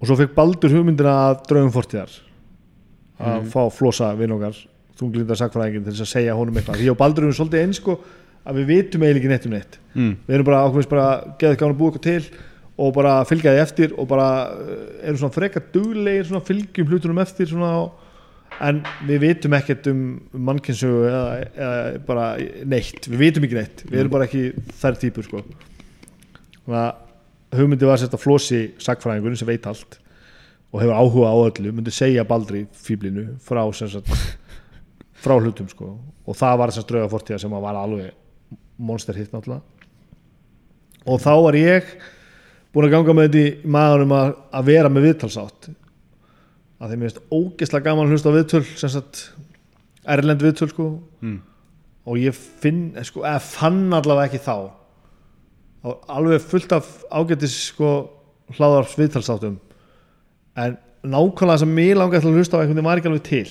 [0.02, 2.14] Og svo fekk Baldur hugmyndina að draugum fortíðar.
[3.22, 4.58] Að fá flosa vinn okkar
[4.98, 6.82] þunglindar sakfræðingin til þess að segja honum eitthvað.
[6.82, 7.98] Því og Baldur erum svolítið eins sko
[8.42, 9.78] að við vitum eiginlega ekki neitt um neitt.
[9.94, 10.14] Mm.
[10.26, 11.08] við erum bara ákveðis bara
[11.42, 12.48] geðið gáðan að búa eitthvað til
[12.80, 17.22] og bara fylgja því eftir og bara uh, erum svona frekar duglegir svona fylgjum hlutunum
[17.24, 17.92] eftir svona og,
[18.62, 20.02] en við vitum ekkert um
[20.50, 21.24] mannkynnsugu eða,
[21.56, 22.26] eða bara
[22.68, 23.84] neitt, við vitum ekki neitt.
[23.88, 24.44] Við erum bara ekki
[24.82, 25.42] þær típur sko.
[26.66, 29.98] Þannig að hugmyndi var að flosi sagfræðingurinn sem veit allt
[30.72, 34.08] og hefur áhuga á öllu, myndi segja Baldri fýblinu frá sérst
[35.22, 35.98] frá hlutum sko.
[36.26, 38.14] Og það var þessast drauga fortíða sem var alveg
[38.82, 39.62] monster hit náttúrulega.
[41.10, 41.92] Og þá var ég
[42.72, 45.72] búin að ganga með þetta í maðurum að, að vera með viðtalsátt.
[46.82, 49.24] Að þeim finnst ógeðslega gaman að hlusta á viðtöl sem sagt
[50.10, 50.92] erlend viðtöl sko.
[51.22, 51.40] Mm.
[52.10, 54.56] og ég finn sko, eða fann allavega ekki þá.
[56.10, 57.92] Alveg fullt af ágætis sko
[58.58, 59.60] hláðarps viðtalsáttum.
[60.58, 63.46] En nákvæmlega sem mér langaði til að hlusta á einhvern veginn var ekki alveg til.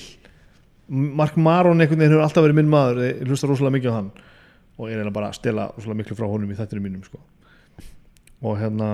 [0.91, 4.11] Mark Maron einhvern veginn hefur alltaf verið minn maður ég hlusta rosalega mikið á hann.
[4.81, 7.23] Og ég reyna bara að stela rosalega miklu frá honum í þættinu mínum sko.
[8.41, 8.91] Og hérna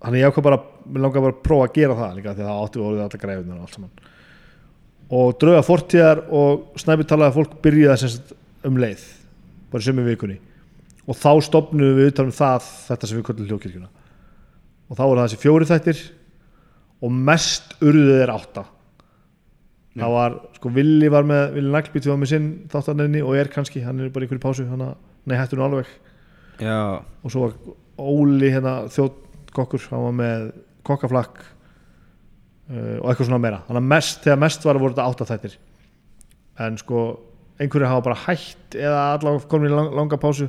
[0.00, 2.44] hann er ég ákvað bara mér langaði bara að prófa að gera það líka því
[2.44, 4.08] að það áttu orðið alltaf græðunar og allt saman.
[5.10, 8.34] Og drauga fortíðar og snæpi talaði fólk byrjaði sem sagt
[8.66, 9.04] um leið
[9.70, 10.38] bara sömu vikunni.
[11.06, 13.90] Og þá stopnum við utan um það þetta sem við köllum hljókirkjuna
[14.90, 16.04] og þá voru það þessi fjóri þættir
[17.00, 18.64] og mest urðuð er átta.
[20.00, 23.82] Það var, sko Willi var með Willi Naglbít var með sinn þáttanenni og er kannski,
[23.84, 24.92] hann er bara í einhverju pásu hann að,
[25.26, 25.90] nei hættu nú alveg
[26.60, 27.56] Já, og svo var
[28.00, 30.44] Óli hérna þjóðkokkur, hann var með
[30.88, 33.62] kokkaflakk uh, og eitthvað svona meira.
[33.66, 35.58] Þannig að mest, þegar mest var voru þetta átta þættir
[36.60, 37.04] en sko
[37.60, 40.48] einhverju hafa bara hætt eða allavega komin í lang, langa pásu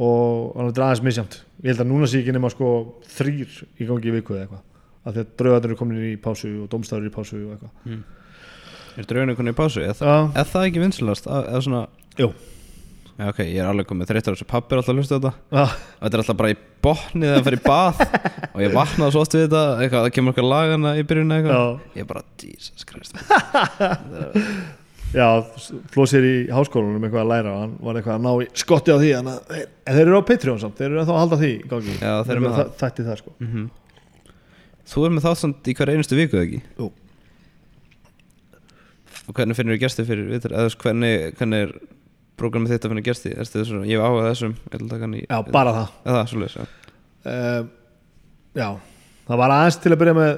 [0.00, 2.70] og hann er aðeins misjamt ég held að núna sé ekki nema sko
[3.16, 4.64] þrýr í gangi í viku eða eitthvað.
[5.00, 8.00] Af því að draugadur eru komin í pásu og domstæður í pásu og eitthvað.
[9.00, 9.84] Er drauginu konið í pásu?
[9.84, 10.82] Er, Já, er það ekki
[11.64, 11.84] svona
[12.20, 12.32] jú
[13.20, 15.32] Já, ok, ég er alveg komið þreyttur á þessu pappi er alltaf að hlusta þetta.
[15.60, 17.98] Og þetta er alltaf bara í botni þegar það í bað
[18.54, 21.82] og ég vaknaði svo oft við þetta eitthvað, það kemur okkar lagana í byrjun eitthvað.
[21.98, 23.20] Ég er bara, Jesus Christ.
[25.10, 25.26] Já
[25.90, 28.98] flósir í háskólanum eitthvað að læra og hann var eitthvað að ná í skotti á
[29.02, 29.54] því en, að,
[29.90, 32.44] þeir eru á Patreon samt, þeir eru ennþá að halda því gangi Já, þeir eru
[32.46, 32.72] með það.
[32.84, 33.36] Þætti það sko.
[33.42, 33.68] Mm
[34.90, 36.60] Þú er með þátt samt í hver einustu viku, ekki?
[36.80, 36.88] Jú.
[39.30, 41.76] Og hvernig finnur þú gesti fyrir veist, hvernig, hvernig
[42.40, 43.34] prógramið þitt að finna gesti?
[43.36, 44.56] Erstu þessu, ég hef áhugað þessum,
[45.20, 45.92] í Já, bara það.
[46.08, 46.96] Það, svoleiðis, já.
[47.20, 47.68] Uh,
[48.56, 48.66] Já,
[49.28, 50.30] það var aðeins til að byrja með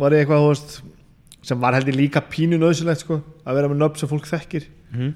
[0.00, 0.72] var ég eitthvað, þú veist
[1.44, 4.66] sem var heldur líka pínu nöðsilegt sko að vera með nöfn sem fólk þekkir.
[4.94, 5.14] Mhm.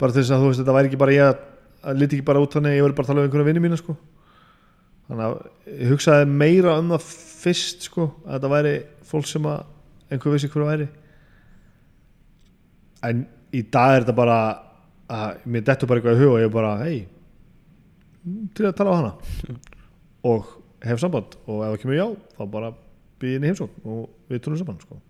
[0.00, 1.40] bara til þess að þú veist, þetta væri ekki bara ég að,
[1.84, 3.96] að liti ekki bara út þannig ég verið bara tala um einhverja vinni mína sko.
[5.10, 5.34] Þannig að
[5.74, 7.04] ég hugsaði meira um það
[7.42, 8.72] fyrst sko að þetta væri
[9.10, 9.66] fólk sem að
[10.10, 10.88] einhver vissi hverju væri.
[13.10, 14.38] En í dag er þetta bara
[15.10, 17.00] að mér dettur bara eitthvað í hug og ég er bara hei,
[18.54, 19.12] til að tala á hana
[20.30, 20.54] og
[20.86, 22.06] hef samband og ef það kemur já,
[22.38, 22.72] þá bara
[23.20, 25.00] býð inn í heimsókn og við tónum saman sko.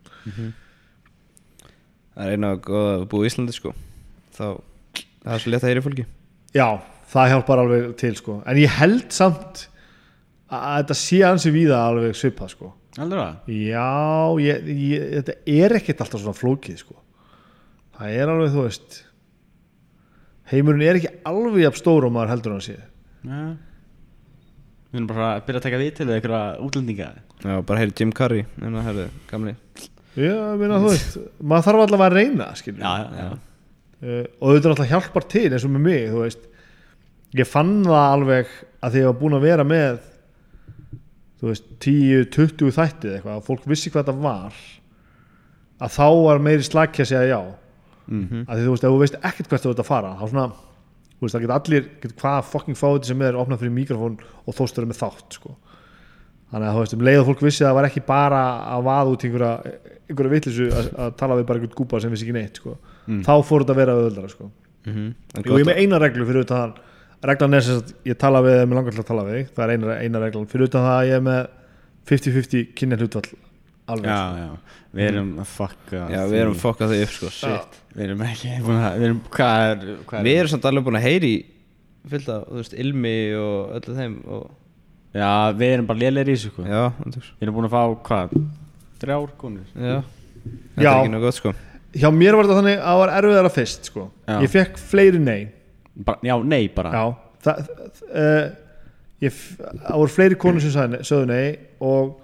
[2.10, 3.72] Það er eina að búa í Íslandi, sko
[4.34, 4.46] Þá,
[5.22, 6.06] það er svo létt að heyri fólki
[6.56, 6.66] já,
[7.12, 8.40] það hjálpar alveg til sko.
[8.48, 9.66] en ég held samt
[10.50, 12.72] að þetta sé ansi víða alveg svipað sko.
[12.98, 13.52] Aldur það?
[13.54, 13.90] já,
[14.42, 16.96] ég, ég, þetta er ekkert alltaf svona flókið sko.
[17.98, 18.98] það er alveg þú veist
[20.50, 22.78] heimurinn er ekki alveg jafn stór og maður heldur hann sé.
[23.26, 23.42] Já
[24.90, 27.08] Við erum bara að byrja að taka við til eitthvað útlendinga.
[27.44, 29.52] Já, bara heyri Jim Carrey, en það herri, gamli.
[30.18, 33.28] Já, meina þú veist maður þarf allavega að reyna skilur Já, já, já.
[34.00, 36.48] Uh, og þetta náttúrulega hjálpar til eins og með mig þú veist.
[37.38, 40.00] Ég fann það alveg að því ég var búin að vera með
[41.40, 44.58] þú veist 10-20 þættið eitthvað að fólk vissi hvað þetta var
[45.80, 47.40] að þá var meiri slagki að segja já
[48.10, 48.44] Mhm.
[48.46, 50.46] að því þú veist, ef þú veist ekkert hvert þú ert að fara þá svona,
[51.16, 54.54] þú veist, það get allir get hvað fucking fáið sem er opnað fyrir mikrofón og
[54.54, 55.56] þóstur með þátt sko.
[56.50, 58.40] þannig að þú veist, um leið og fólk vissi að það var ekki bara
[58.74, 59.52] að vaða út í einhverja,
[60.10, 62.76] einhverja vitlisu að, að tala við bara einhvern gúpa sem vissi ekki neitt sko.
[63.06, 63.22] Mm.
[63.22, 64.50] þá fór þetta að vera auðvöldara sko.
[64.86, 65.14] mm -hmm.
[65.38, 66.74] og ég er með eina reglu fyrir utan
[67.22, 69.70] reglan er sem sagt, ég tala við með langar til að tala við það er
[69.70, 71.46] eina, eina reglan fyrir utan það að ég er með
[72.10, 73.28] 50-50 kynja hlutvall
[73.86, 74.36] alveg Já, sko.
[74.40, 77.60] já Við erum að fucka Já, við erum fokkað þau upp, sko Já.
[77.94, 80.86] Við erum ekki búin að Við erum, hvað er, hvað er Við erum samt alveg
[80.88, 81.32] búin að heyri
[82.10, 84.46] fyllt af, þú veist, ilmi og öllu þeim og
[85.20, 86.82] Já, við erum bara lélegir í þessu sko já.
[87.02, 88.36] Við erum búin að fá, hvað,
[89.02, 90.90] þrjár konur já þetta Já.
[90.90, 91.50] er ekki nú gott sko
[92.00, 94.04] hjá mér var þetta þannig að það var erfiðara fyrst sko.
[94.30, 94.36] Já.
[94.44, 95.40] ég fekk fleiri nei
[96.06, 97.02] bara, Já, nei bara já,
[97.44, 97.70] það,
[98.06, 98.44] uh,
[99.26, 102.14] ég, f- það voru fleiri konur sem sagði sögðu nei og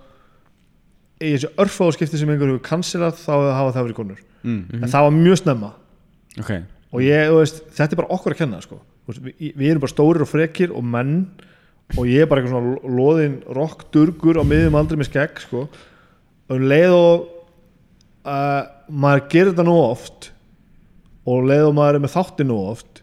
[1.17, 4.63] í þessu örfáðskipti sem einhver hefur kansilað þá hafa það verið konur mm.
[4.83, 5.73] en það var mjög snemma
[6.37, 6.51] Ok,
[6.93, 8.77] og ég, veist, þetta er bara okkur að kenna sko.
[9.09, 11.15] Við, við erum bara stórir og frekir og menn
[11.95, 15.65] og ég er bara eitthvað svona loðin rockdurgur á miðjum aldrei með skegg sko.
[15.71, 17.25] og um leið og
[18.27, 20.31] uh, maður gerir þetta nú oft
[21.25, 23.03] og um leið og maður er með þátti nú oft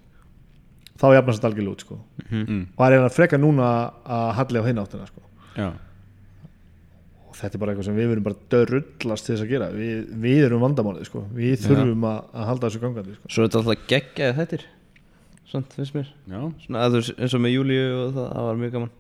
[1.00, 2.00] þá jafnast þetta algjörlega út sko.
[2.30, 2.62] mm.
[2.76, 3.72] og það er hérna freka núna
[4.04, 5.26] að halli á hinn áttina sko.
[5.58, 5.72] já
[7.34, 9.68] og þetta er bara eitthvað sem við verum bara dörrullast til þess að gera.
[9.74, 11.24] Við, við erum vandamálið sko.
[11.34, 13.32] við þurfum að, að halda þessu gangandi sko.
[13.34, 14.66] svo er þetta alltaf geggjaði þettir
[15.50, 16.12] svona, finnst mér.
[16.30, 18.94] Svona, að þú eins og með Júlíu og það, það var mjög gaman.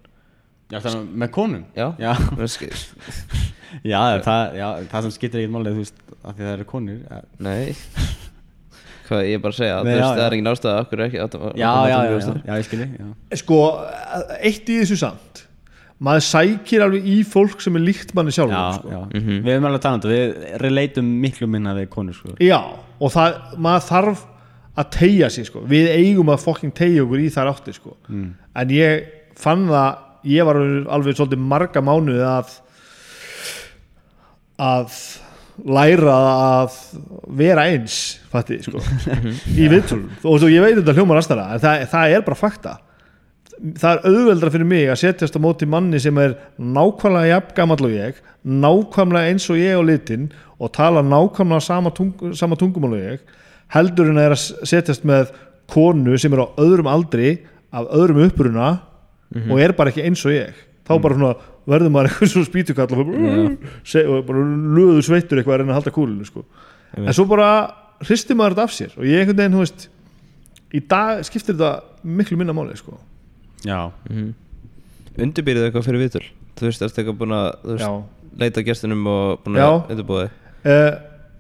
[0.73, 1.63] Já það er með konum?
[1.77, 2.11] Já, Já,
[3.93, 6.99] já, það, já það sem skiptir ekkert málið, þú veist, af því það eru konur
[7.43, 7.77] nei.
[9.03, 10.25] Hvað ég er bara að segja, Nei, það já.
[10.25, 11.25] er engin ástæða okkur ekki já,
[11.59, 13.07] já, já, já, átt- já, ég skilji já.
[13.41, 13.57] sko,
[14.39, 15.43] eitt í þessu samt
[16.04, 18.89] maður sækir alveg í fólk sem er líkt manni sjálfur Já, sko.
[18.89, 19.02] já.
[19.14, 19.41] Mhm.
[19.46, 22.36] Við erum alveg að tala um þetta, við relatum miklu minna við konur sko.
[22.44, 22.60] Já,
[23.00, 24.24] og það, maður þarf
[24.76, 25.62] að tegja sig sko.
[25.70, 27.98] við eigum að fokking tegja okkur í þar átti sko.
[28.10, 28.30] mm.
[28.56, 29.06] en ég
[29.38, 30.60] fann það ég var
[30.96, 32.56] alveg svolítið marga mánuði að
[34.64, 34.96] að
[35.70, 36.78] læra að
[37.38, 37.98] vera eins
[38.32, 38.82] fatti, sko,
[39.62, 42.74] í viðtölum og svo ég veit þetta hljómar aðstæða en það, það er bara fakta
[43.64, 47.88] það er auðveldra fyrir mig að setjast á móti manni sem er nákvæmlega jafn gamall
[47.88, 50.28] og ég nákvæmlega eins og ég á litin
[50.59, 53.24] og tala nákvæmlega sama, tung, sama tungumál og ég
[53.74, 55.32] heldur en að er að setjast með
[55.72, 57.38] konu sem er á öðrum aldri
[57.74, 58.74] af öðrum uppruna
[59.49, 60.53] og er bara ekki eins og ég.
[60.84, 61.34] Þá bara svona
[61.66, 64.43] verður maður eitthvað svona spýtukall og bara, bara
[64.76, 66.43] löðu sveittur eitthvað að reyna að halda kúlinu sko.
[66.99, 67.47] en svo bara
[68.03, 69.88] hristi maður þetta af sér og ég einhvern veginn, þú veist
[70.74, 71.72] í dag skiptir þetta
[72.03, 72.99] miklu minna máli sko.
[73.64, 73.80] Já,
[75.14, 76.24] undirbýrið eitthvað fyrir vitul
[76.57, 78.07] þú veist, ertu eitthvað búin að þú veist,
[78.43, 79.68] leita að gestinum og búin Já.
[79.68, 80.39] að undirbúa þig?
[80.64, 80.93] Uh,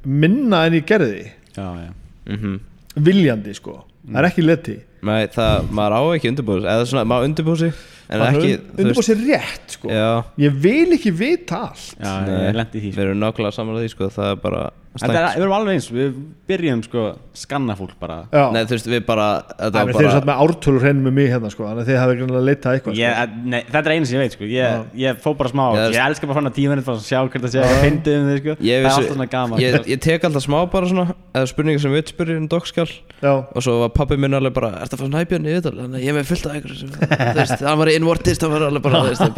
[0.03, 1.25] minna en ég gerði.
[1.55, 1.91] Já, já.
[2.29, 2.59] Mm
[2.93, 7.25] viljandi sko, það er ekki leti Nei, það, maður á ekki undirbúið eða svona, maður
[7.27, 7.79] undirbúið sig
[8.13, 9.89] en maður ekki, undirbúið sér rétt sko.
[9.91, 10.11] já,
[10.43, 11.87] ég vil ekki vita allt.
[11.97, 12.37] Já, Nei.
[12.45, 13.03] ég lendi í því við sko.
[13.07, 14.61] erum nákvæmlega saman að því sko, það er bara
[14.93, 16.09] Þetta er, við erum alveg eins, við
[16.51, 18.17] byrjum sko skanna fólk bara.
[18.29, 18.43] Já.
[18.53, 19.27] Nei, þú veist, við bara
[19.57, 21.97] þetta þeir eru bara, satt með ártölur hreinu með mig hérna sko, þannig að þið
[22.03, 23.41] hafi greinlega leitað eitthvað ég, sko.
[23.53, 24.45] nei, Þetta er einu sem ég veit sko.
[24.53, 27.19] Ég, ég fó bara smá, Já, ég það- elska bara fann að tíma að sjá
[27.25, 28.53] hvernig það sé að fyndi um þig sko.
[28.61, 29.57] Ég, Það er alltaf svona gaman.
[29.63, 32.91] ég, ég tek alltaf smá bara svona eða spurningar sem við spyrir um dogskjál
[33.23, 35.73] Já, og svo var pappi minn alveg bara ertu að fá snæbjörn í viðtal?
[35.79, 38.41] Þannig að ég er með fullt af einhverju sem þú veist, hann var í Invortist
[38.45, 39.33] hann var alveg bara, þú veist, það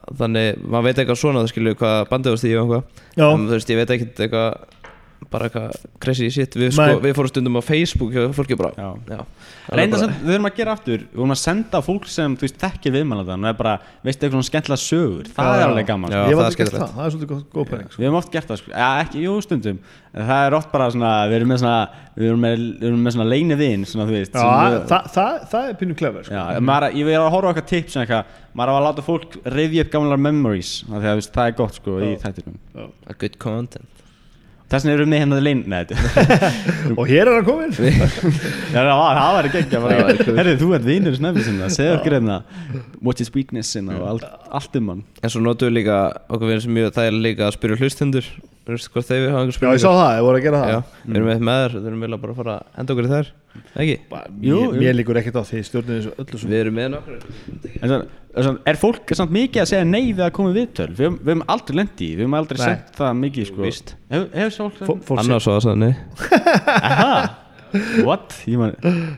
[0.20, 0.46] þannig
[1.22, 3.26] svona, það skilju hvað bandið varst í og eitthvað, já.
[3.30, 4.78] en þú veist, ég veit ekkert eitthvað
[5.30, 6.56] bara eitthvað crazy shit.
[6.56, 8.88] Við, sko, við fórum stundum á Facebook og fólki bara, Já.
[9.12, 9.20] já,
[9.70, 12.56] Reynda sem við erum að gera aftur Við erum að senda fólk sem, þú veist,
[12.62, 13.74] þekkir viðmælandan og er bara,
[14.06, 16.20] veistu, eitthvað svona skemmtilega sögur Það Já, er alveg gaman Já.
[16.30, 16.82] ég var það er skemmtilegt.
[16.84, 18.00] það, það er svolítið góð, góð pæling sko.
[18.00, 19.80] Við hefum oft gert það, sko, ja, ekki, jú, stundum
[20.10, 21.76] En það er oft bara svona, við erum með svona
[22.20, 24.72] Við erum með, við erum með svona leini vin Svona, þú veist Já, sem það,
[24.74, 26.34] við- það, það, það er pínu klefur sko.
[26.90, 27.98] Ég vil að horfa á eitthvað tips
[28.50, 31.50] maður á að láta fólk rifja upp gamlar memories, af því að þú veist, það
[31.50, 32.56] er gott sko í þættinum.
[33.06, 33.99] a good content
[34.70, 35.96] Þess vegna erum við hérna lein, neða,
[36.98, 37.72] og hér er hann komin
[38.74, 39.96] já, það var, ekki ekki, bara,
[40.36, 42.36] herri, þú ert vinur snöfni sinna, segðu okkur hérna,
[43.02, 44.28] what is weakness sinna og allt,
[44.60, 45.02] allt um hann.
[45.18, 45.98] en svo notum við líka,
[46.30, 48.30] okkur finnst mjög það er líka að spyrja hlustendur
[48.60, 50.70] þú veist hvort þeir hafa einhver Já, ég sá það, ég voru að gera það
[50.74, 53.06] Já, við erum með með þær, við erum eiginlega bara að fara að henda okkur
[53.06, 53.30] í þær
[53.80, 53.94] ekki?
[54.10, 54.80] Bara, Jú, mér, jú.
[54.84, 57.16] mér líkur ekkert á því stjórnir þessu öllu svo Við erum með nokkur
[57.80, 57.98] En svo,
[58.44, 60.86] svo, er fólk samt mikið að segja nei við að koma í viðtöl?
[60.94, 62.66] Við höfum- við höfum aldrei lendi í, við höfum aldrei Nei.
[62.68, 63.64] sett það mikið sko.
[63.66, 63.94] Víst.
[64.12, 65.94] Hefur hef fólk Fó- fólk Annars svo að sagði nei
[66.78, 67.16] Aha,
[68.06, 68.36] what?
[68.46, 68.76] Ég man,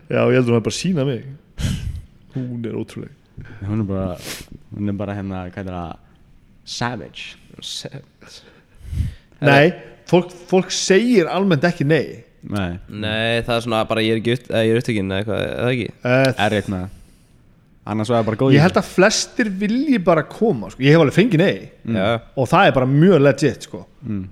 [0.09, 1.27] Já, ég heldur bara að sína mig
[2.37, 3.13] Hún er ótrúleg
[3.67, 4.17] hún er bara,
[4.77, 5.93] hún er bara hérna, hvað er það,
[6.69, 7.23] savage.
[9.47, 9.73] Nei,
[10.11, 12.07] fólk, fólk segir almennt ekki nei
[12.43, 15.21] Nei, Nei, það er svona bara ég er ekki upp, eða ég er upptökin eða
[15.23, 16.99] eitthvað, eða ekki uh, erfitt með það.
[17.93, 20.83] Annars var það bara góð Ég held að flestir vilji bara koma sko.
[20.87, 23.81] Ég hef alveg fengið nei Já, Og það er bara mjög legit sko.
[24.07, 24.25] Mm.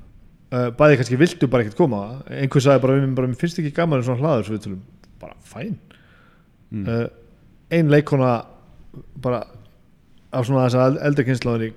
[0.55, 3.73] uh, Bæði kannski viltu bara ekkert koma Einhver sagði bara, við bara, mér finnst ekki
[3.79, 4.83] gaman en svona hlaður svo við tölum
[5.23, 5.79] Bara fæn
[6.71, 6.85] Mm.
[6.87, 7.09] uh,
[7.75, 8.29] Ein leikona
[9.19, 9.41] bara
[10.33, 11.71] af svona þess að eldri kynnslóðinni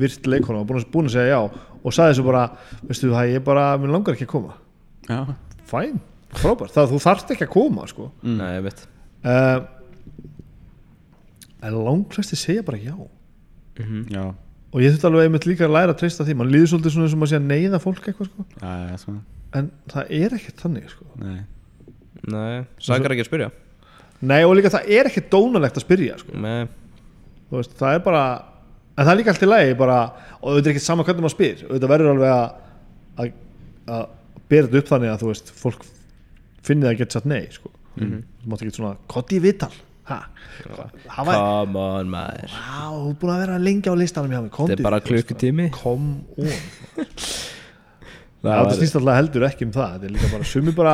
[0.00, 1.40] virt leikona og búin, að- búin að segja já.
[1.86, 2.44] Og sagði svo bara,
[2.88, 4.56] veistu það, ég bara mér langar ekki að koma.
[5.06, 5.20] Já,
[5.70, 6.00] fæn,
[6.34, 6.72] frábært.
[6.74, 8.08] Það þú þarft ekki að koma sko.
[8.26, 8.86] Nei, ég veit.
[9.26, 9.60] Uh,
[11.62, 12.96] en langflesti segja bara já.
[14.10, 14.24] Já,
[14.72, 16.34] og ég þurfti alveg einmitt líka að læra að treysta því.
[16.40, 18.46] Mann líður svolítið svona sem að sé að neyða fólk eitthvað sko.
[18.62, 19.20] Já,
[19.60, 21.06] en það er ekkert þannig sko.
[21.22, 21.38] Nei,
[22.26, 23.50] Nei, sakar ekki að spyrja?
[24.26, 26.34] Nei og líka það er ekkert dónalegt að spyrja sko.
[26.42, 26.85] Nei, Þú
[27.50, 28.22] veist, það er bara
[28.96, 29.98] en það er líka allt í lagi bara,
[30.42, 31.64] og þetta er ekkert sama hvernig maður spyr.
[31.70, 33.32] Þetta verður alveg að
[33.86, 34.06] að,
[34.50, 35.84] bera þetta upp þannig að þú veist fólk
[36.66, 37.70] finnir það að geta satt nei sko.
[37.96, 38.22] Mhm.
[38.42, 39.70] þú mátt ekki svona kotti vital
[40.06, 40.18] ha,
[40.76, 40.90] var
[41.24, 42.50] come on maður.
[42.52, 45.00] Vá, þú er búin að vera lengi á listanum hjá mig Þetta komdu er bara
[45.00, 45.08] sko.
[45.08, 45.70] klukkutími.
[45.72, 46.52] Come on.
[48.46, 49.94] Það snýst alltaf heldur ekki um það.
[49.96, 50.92] Þetta er líka bara, sumi bara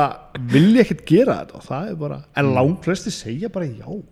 [0.53, 2.53] vilja ekkert gera þetta og það er bara, en Mm.
[2.57, 4.03] langt flesti segja bara já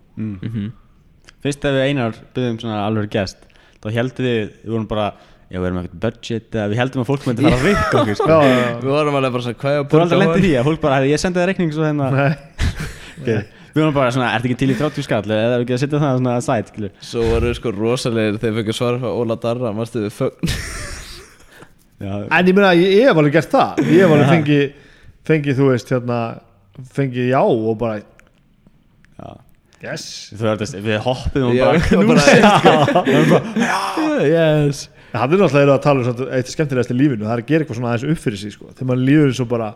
[1.41, 3.45] Fyrst ef við einar byggðum svona alveg gest
[3.81, 5.07] þá heldum við, við vorum bara
[5.51, 8.19] já, við erum eitthvað budget eða við heldum að fólk myndi fara að rikka okkur
[8.19, 8.37] sko.
[8.83, 10.83] Við vorum alveg bara svona hvað er að Þú er aldrei lendið því að fólk
[10.83, 12.31] bara, "Herri, ég sendi það reikning svo hérna Nei.
[13.21, 13.41] okay.
[13.71, 15.99] Við vorum bara svona, ertu ekki til í 30 skall eða er ekki að setja
[16.03, 16.71] það svona að sæt
[17.07, 20.55] Svo voru við sko rosalegir þegar við fengum svar frá Óla Darra Mástu við fögn
[22.01, 24.63] Já, En ég meina, ég ég hef alveg gert það Ég hef alveg fengið,
[25.29, 26.19] fengi, þú veist, hérna
[26.91, 28.01] fengið já og bara
[29.83, 30.07] yes.
[30.37, 33.41] Þú veist, við hoppum og Já, bara bara- knúsa
[34.31, 37.25] Yes Það er náttúrulega að tala um samt eitt skemmtilegast í lífinu.
[37.27, 38.69] Það er að gera eitthvað svona aðeins upp fyrir sig sko.
[38.77, 39.73] þegar maður líður svo bara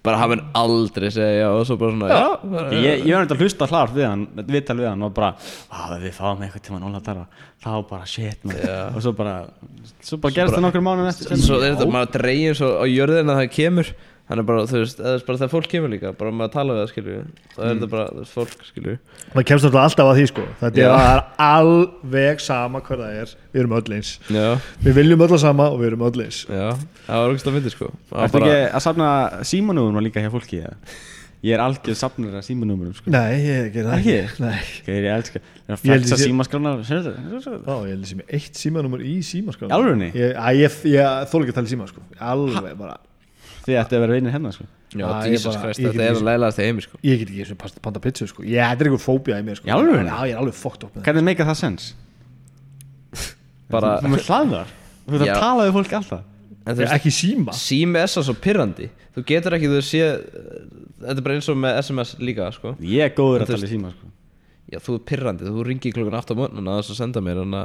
[0.00, 2.20] Bara hann mun aldrei segja já og svo bara svona Já,
[2.52, 5.32] bara, Ég, ég var nætti að hlusta hlárt við hann, viðtal við hann og bara,
[5.76, 7.26] að við fáum eitthvað tíma Óla Darra,
[7.60, 8.56] þá bara shit man.
[8.94, 9.34] og svo bara,
[10.00, 11.28] svo bara gerist það nokkur eftir.
[11.34, 13.92] sem- Svo er þetta maður dreigir svo á jörðina að það kemur
[14.30, 16.90] Þannig bara, þú veist, eða bara þegar fólk kemur líka Bara maður tala við það,
[16.92, 17.14] skilju
[17.56, 18.96] Það er þetta bara, þú veist, fólk, skilju
[19.34, 20.44] maður kemst alltaf að því sko.
[20.60, 24.48] þetta er, það er alveg sama hver það er við erum öll eins Já,
[24.86, 26.66] við viljum öll að sama og við erum öll eins já,
[27.08, 29.08] það var okkur að fyndi, sko Það var Ertu ekki að safna
[29.50, 30.62] símanúðum líka hjá fólki?
[30.62, 30.76] eða?
[31.40, 33.08] Ég er algjör safnur af símanúðum sko.
[33.14, 34.16] Nei, ég ger það Ekki?
[34.44, 34.58] Nei.
[34.60, 39.00] Ok, ég er að Ég held flexa ég sé- símaskránar ég held sem eitt símanúmer
[39.00, 40.10] í símaskrána Í alvörunni?
[40.12, 42.04] Ég, að ég, ég þól ekki að tala í síma sko.
[42.20, 42.98] Alveg bara
[43.70, 44.64] Þið ætti að vera vinir hérna sko.
[44.90, 46.82] Já, Já, ég Jesus bara- Christ, ég þetta get er ekki- að leilaðast í heimi,
[46.82, 48.42] sko Ég get ekki eins og pasta panta pizza sko.
[48.42, 49.68] ég, Þetta er einhver fóbía í mér sko.
[49.70, 50.10] Í alvörunni?
[50.10, 51.86] Já, ég er alveg fókt upp með það Hvernig meika það sens?
[53.70, 54.72] Bara, Þú með hlaðar
[55.06, 55.32] Þú veit Já.
[55.34, 56.26] að tala við fólk alltaf
[56.60, 60.02] en þú Ég- veist, Ekki síma sími er svo pirrandi Þú getur ekki, þú sé
[61.00, 63.68] Þetta er bara eins og með SMS líka, sko Ég er góður En að tala
[63.68, 64.10] í síma sko.
[64.70, 67.40] Já, þú er pirrandi, þú ringir klokkan 8 á morgun og þess að senda mér
[67.42, 67.62] hana,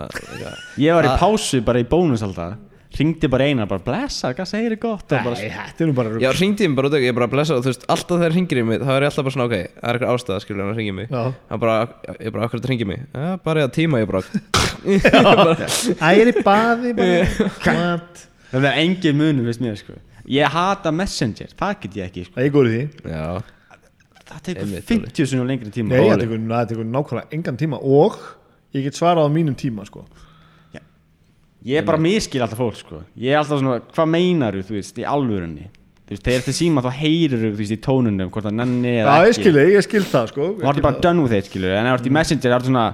[0.82, 2.56] Ég var í Það- pásu bara í bónus alltaf
[2.96, 5.06] Ringdi bara eina, bara blessa, hvað segir þið gott?
[5.12, 7.18] Og bara, þetta er nú bara Já, ringdi ég mig bara út ekki, ég er
[7.18, 9.36] bara blessa og þú veist, alltaf þegar ringir í mig, þá er ég alltaf bara
[9.36, 11.10] svona, ok, það er eitthvað ástæða, skilur hann að ringi mig.
[11.12, 11.24] Já.
[11.52, 11.76] Hann bara,
[12.16, 13.04] ég bara, akkur þetta ringi mig?
[13.12, 14.24] Já, bara ég að tíma, ég bara.
[14.86, 16.94] Æ, ég er í baði?
[18.56, 19.98] Það er engin munum, veist mér sko.
[20.32, 22.38] Ég hata Messenger, það get ég ekki sko.
[22.40, 23.12] Það er góður því.
[23.12, 23.28] Já,
[24.26, 25.92] Það tekur Einmitt, 50 sinni lengri tíma.
[25.94, 28.16] Nei, það tekur, það tekur nákvæmlega engan tíma og
[28.74, 30.02] ég get svarað á mínum tíma sko.
[31.66, 33.00] Ég er bara miskil alltaf fólk sko.
[33.18, 35.66] Ég er alltaf svona, hvað meinaru þú veist, í alvörunni
[36.06, 39.02] Þú veist, þegar þetta síma þá heyrir þú veist í tónunum hvort það nenni Já,
[39.08, 40.50] eða ég ekki skil, ég skil það sko.
[40.60, 42.68] Þú hartu bara done with it, skilur En ef þú ert í Messenger, það er
[42.70, 42.86] svona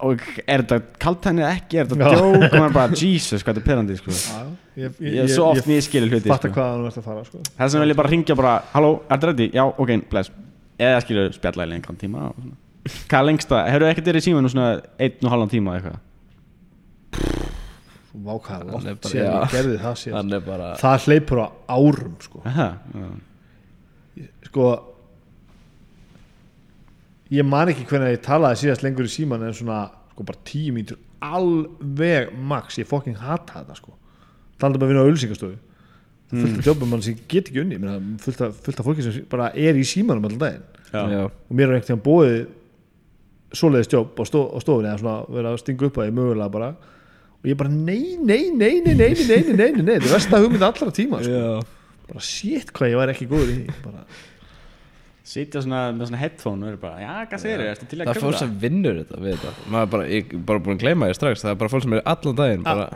[0.00, 2.12] og er þetta kaltæni eða ekki, er þetta Já.
[2.16, 4.14] djók og maður er bara, Jesus, hvað þetta er perandi sko.
[4.16, 4.44] Já,
[4.80, 6.52] ég, Ég er svo oft miskilur hluti sko.
[6.54, 7.40] hvað hann verður að fara sko.
[7.58, 9.48] Þess vegna vil ég bara ringja bara, halló, er þetta ready?
[9.56, 10.32] Já, ok, bless
[10.80, 12.56] Eða skilur spjalla í lengran tíma og svona.
[13.10, 15.98] Hvað er lengsta, hefur ekkert verið í símanu svona einn og halvan tíma eða eitthvað?
[18.10, 21.38] Vá hvað Hann langt bara- síðan ég gerði það síðan hann er bara Það hleypur
[21.42, 22.42] á árum sko.
[22.44, 24.26] Aha, já.
[24.50, 24.64] sko
[27.30, 30.72] Ég man ekki hvernig ég talaði síðast lengur í síman en svona sko bara tíu
[30.74, 33.92] mínútur alveg max, ég fucking hata þetta sko.
[34.58, 35.58] Talandi um að vinna á ölsingastofu
[36.30, 39.02] fullt af jobbum mann sem get ekki unni Ég meina, fullt af, fullt af fólki
[39.02, 40.62] sem bara er í símanum allan daginn.
[40.90, 41.00] Já.
[41.10, 42.40] Já, og mér er einhvern veginn bóðið
[43.60, 46.68] svoleiðis jobb á, stó, á stofunni svona verið að stinga upp að ég mögulega bara
[47.40, 50.64] og ég bara nei, nei, nei, nei, nei, nei, nei, nei, nei, er versta hugmynd
[50.66, 51.60] allra tíma sko.
[52.10, 54.04] bara shit hvað ég var ekki góður í bara,
[55.30, 58.20] Sitja svona með svona headphone og eru bara, já, hvað segir þið, að það er
[58.24, 61.10] fólk sem vinnur þetta við þetta maður er bara, ég er bara búin að gleyma
[61.10, 62.86] því strax það er bara fólk sem er allan daginn bara,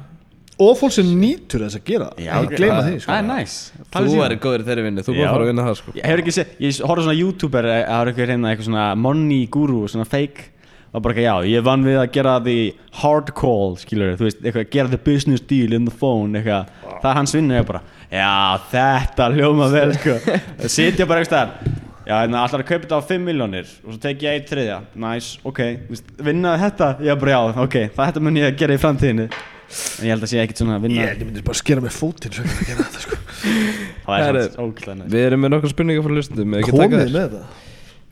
[0.64, 3.12] og fólk sem nýtur þess að gera það Já, ég gleyma það- því sko.
[3.12, 3.54] Það er næs
[3.94, 5.20] þú er góður í þeirri vinnu, þú Já.
[5.20, 7.84] að fara að vinna það sko Ég hefur ekki séð, ég horfði svona youtuber eh,
[7.84, 10.48] það er eitthvað reyna eitthvað svona money guru svona fake
[10.94, 12.56] og bara ekki, já, ég vann við að gera the
[13.00, 16.68] hard call skilur, þú veist, eitthvað, gera the business deal in the phone, eitthvað,
[17.02, 17.80] það er hans vinnu ég bara,
[18.12, 18.30] já,
[18.70, 20.18] þetta hljóma vel, sko,
[20.76, 21.56] sitja bara eitthvað
[22.04, 24.78] já, en allar að kaupa þetta á 5 miljónir og svo tek ég eitt þriðja,
[25.06, 25.60] nice, ok.
[25.88, 27.76] Þú veist, vinnaði þetta, já, bara já, ok.
[27.98, 29.28] Þetta mun ég að gera í framtíðinni.
[29.74, 31.06] En ég held að sé ekkert svona að vinna.
[31.08, 33.16] Ég myndi bara skera með fótinn svo ekki að gera þetta sko.
[34.04, 37.14] Það er svona næst Við erum með nokkra spurningar frá hlustundum Ekki taka Komið þær?
[37.14, 37.63] með þetta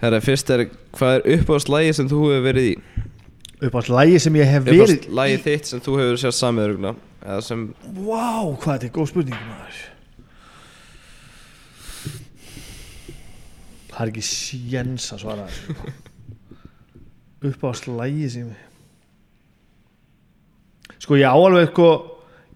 [0.03, 0.64] Herra, fyrst er
[0.96, 2.74] Hvað er uppáðslægi sem þú hefur verið í?
[3.62, 6.94] Upp á lægi sem ég hef verið Uppáðslægi þitt sem þú hefur sér samið örugna
[7.22, 7.61] Eða sem
[8.03, 8.24] Vá,
[8.59, 9.82] hvað þetta er góð spurning maður
[13.92, 15.92] Það er ekki séns að svara þessu sko.
[17.53, 18.50] Upp á slægi sem
[20.96, 21.92] Sko ég á alveg sko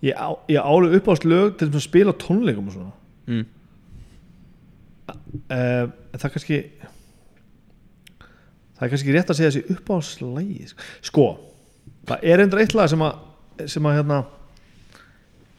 [0.03, 2.93] Ég á, ég á alveg upp á lög til að spila tónleikum og svona
[3.31, 3.47] mm.
[5.47, 6.61] uh, Það er kannski
[8.77, 10.67] Það er kannski rétt að segja þessi upp á slægi
[11.09, 11.27] Sko.
[12.07, 14.19] Það er endur eitt lag sem að sem að hérna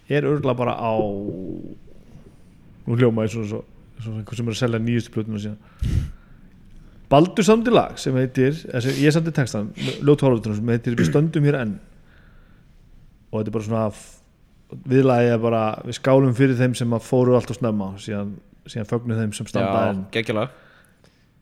[0.07, 0.93] er örgulega bara á
[2.87, 3.63] nú hljóma ég svona svo,
[3.99, 6.05] svona sem er að selja nýjustu plötuna síðan
[7.11, 9.69] Baldur samdi lag sem heitir þessi, ég samdi textan,
[10.03, 11.77] ljótthólutunum sem heitir Við stöndum hér enn.
[13.31, 13.85] Og þetta er bara svona
[14.91, 18.33] viðlagið er bara, við skálum fyrir þeim sem að fóru allt og snemma síðan,
[18.67, 20.01] síðan fögnu þeim sem standa Já, enn.
[20.11, 20.51] geggjalag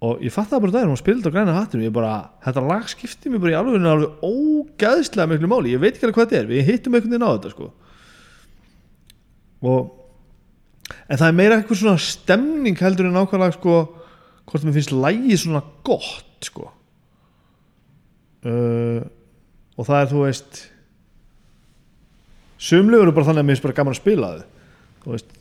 [0.04, 2.88] og ég fatt það bara daginn, hún spildi á græna hattinu ég bara, þetta lag
[2.91, 5.72] skipti mér bara í alveg alveg ógæðslega miklu máli.
[5.72, 7.70] Ég veit ekki alveg hvað þetta er, við hittum einhvern veginn á þetta sko.
[9.66, 9.80] Og
[11.08, 13.78] en það er meira eitthvað svona stemning heldur en ákvæðlega sko
[14.46, 16.70] hvort mér finnst lægið svona gott sko.
[18.46, 19.02] Uh,
[19.80, 20.64] og það er þú veist
[22.62, 24.48] sumlegur eru bara þannig að mér finnst bara gaman að spila þau.
[25.06, 25.38] Þú veist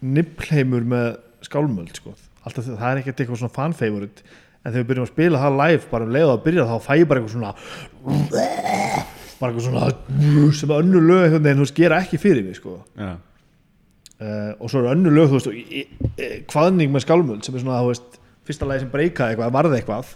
[0.00, 1.08] nibblheimur með
[1.44, 2.14] skálmöld sko
[2.46, 4.22] alltaf það er ekkert eitthvað svona fan favorite.
[4.60, 6.76] En þegar við byrjum að spila það live bara um leið og að byrja þá
[6.84, 7.52] fæ ég bara eitthvað svona
[9.40, 12.74] bara eitthvað svona sem að önnu lög veginn þú veist gera ekki fyrir mig sko.
[13.00, 13.12] Já.
[14.20, 15.86] Uh, og svo eru önnu lög þú veist í-
[16.50, 18.18] kvaðning með skálmöld sem er svona þú veist
[18.50, 20.10] fyrsta lagi sem breykaði eitthvað varði eitthvað.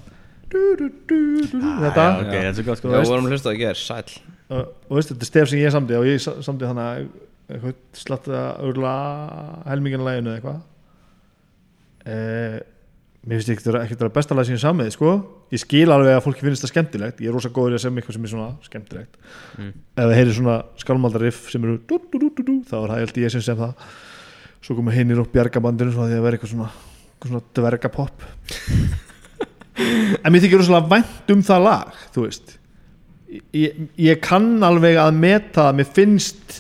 [0.53, 2.05] Du, du, du, du, du, þetta.
[2.05, 4.03] Já, ok, þetta er svo gott sko Já, við vorum að hlusta að gera sæl
[4.05, 7.09] uh, og veist þetta er stef sem ég samdi og ég sa- samdi þannig að
[7.55, 8.93] eitthvað slatta örla
[9.73, 10.61] helmingin læginu eða eitthvað
[12.09, 12.57] uh,
[13.25, 15.13] mér finnst ekki ekki vera besta lag sem ég samið sko.
[15.55, 17.23] Ég skil alveg að fólki finnst það skemmtilegt.
[17.25, 19.21] Ég er rosa góður í að semja eitthvað sem er svona skemmtilegt.
[19.59, 19.71] Mm.
[19.95, 23.45] ef það heyrir svona skálmaldariff sem eru dú, dú, dú, þá er það ég sem
[23.45, 23.89] sem það.
[24.65, 26.71] Svo komur hinnir og bjargabandinu svona því að vera eitthvað svona,
[27.25, 28.29] svona dvergapopp
[29.75, 32.55] en mér þykir rosalega vænt um það lag þú veist.
[33.55, 36.59] Ég, ég kann alveg að meta það mér finnst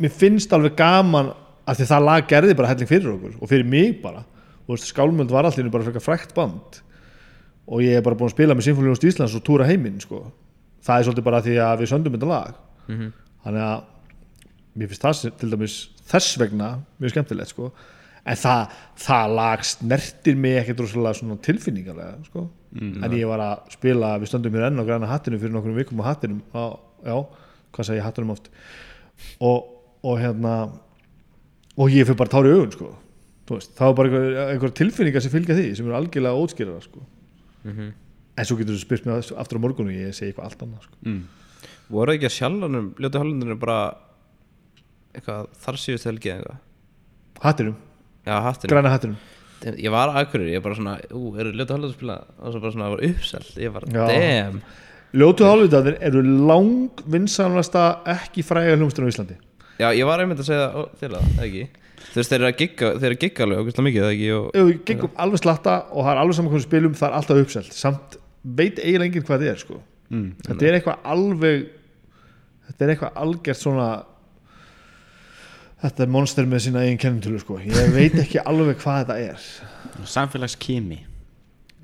[0.00, 1.32] mér finnst alveg gaman
[1.68, 4.24] að því það lag gerði bara helling fyrir okkur og fyrir mig bara
[4.66, 6.80] og veist, skálmöld var allir bara frekar frækt band
[7.70, 10.24] og ég er bara búin að spila með Sinfóniúst Íslands og túra heiminn sko.
[10.82, 12.54] það er svolítið bara því að við söndum þetta lag
[12.90, 13.12] Mhm.
[13.44, 13.82] þannig að
[14.76, 15.74] mér finnst það til dæmis
[16.10, 16.68] þess vegna
[17.00, 17.72] mjög skemmtilegt sko.
[18.26, 22.48] en það, það lag snertir mig ekkert rosalega svona tilfinningarlega sko.
[23.04, 26.00] en ég var að spila við stöndum hér enn á græna hattinu fyrir nokkrum vikum
[26.02, 27.26] á hattinum á, já,
[27.72, 28.48] hvað segi ég hattinum oft
[29.40, 29.64] og,
[30.04, 30.70] og hérna
[31.80, 32.90] og ég fyrir bara tár í augun sko.
[33.50, 37.02] Veist, það var bara einhver, einhver tilfinningar sem fylgja því sem eru algjörlega ótskýrara sko.
[37.64, 37.90] Mhm.
[38.40, 40.84] en svo getur þú spyrt mig aftur á morgun og ég segi eitthvað allt annað
[40.86, 40.94] sko.
[41.04, 41.22] mm.
[41.90, 43.78] Voru ekki að sjálfanum, ljótu hálfundunum bara
[45.12, 47.76] eitthvað þar síðust helgi eða eitthvað hattinum,
[48.24, 49.16] Já, hattinu græna hattinum
[49.76, 52.72] Ég var aðkvörir, ég bara svona, ú, eru ljótu hálfundunum að spila og svo bara
[52.72, 54.06] svona, það var uppselt Ég bara, Já.
[54.08, 54.62] damn
[55.20, 59.36] Ljótu hálfvitaðir eru lang vinsanlasta ekki fræga hljómsdur á Íslandi
[59.80, 61.68] Já, ég var einmitt að segja það til það, eða ekki
[62.00, 64.28] Þú veist, þeir eru að gigga, þeir eru að gigga alveg okkur mikið, eða ekki
[64.34, 67.16] og, við gengum alveg slatta og það er alveg saman hvernig við spilum það er
[67.18, 69.80] alltaf uppselt samt veit eiginlega enginn hvað þetta er sko.
[70.10, 70.30] Mm.
[70.46, 71.66] þetta er eitthvað alveg
[72.70, 73.90] þetta er eitthvað algjört svona
[75.84, 77.60] þetta er monster með sína eigin kennintölu sko.
[77.62, 79.46] ég veit ekki alveg hvað þetta er
[80.10, 80.98] Samfélagskimi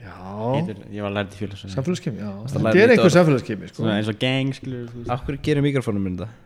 [0.01, 0.17] já,
[0.57, 2.33] Heitir, Ég var lærið í félagsvæði samfélagskemi já.
[2.53, 3.13] Það er orð.
[3.15, 3.83] samfélagskemi sko.
[3.83, 6.29] Svona eins og gang skilur hverju gerir mikrofónum minn þetta?
[6.29, 6.46] Og þegar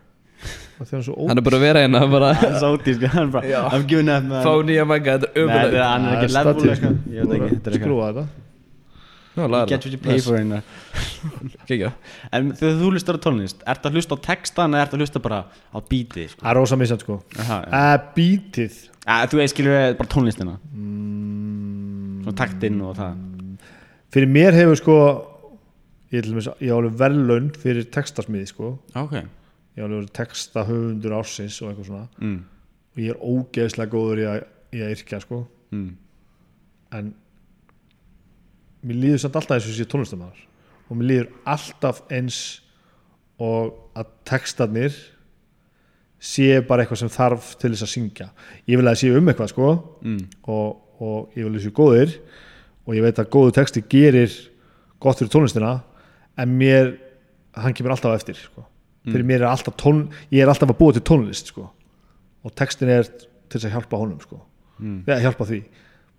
[0.81, 3.33] hann er Hann er bara að vera hérna, bara Það er svo ótísk Hann er
[3.37, 3.61] bara Já.
[3.71, 4.43] I'm giving up man.
[4.45, 6.77] Fá nýja mæka, þetta er er- ömulegt hann er ekki Það er level eitthvað.
[6.81, 6.89] sko.
[7.11, 7.75] Ég veit ekki Þetta
[9.45, 10.61] er lagar Get what you pay for hérna
[12.35, 15.21] En þegar þú hlustar á tónlist Ertu að hlusta á textan eða ertu að hlusta
[15.23, 16.41] bara á beatið sko?
[16.43, 17.17] það er rosa misjant sko.
[17.39, 18.79] Uh, beatið.
[19.07, 20.55] Að, Þú veist skilur við bara tónlistina.
[20.75, 23.21] Mm, Svona taktinn og það.
[24.13, 24.97] Fyrir mér hefur sko
[26.11, 28.73] ég, til dæmis- ég á alveg verðlaun fyrir textasmiði sko.
[28.99, 29.21] Ok
[29.77, 32.39] ég á alveg verið textahöfundur ársins og eitthvað svona mm.
[32.95, 34.41] og ég er ógeðslega góður í að,
[34.75, 35.93] í að yrkja sko Mm.
[36.91, 37.13] en
[38.83, 40.41] mér líður samt alltaf eins og sé tónlistamæður
[40.91, 42.39] og mér líður alltaf eins
[43.41, 44.97] og að textarnir
[46.21, 48.27] sé bara eitthvað sem þarf til þess að syngja
[48.69, 49.69] ég vil að það sé um eitthvað sko
[50.03, 50.19] Mm.
[50.51, 52.17] og, og ég vil að sé góðir
[52.85, 54.35] og ég veit að góðu texti gerir
[55.01, 55.71] gott fyrir tónlistina
[56.37, 56.97] en mér,
[57.55, 58.65] hann kemur alltaf eftir sko.
[59.09, 61.67] Fyrir mér er alltaf tón ég er alltaf að búa til tónlist sko
[62.41, 64.41] og textin er til þess að hjálpa honum sko
[64.79, 65.03] mm.
[65.07, 65.61] eða hjálpa því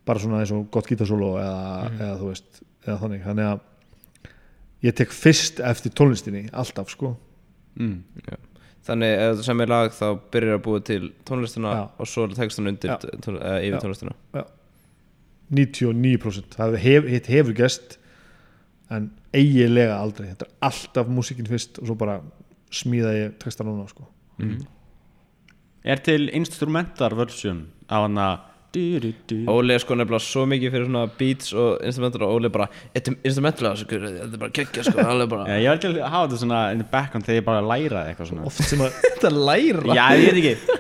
[0.06, 3.68] bara svona eins og gott gítarsólo eða, eða þú veist eða þannig, þannig að
[4.82, 7.14] ég tek fyrst eftir tónlistinni alltaf sko
[7.78, 8.02] Mm.
[8.82, 11.82] Þannig ef þú semir lag þá byrjar að búa til tónlistina Já.
[12.02, 12.96] og svo er textan undir Já.
[13.22, 13.82] tón, eða yfir Já.
[13.84, 14.14] tónlistina
[15.52, 17.98] 99% það hef, hitt hefur gest
[18.92, 22.18] en eiginlega aldrei þetta er alltaf músíkin fyrst og svo bara
[22.72, 24.08] smíða ég texta núna sko.
[25.82, 28.30] Er til instrumentar version á hana?
[28.72, 29.42] Du-du-du.
[29.52, 32.68] Óli er sko nefnilega svo mikið fyrir svona beats og instrumental og Óli er bara
[33.28, 36.30] instrumental sko, þetta er bara geggja sko Hann bara Já, Ég var til að hafa
[36.30, 38.46] þetta svona in the background þegar ég bara læraði eitthvað svona.
[38.48, 39.98] Oft sem að Þetta læra.
[39.98, 40.78] Já, ég veit ekki.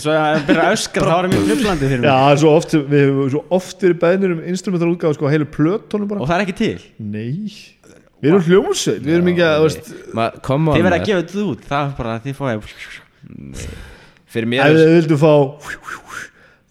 [0.00, 2.76] Svo að byrja að öskra þá er það mjög truflandi fyrir Já, mig svo oft,
[2.94, 6.24] við hefum svo oft verið beðnir um instrumental útgáð sko, heilu plötónum bara.
[6.24, 6.88] Og það er ekki til?
[7.04, 7.52] Nei,
[8.22, 11.96] við erum hljómsveit Við erum ekki að, Þið verða að gefa þetta út Það er
[11.98, 12.70] bara að þið fáið
[14.26, 15.32] Fyrir Ef mér er við vildum fá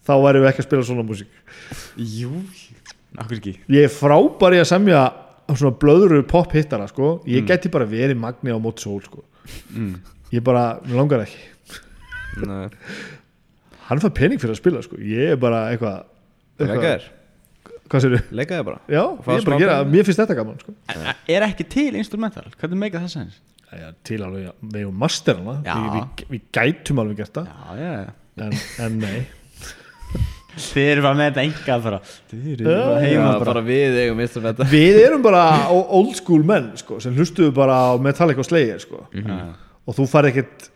[0.05, 1.29] þá værum við ekki að spila svona músík
[1.97, 2.31] Jú
[3.21, 5.03] Akkur ekki Ég er frábær í að semja
[5.53, 7.19] svona blöðru pop hittara sko.
[7.29, 7.47] Ég Mm.
[7.51, 9.21] geti bara verið magni á mót sól sko.
[9.69, 9.93] mm.
[10.33, 11.37] Ég bara, mér langar ekki
[12.45, 12.69] Nei,
[13.85, 14.97] Hann fær pening fyrir að spila sko.
[14.97, 16.03] Ég er bara eitthvað
[16.59, 17.05] Leika eitthva, þér
[17.89, 18.79] Hvað sér Leika þér bara.
[18.89, 20.73] Já, ég er bara að gera, mér finnst þetta gaman sko.
[21.36, 22.45] Er ekki til instrumental?
[22.61, 23.36] Hvernig meika það sens?
[23.75, 25.73] Já, til alveg, já, við erum masterana Já.
[25.75, 27.49] við, við, við gætum alveg gert það.
[27.51, 28.13] Já, já, já.
[28.45, 28.55] En,
[28.86, 29.19] en nei.
[30.65, 31.99] Þið eru bara með þetta enga bara.
[32.31, 34.67] Þið eru bara Já, heima bara, bara við eigum instrumental.
[34.71, 35.43] Við erum bara
[35.75, 39.03] o- old school menn sko, sem hlustuðu bara á Metallica og Slayer sko.
[39.19, 39.38] Já.
[39.86, 40.69] og þú fær ekkert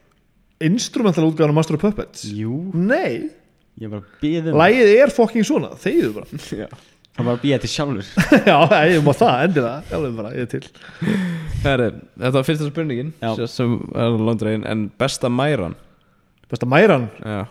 [0.68, 2.26] instrumental útgáðan á Master of Puppets?
[2.36, 2.60] Jú.
[2.76, 3.30] Nei,
[3.80, 5.70] Ég er bara að býða um lægið er fucking svona.
[5.80, 6.68] Þegiðu bara
[7.20, 8.10] Það var að býða til sjálfur
[8.50, 8.58] Já,
[8.88, 10.62] ég má það, endilega Alveg bara, ég er til
[11.66, 13.32] Herri, þetta var fyrsta spurningin Já.
[13.52, 15.76] sem- er langdregin en besta mæran
[16.50, 17.42] Besta mæran, Já.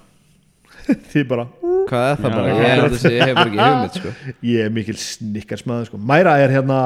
[1.12, 1.44] því bara
[1.88, 2.36] Hvað er það Já.
[2.38, 2.54] bara?
[2.54, 4.14] Ég, held að sé- ég hef bara ekki hugmynd sko.
[4.48, 6.00] Ég er mikil snikkarsmaður sko.
[6.10, 6.78] Mæra er hérna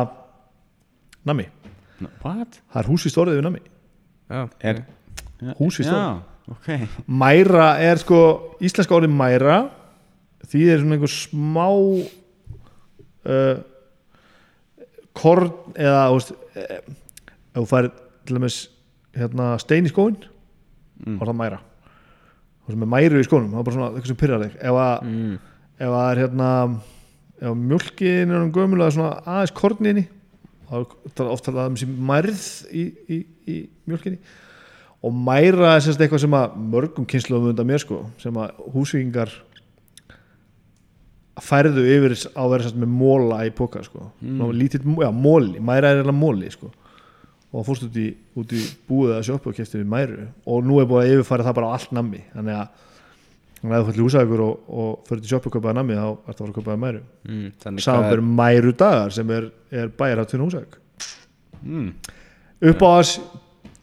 [1.26, 1.46] Nami,
[2.24, 2.58] What?
[2.74, 3.62] það er húsvist orðið við Nami
[4.32, 4.42] Já.
[4.72, 4.82] Er
[5.60, 8.18] Húsvist orðið Já, ok Mæra er sko
[8.62, 9.60] íslenska orðið mæra
[10.50, 11.66] því er svona einhver smá
[13.26, 13.56] uh,
[15.18, 16.78] korn eða þú veist, eh,
[17.52, 17.88] ef þú fær
[18.26, 18.58] til dæmis
[19.16, 20.16] hérna, stein í skóin
[21.02, 21.16] Mm.
[21.20, 21.56] er það mæra
[22.62, 24.76] og sem er mæru í skónum, það er bara svona eitthvað sem pyrrar þig ef
[24.78, 25.38] að, Mm.
[25.80, 26.80] ef að það er hérna
[27.42, 30.04] ef mjölkin er um gömul eða svona aðeins korninni
[30.70, 34.18] þá er ofta um sem mærð í, í, í mjölkinni
[35.02, 39.32] og mæra er sérst eitthvað sem að mörgum kynsluðum undan mér sko sem að húsvíkingar
[41.42, 44.10] færðu yfir á að vera sérst með móla í póka sko.
[44.20, 44.44] Mm.
[44.58, 46.70] lítill, já, móli, mæra er eða móli sko.
[47.52, 48.06] Og fórst út í,
[48.38, 50.28] út í búið að sjópa og kefti við mæru.
[50.48, 52.22] Og nú er búið að yfirfæra það bara á allt nammi.
[52.32, 52.88] Þannig að
[53.62, 56.32] þannig að þú fyrir húsækur og, og fyrir til sjópa og kaupaði nammi þá ertu
[56.32, 57.02] að fara að kaupaði mæru.
[57.28, 57.50] Mm.
[57.62, 60.78] Þannig samanber mæru dagar sem er, er bæjarháttin húsæk
[61.62, 61.88] mm.
[62.70, 63.20] upp á þess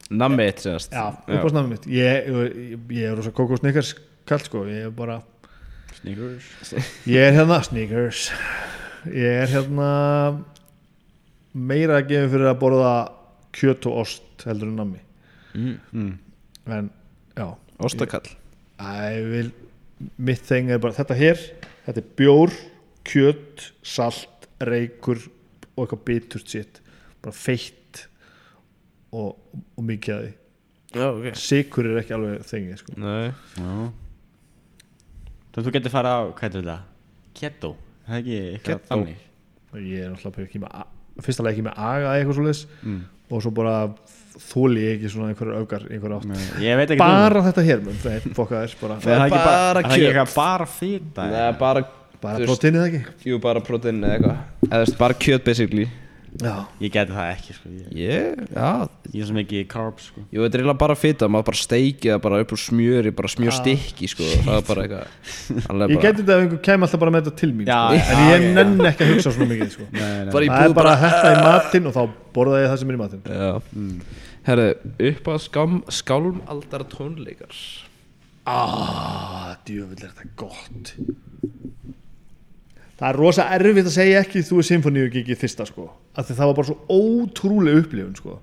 [0.10, 3.93] Nammi eitt sérst upp á snafnum mitt ég, ég, ég er rosa kókó snickers
[4.30, 5.20] kall sko, ég er bara
[6.00, 6.47] Sneakers.
[7.10, 8.30] Ég er hérna, sneakers.
[9.12, 9.89] Ég er hérna
[11.52, 12.93] meira að gefa fyrir að borða
[13.56, 15.02] kjöt og ost heldur en nammi.
[15.58, 15.76] Mm.
[15.91, 16.14] mm.
[16.72, 16.89] en
[17.36, 17.47] já,
[17.84, 18.32] Ostakall.
[19.34, 19.52] Vil,
[20.16, 21.45] mitt þeng er bara þetta hér,
[21.88, 22.56] þetta er bjór
[23.10, 25.26] kjöt, salt reykur
[25.74, 26.84] og eitthvað biturt sitt
[27.20, 28.06] bara feitt
[29.12, 29.36] og,
[29.76, 30.36] og mikið að því.
[30.89, 31.34] Já, ok.
[31.38, 32.95] Sikur er ekki alveg þengi sko.
[33.04, 33.34] Nei.
[33.60, 33.89] Já
[35.50, 36.80] Þannig að þú getur fara á, hvað heitir þetta?
[37.39, 37.76] Keto
[38.10, 39.26] Það er ekki eitthvað þannig?
[39.80, 40.88] Ég er náttúrulega ekki með a-
[41.26, 42.54] fyrst alveg ekki með aga eða eitthvað svo
[42.89, 43.00] mm.
[43.30, 43.76] og svo bara
[44.39, 46.28] þóli ég ekki svona einhverjar augar einhverjar átt.
[46.30, 49.24] Nei, Ég veit ekki bara þetta hér mun, það er fokka þess bara, Það er
[49.26, 51.28] ekki bara, er eitthvað bara fýta
[51.60, 51.86] bara
[52.20, 53.02] bara próteinið ekki?
[53.30, 54.70] Jú, bara protein eða eitthvað.
[54.70, 55.89] Eða bara kjöt basically
[56.44, 56.54] já,
[56.84, 58.70] Ég geti það ekki sko Ég, Ég, já.
[59.14, 60.22] Ég er svo mikið carbs sko.
[60.30, 63.56] Jú, þetta er eiginlega bara fita Maður bara steikið bara upp úr smjöri Bara smjör
[63.58, 64.28] stikki, sko.
[64.46, 65.06] Það er bara eitthvað
[65.60, 68.00] ég bara- geti þetta ef einhver kæm alltaf bara með þetta til mín Já, sko.
[68.00, 69.90] já, en ég nenn ekki að hugsa svona mikið sko.
[69.92, 70.32] Nei, nei.
[70.32, 72.02] Það er bara bara þetta í matinn og þá
[72.38, 73.24] borða ég það sem er í matinn.
[73.30, 73.52] Já.
[74.50, 74.68] Herru,
[75.10, 75.42] upp að
[76.00, 77.58] skálmaldar tónleikar.
[78.50, 80.94] Ah, djöfull er þetta gott
[83.00, 85.88] það er rosa erfitt að segja ekki þú er symfoníu gigið fyrsta sko.
[86.16, 88.39] Af því það var bara svo ótrúlega upplifun sko.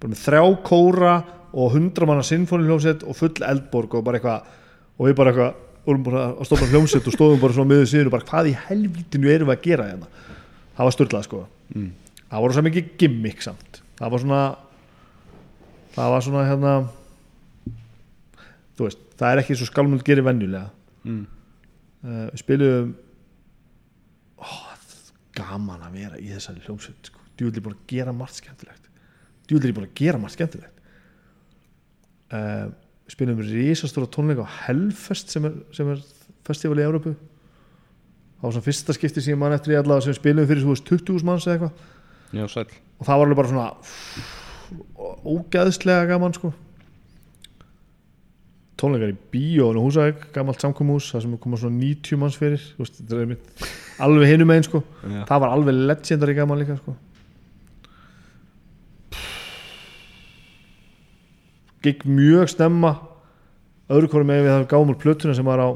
[0.00, 1.14] Bara með þrjá kóra
[1.50, 4.56] og hundra manna symfóniuljómsett og full eldborg og bara eitthvað
[5.00, 8.10] og við bara eitthvað vorum bara að stoppa hljómsett og stóðum bara svona miður síðan
[8.10, 10.08] og bara hvað í helvítinu erum við að gera hérna?
[10.76, 11.42] Það var styrlað sko.
[11.74, 11.90] Mm.
[12.30, 13.82] það var rosa mikið gimmick samt.
[13.98, 14.40] Það var svona
[15.96, 16.74] það var svona hérna
[18.78, 20.68] þú veist, það er ekki svo skálmöld gerir venjulega.
[21.04, 21.24] Mm.
[22.04, 22.94] uh, við spilum
[25.40, 27.24] gaman að vera í þessari hljómsveit sko.
[27.40, 28.86] djúvill er búin að gera margt skemmtilegt.
[29.48, 30.86] Djúvill er búin að gera margt skemmtilegt.
[32.30, 32.70] Uh,
[33.08, 36.02] við spilum risastóra tónleika á Hellfest sem er, sem er
[36.46, 37.16] festival í Európu
[38.40, 40.64] það var svona fyrsta skipti sem ég man eftir í allavega sem við spilum fyrir
[40.64, 41.72] þú veist 20.000 manns eða eitthvað.
[42.96, 43.68] Og það var alveg bara svona
[45.34, 46.52] ógæðslega gaman sko
[48.80, 53.02] tónleikar í bíónu húsæk gamalt samkomús, það sem koma svona 90 manns fyrir, veist,
[54.00, 55.22] alveg hinum einn sko, Já.
[55.28, 56.96] það var alveg legendary gaman líka sko
[61.84, 62.94] gikk mjög stemma
[63.90, 65.68] öðru hverju með við það gáum úr plötuna sem var á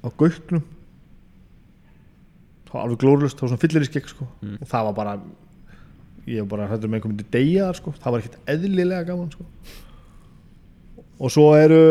[0.00, 0.62] á gauknum
[2.68, 4.26] það var alveg glórlust, það var svona fyllir í skegg sko.
[4.26, 5.14] og það var bara
[6.30, 7.94] ég var bara hættur með einhvern myndi deyja þar sko.
[7.98, 9.48] það var ekkert eðlilega gaman sko.
[11.20, 11.82] Og svo eru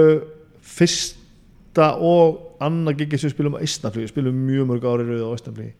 [0.65, 5.29] fyrsta og annað gigið sem við spilum á Ísnaflíu við spilum mjög mörg árið rauð
[5.29, 5.71] á Ísnaflíu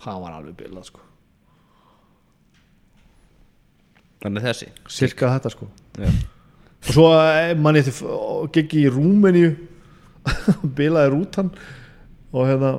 [0.00, 1.02] það var alveg bilað sko.
[4.24, 4.70] Þannig þessi.
[4.88, 5.68] Cirka þetta sko.
[6.00, 6.08] Já.
[6.84, 9.52] og svo eh, mann ég til gigi í Rúmeníu.
[10.78, 11.50] Bilaði rútan.
[12.32, 12.78] Og hérna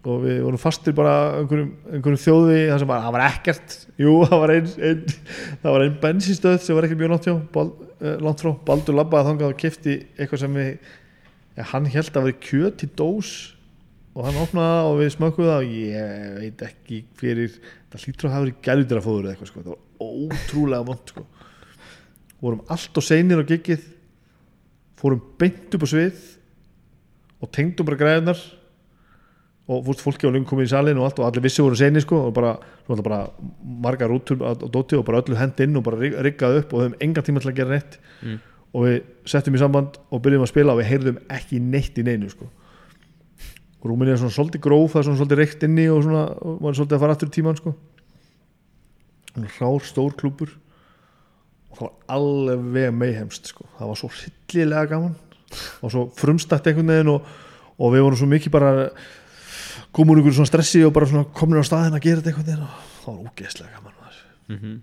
[0.00, 4.12] og við vorum fastir bara einhverjum, einhverjum þjóði það sem var, það var ekkert jú,
[4.30, 8.40] það var ein, ein ein bensinstöð sem var ekkert mjög langt, hjá, bal, eh, langt
[8.40, 12.84] frá Baldur labbaði þangað og kefti eitthvað sem við ja, hann held að vera kjöt
[12.86, 13.32] í dós
[14.14, 18.28] og hann opnaði það og við smökkuðu það og ég veit ekki fyrir það hlýtur
[18.28, 19.64] að hafa verið gæludira fóður eða eitthvað sko.
[19.66, 21.26] það var ótrúlega vond sko.
[22.40, 23.84] vorum allt og seinir á gigið
[25.00, 26.24] fórum beint upp á svið
[27.40, 28.40] og tengdum bara græðunar
[29.70, 32.02] og fúst fólki á löngu komið í salin og allt og allir vissi voru seinir
[32.02, 32.56] sko og bara,
[32.90, 33.20] bara
[33.62, 36.82] margar rútur á dóti og bara öllu hend inn og bara rig- riggað upp og
[36.84, 37.98] höfum enga tíma til að gera neitt.
[38.24, 38.38] Mm.
[38.74, 38.96] og við
[39.26, 42.46] settum í samband og byrjum að spila og við heyrðum ekki neitt í neinu sko.
[43.80, 46.58] Og rúminni er svona svolítið gróf það er svona svolítið reykt inni og svona og
[46.60, 47.72] maður er svolítið að fara aftur í tíman sko.
[49.30, 50.52] Svona rár stór klúbur
[51.70, 53.66] og það var alveg meihemst sko.
[53.78, 55.14] það var svo hryllilega gaman.
[55.82, 57.26] Og svo frumstætt einhvern veginn og,
[57.78, 58.72] og við vorum svo mikið bara
[59.92, 62.48] komum úr ykkur svona stressi og bara svona komin á staðin að gera þetta einhvern
[62.50, 63.96] veginn og það var ógeðslega gaman.
[64.50, 64.82] Mhm.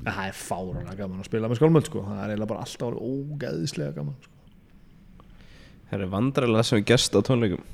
[0.00, 2.02] En það er fáranlega gaman að spila með skálmöld sko.
[2.06, 4.36] það er eiginlega bara alltaf ógeðslega gaman sko.
[5.90, 7.64] Það er vandræðilega sem gest á tónleikum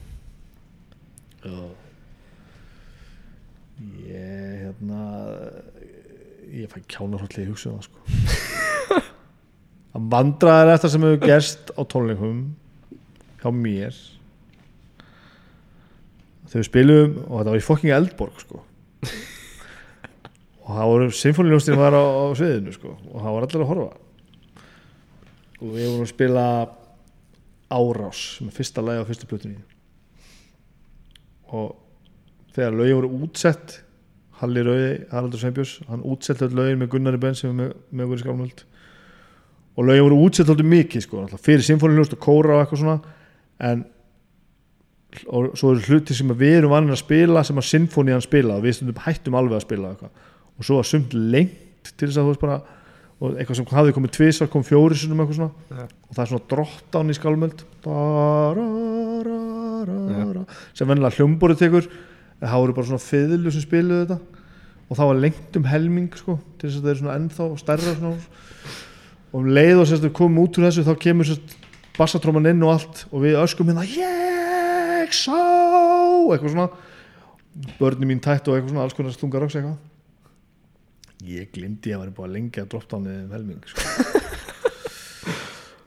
[4.07, 5.03] ég hérna
[6.51, 9.03] ég fæ kjánarhaldlega í hugsa um það sko
[9.97, 12.41] að vandraðar eftir sem hefur gerst á tónleikum
[13.43, 13.97] hjá mér
[16.57, 18.62] þegar við spilum og þetta var í fokking Eldborg sko.
[20.66, 23.90] Og það voru symfóniljónstin var á, á sviðinu sko og það var allir að horfa.
[25.61, 26.44] Og við vorum að spila
[27.66, 29.61] Árás sem er fyrsta lagi á fyrstu plötunni.
[31.54, 31.74] Og
[32.57, 33.80] þegar lögin voru útsett
[34.40, 38.16] Halli Rauði, Haraldur Sveinbjörns hann útsett öll lögin með Gunnari Ben sem er með, með
[38.16, 38.64] í skálmöld.
[39.76, 42.98] Og lögin voru útsett alltaf mikið sko, fyrir symfóniljóst og kóra og eitthvað svona
[43.66, 43.86] en
[45.27, 48.64] og svo eru hluti sem við erum vannin að spila sem að sinfónían spila og
[48.67, 50.25] við stundum hættum alveg að spila eitthvað.
[50.57, 52.61] og svo var sumt lengt til þess að þú veist bara
[53.17, 55.53] og eitthvað sem hafði komið tvisvar kom fjóri sinum eitthvað svona.
[55.71, 55.85] Já.
[55.89, 57.62] og það er svona drott án í skálmöld.
[60.77, 61.89] Sem vennilega hljómborið tekur.
[62.37, 64.19] En það voru bara svona fiðlu sem spiluðu þetta.
[64.87, 67.95] Og það var lengt um helming sko, til þess að það er svona ennþá stærra
[67.97, 68.19] svona.
[69.33, 71.57] og um leið og sérst við komum út úr þessu þá kemur sérst
[71.97, 73.07] bassatróman inn og allt.
[73.11, 73.89] Og við öskum hérna
[75.07, 75.38] ég sá
[76.34, 76.68] eitthvað svona
[77.78, 79.78] börni mín tætt og eitthvað svona alls konar stungar rocks eitthvað
[81.26, 83.80] ég glimti að vera búið að lengja droppdánið um helming sko.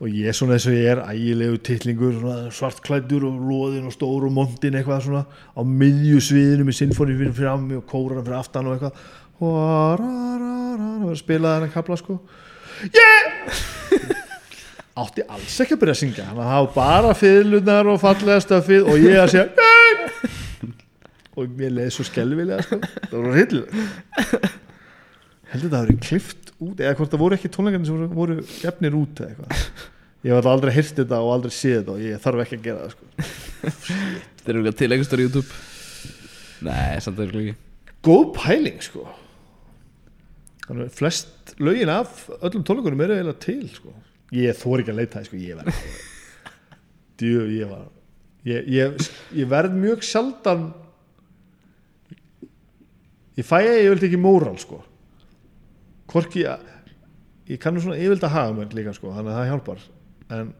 [0.00, 4.26] og ég svona þess að ég er ægilegu titlingur svona svartklæddur og loðin og stór
[4.26, 8.70] og mondin eitthvað svona á miðju sviðinu með sinfóni fyrir fram og kóran fyrir aftan
[8.70, 8.94] og eitthvað
[9.40, 12.18] og að vera að spila þennan kapla sko
[12.90, 14.26] yeah!
[14.98, 16.26] Átti alls ekki að byrja að syngja.
[16.30, 19.68] Að það var bara fiðlunar og fallega stöfið og ég að segja
[21.40, 22.80] og mér leiði svo skelvilega sko.
[22.82, 24.50] það voru hillilega
[25.50, 28.10] heldur þetta að það verið klift út eða hvort það voru ekki tónleikarnir sem voru,
[28.18, 29.88] voru gefnir út eða eitthvað.
[30.20, 32.84] Ég hef aldrei hýrt þetta og aldrei séð þetta og ég þarf ekki að gera
[32.84, 33.08] það sko.
[34.40, 35.60] Þetta er eitthvað til einhver stór YouTube.
[36.68, 37.54] Nei, samt er ekki.
[38.04, 39.06] Góð pæling sko.
[40.66, 43.94] Þannig að flest lögin af öllum tónleikunum eru eiginlega til sko.
[44.34, 45.40] Ég þór ekki að leita það sko.
[45.40, 45.80] ég verð
[47.20, 47.88] djú, ég var
[48.48, 50.70] ég, ég, ég verð mjög sjaldan
[53.40, 54.80] ég fæ ég vildi ekki móral sko.
[56.10, 56.66] Hvorki að
[57.50, 59.84] ég kannu svona yfirlega að haga mér líka sko, þannig að það hjálpar.
[60.36, 60.52] En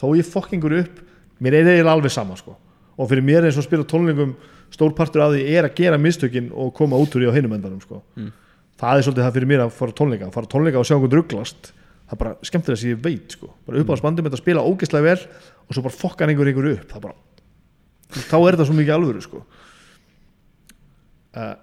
[0.00, 1.02] þó ég fokkingur upp
[1.44, 2.56] mér er eiginlega alveg sama sko.
[2.96, 4.34] Og fyrir mér eins og að spila tónlingum
[4.72, 7.54] stór partur af því er að gera mistökin og koma út úr í á hinum
[7.56, 8.02] endanum sko.
[8.16, 8.32] Mm.
[8.76, 10.84] það er svolítið það fyrir mér að fara á tónleika að fara á tónleika og
[10.84, 11.70] sjá einhvern rugglast
[12.06, 13.52] það er bara skemmtilega sem ég veit sko.
[13.66, 15.20] Bara upp á spandum þetta spila ógeðslega vel
[15.66, 16.90] og svo bara fokkan einhver einhver upp.
[16.92, 17.16] Það bara
[18.16, 19.40] þá er þetta svo mikið alvöru sko.
[21.36, 21.56] Uh,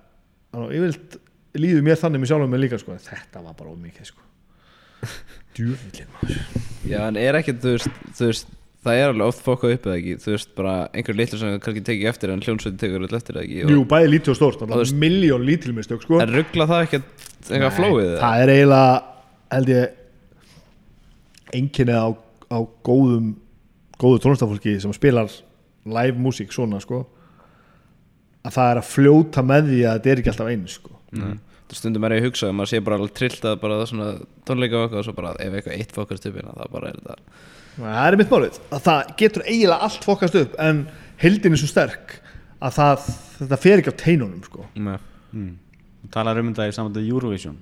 [0.53, 1.15] þannig að yfirleitt
[1.63, 4.27] líður mér þannig með sjálfum mig líka sko þetta var bara ómikið sko.
[5.53, 6.43] Djúvillin maður.
[6.89, 9.93] Já, en er ekkert, þú veist, þú veist Það er alveg oft fokkað upp eða
[9.95, 10.13] ekki?
[10.19, 13.45] Þú veist, bara einhver litlu sem kannski tekið eftir En hljónsveitin tekur öll eftir eða
[13.45, 13.61] ekki?
[13.71, 16.19] Jú, bæði lítið og stórt, Og miljón lítilmistök sko.
[16.19, 18.89] En ruggla það ekkert eitthvað flóið það er eiginlega
[19.53, 20.02] held ég
[21.53, 22.09] einkynnið á,
[22.53, 23.33] á góðum
[24.01, 25.31] góðu tónlistafólki sem spilar
[25.85, 27.03] live músík svona sko
[28.43, 31.37] að það er að fljóta með því að þetta er ekki alltaf eins sko Mm.
[31.73, 34.07] Stundum er ég að hugsa að maður sé bara alveg trillt að bara það svona
[34.45, 36.99] tónleika og eitthvað og svo bara ef eitthvað eitt fokkast upp hérna það bara er
[36.99, 37.15] þetta
[37.77, 40.81] það er mitt málið, að það getur eiginlega allt fokast upp en
[41.23, 42.15] heldin er svo sterk
[42.63, 43.07] að það,
[43.39, 44.97] þetta fer ekki á teinunum sko Nei.
[45.33, 45.51] mm.
[46.13, 47.57] talar um þetta í samvæntið Eurovision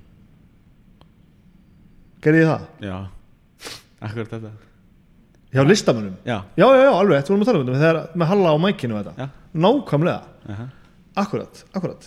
[2.22, 2.68] gerði ég það?
[2.84, 2.98] já,
[4.08, 4.52] akkur þetta
[5.52, 6.14] hjá listamönnum?
[6.24, 8.56] já, Já, já, já, alveg, þetta vorum að tala um þetta þegar, með Halla á
[8.66, 9.28] mækinu og þetta Já.
[9.66, 10.62] nákvæmlega, uh
[11.22, 12.06] akkurat, akkurat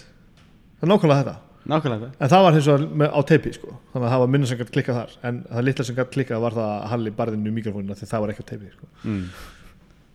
[0.79, 1.35] það er nákvæmlega þetta
[1.69, 3.75] nákvæmlega þetta En það var hins vegar með, á teipi sko.
[3.93, 6.41] Þannig að það var minna sem gætt klikkað þar En það litla sem gætt klikkað
[6.45, 8.89] var það að Halli barðinu í mikrofónina Því það var ekki á teipi sko.
[9.03, 9.23] mm.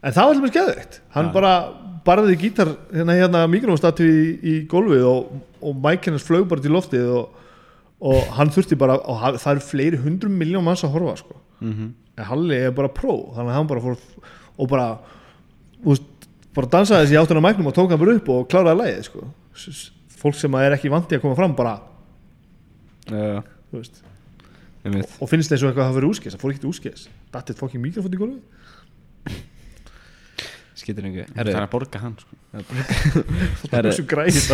[0.02, 1.32] En það var alltaf skeðveikt Hann Já.
[1.38, 1.52] bara
[2.06, 6.74] barði gítar hérna, hérna mikrofónstatu í, í gólfið Og, og mækinn hans flög bara til
[6.74, 7.40] loftið Og,
[8.00, 11.36] og hann þurfti bara Og ha- það eru fleiri hundrum miljón manns að horfa sko.
[11.60, 13.96] Mm En Halli er bara pró Þannig að hann bara fór
[14.58, 14.86] Og bara
[15.84, 16.02] úst,
[16.54, 19.26] Bara dansaði þessi áttuna mæknum Og tók hann bara upp og kláraði lagið sko.
[20.20, 21.76] Fólk sem að er ekki vandi að koma fram Bara,
[24.84, 27.02] ég veit og finnst eins og eitthvað að hafa verið úskes það fór ekkert úskes
[27.34, 29.36] dattið fokking mikrofón í gólfi
[30.80, 31.24] Skýtir engu.
[31.26, 32.36] Það er Herri, að borga hann sko.
[33.70, 33.90] það er Herri.
[33.94, 34.50] svo græðist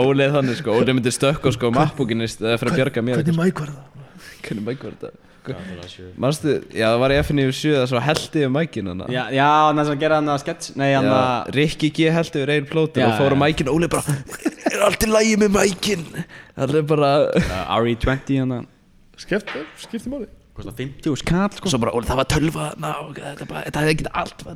[0.00, 0.74] Óli er þannig sko.
[0.74, 4.06] Óli myndir stökka sko mappbúkinni eða fyrir að bjarga mér hvernig mæk var það?
[4.46, 5.12] Hvernig mæk var þetta?
[6.20, 9.46] Manstu, já það var í FNU 7 það svo heldi um mækin hana já, já,
[9.70, 13.06] hann að gera hann að skets nei, hann að Rikki G heldur við einn plótur
[13.06, 13.40] og fór á já.
[13.44, 13.70] mækin.
[13.72, 14.18] Óli bara
[14.70, 16.04] Er allt í lægi með mækin?
[16.58, 17.12] Það er bara
[17.80, 18.68] RE20 hann að
[19.24, 20.28] skipt, skipti máli
[20.60, 21.72] kostar 50 skall sko.
[21.72, 24.46] Svo bara Óli það var tölva ná, Þetta, bara, þetta hefði ekki allt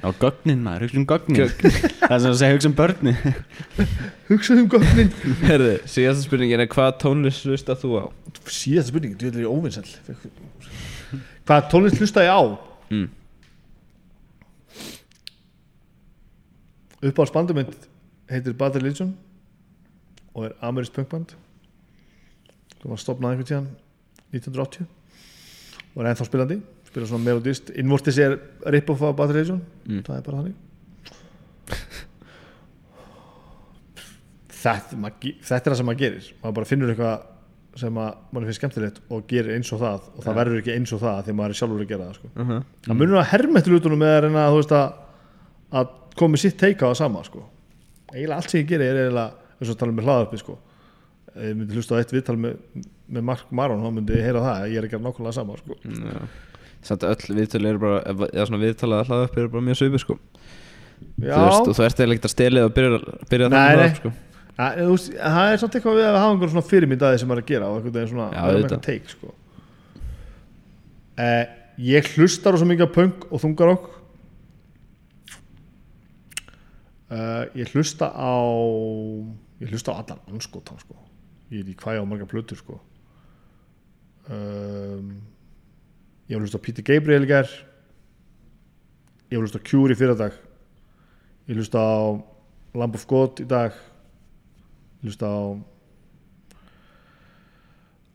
[0.00, 1.50] á gögnin maður, hugsa um gögnin
[2.00, 3.12] það er sem að segja hugsa um börni
[4.30, 5.10] hugsaðu um gögnin
[5.44, 8.04] Herði, síðasta spurningin er hvað tónlist hlusta þú á?
[8.48, 12.42] síðasta spurning, þú veitir ég óvinnsæl hvað tónlist hlusta ég á?
[12.90, 13.08] Mm.
[17.10, 17.90] upp á spandumint
[18.30, 19.12] heitir Bad Religion
[20.32, 21.36] og er amerísk punkband
[22.80, 23.70] það var stopnað einhvern tíðan
[24.32, 24.99] 1980
[25.94, 26.60] og er ennþá spilandi
[26.90, 30.02] spila svona melodist innvortis er rip-off af Bad Religion Mm.
[30.06, 30.54] það er bara þannig
[34.60, 37.28] þetta, maður þetta er það sem maður gerir maður bara finnur eitthvað
[37.80, 40.92] sem að mann finnst skemmtilegt og gerir eins og það og það verður ekki eins
[40.96, 42.30] og það því maður er sjálfur að gera það sko.
[42.34, 42.62] Uh -huh.
[42.86, 44.88] það munur að herma eftir lutunum með að reyna veist, að,
[45.70, 45.86] að
[46.16, 47.44] komi sitt teika á það sama sko.
[48.12, 50.58] eiginlega allt sem ég gerir er eiginlega eins og tala með hlaðarpi sko.
[51.36, 52.56] ég myndi hlusta á eitt viðtal með,
[53.10, 55.76] með Mark Maron þá myndi heyra það að ég er að gera nákvæmlega sama sko.
[56.86, 60.00] Samt öll viðtölu eru bara eða svona viðtalað að hlaða upp eru bara mjög svipi
[60.00, 60.16] sko
[61.00, 62.98] Þú veist, og þú ert eiginlega ekkert að stelið og byrja,
[63.30, 63.84] byrja Nei, þannig nei.
[63.90, 64.12] að sko
[64.60, 67.78] það er samt eitthvað við að hafa einhvern svona fyrirmyndaði sem er að gera og
[67.78, 68.64] einhvern veginn svona Já, vera auðvitað.
[68.66, 69.32] eitthvað teik sko.
[71.24, 71.44] eh,
[71.90, 73.86] ég hlustar svo mikið á punk og þungarokk
[77.10, 78.32] eh, ég hlusta á
[79.60, 80.96] ég hlusta á allan anskotan sko.
[81.50, 82.80] ég er í hvað ég á marga plötur sko.
[84.28, 85.16] Um,
[86.28, 87.50] ég hef hlusta á Peter Gabriel í gær.
[89.30, 90.36] Ég hef hlusta á Cure í fyrradag.
[91.48, 91.98] Ég hlusta á
[92.76, 93.74] Lamb of God í dag.
[95.00, 95.40] Ég hlusta á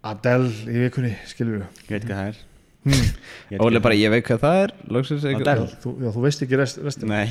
[0.05, 2.41] Adele í vikunni skilur við ég veit hvað það er.
[2.85, 3.07] Hmm.
[3.49, 4.73] Ég bara, ég veit hvað það er.
[4.85, 7.25] Eitthvað þú, já, þú veist ekki rest, restin nei.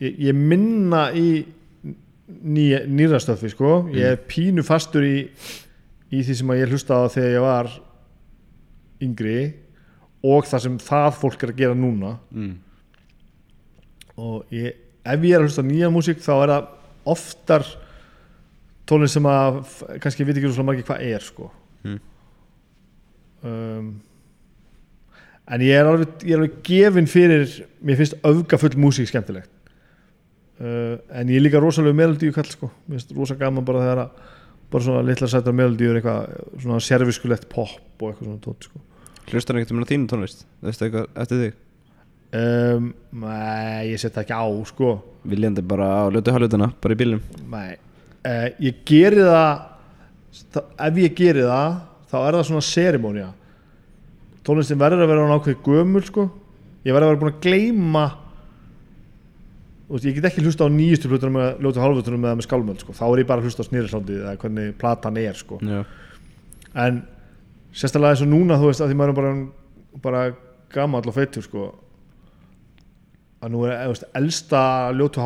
[0.00, 1.26] Ég, ég minna í
[2.30, 3.88] ný, nýra stöfi sko.
[3.94, 5.16] ég er pínu fastur í
[6.10, 7.70] í því sem ég hlusta á þegar ég var
[9.00, 9.38] yngri
[10.26, 12.50] og það sem það fólk er að gera núna mm.
[14.20, 16.68] og ég, ef ég er að hlusta á nýja músík þá er það
[17.14, 17.64] oftar
[18.90, 19.62] tónlist sem að
[20.02, 21.96] kannski veit ekki svo margir hvað er sko Mm.
[23.48, 23.86] um,
[25.48, 27.46] en ég er alveg, ég er alveg gefin fyrir
[27.80, 29.48] mér finnst öfgafull músík skemmtilegt
[30.60, 34.02] uh, en ég er líka rosalega melodíu kall sko mér finnst rosa gaman bara þegar
[34.02, 34.36] að
[34.70, 38.82] bara svona litla sættar melodíur eitthvað svona serviskulegt pop og eitthvað svona tótt sko.
[39.30, 40.46] Hlustar hann ekkert um þínu tónlist?
[40.60, 41.58] Þú veist eitthvað eftir þig?
[42.40, 42.88] um,
[43.22, 44.90] Nei, ég set það ekki á sko.
[45.30, 47.20] Viljandi bara á lötu halvutana, bara í bílum
[47.50, 47.74] Nei,
[48.24, 49.50] uh, ég geri það
[50.54, 51.76] það, ef ég geri það
[52.10, 53.28] þá er það svona serimónia
[54.46, 56.24] tónlistin verður að vera hann ákveð gömul sko.
[56.86, 58.29] ég verður að vera búin að gleyma Þú
[59.90, 62.94] veist, ég get ekki hlusta á nýjustu hlutunum með ljótu halvvöldunum eða með skálmöld sko.
[62.96, 65.60] þá er ég bara að hlusta á snýrislándið eða hvernig platan er sko.
[66.78, 67.02] En
[67.74, 69.32] sérstaklega eins og núna þú veist að því maður er bara,
[70.04, 70.24] bara
[70.74, 71.70] gamall og feitur sko
[73.40, 74.62] að nú er veist, elsta
[74.94, 75.22] ljótu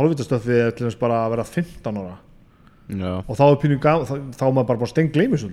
[0.89, 2.17] þess bara að vera 15 ára.
[2.85, 4.93] Já, og þá er pínu gaman, þá, þá er maður bara, bara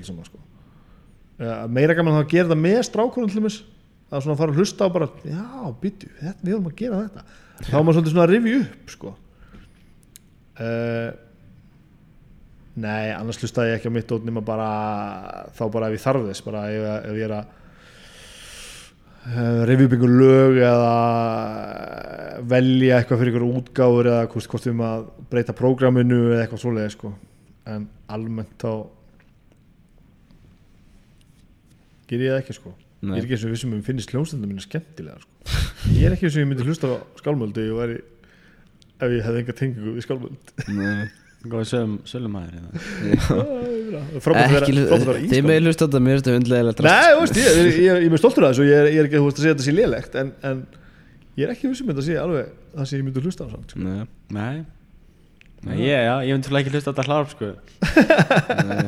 [0.07, 0.41] saman sko.
[1.41, 3.63] Uh, meira gaman þá að gera það með strákunum til þess
[4.11, 5.45] að svona fara að hlusta á bara já,
[6.19, 7.23] þetta, við erum að gera þetta
[7.67, 9.13] þá er maður svolítið svona að rifja upp sko.
[10.61, 11.09] Uh,
[12.81, 14.69] nei, annars hlusta ég ekki á mitt út nema bara
[15.57, 17.45] þá bara ef ég þarf þess bara ef, ef ég er að
[19.31, 20.93] uh, rifja upp einhver lög eða
[22.51, 26.63] velja eitthvað fyrir einhver útgáfur eða hvort, hvort við erum að breyta prógraminu eða eitthvað
[26.65, 27.15] svoleiði sko.
[27.71, 28.71] En almennt þá
[32.09, 33.15] ger ég það ekki sko Nei.
[33.17, 35.61] ég er ekki eins og vissum að finnist hljómsendum minna skemmtilega sko.
[35.95, 37.97] ég er ekki eins og ég myndi hlusta á skálmöldu ef ég væri
[39.01, 41.09] ef ég hefði enga tengingu við skálmöld nei
[41.41, 44.01] Góði sölum, sölumæður hérna.
[44.21, 47.39] frábært að vera, að þið með hlusta þetta, mér er þetta undlega Nei, þú veist,
[47.41, 49.25] ég, ég, ég, ég er stoltur af þessu og ég er, ég er ekki þú
[49.25, 50.61] veist, að segja þetta sé lélegt en, en
[51.39, 53.73] ég er ekki vissum að þetta sé alveg það sem ég myndi hlusta á samt
[53.73, 53.81] sko.
[53.81, 54.05] Nei,
[54.37, 54.61] Nei
[55.65, 57.51] Nei, ég, já, ég myndi ekki hlusta á þetta hlarp sko
[58.69, 58.85] nei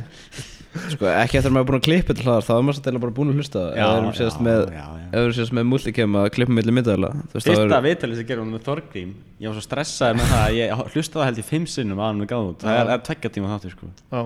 [0.73, 3.03] Sko, ekki eftir að maður er búin að klippa til hlaðar þá er maður eiginlega
[3.03, 3.63] bara búin að hlusta.
[3.77, 7.85] Já, við erum já, með við sérst með multicam að klippa milli myndaðala Fyrsta er
[7.85, 11.43] viðtalið sem gerum með Þorgrím Ég var svo stressaði með það að ég hlustaði held
[11.43, 12.65] í fimm sinnum að hann með gáð út.
[12.65, 13.91] Það er, er tveggja tíma þáttur sko.
[14.09, 14.23] Já,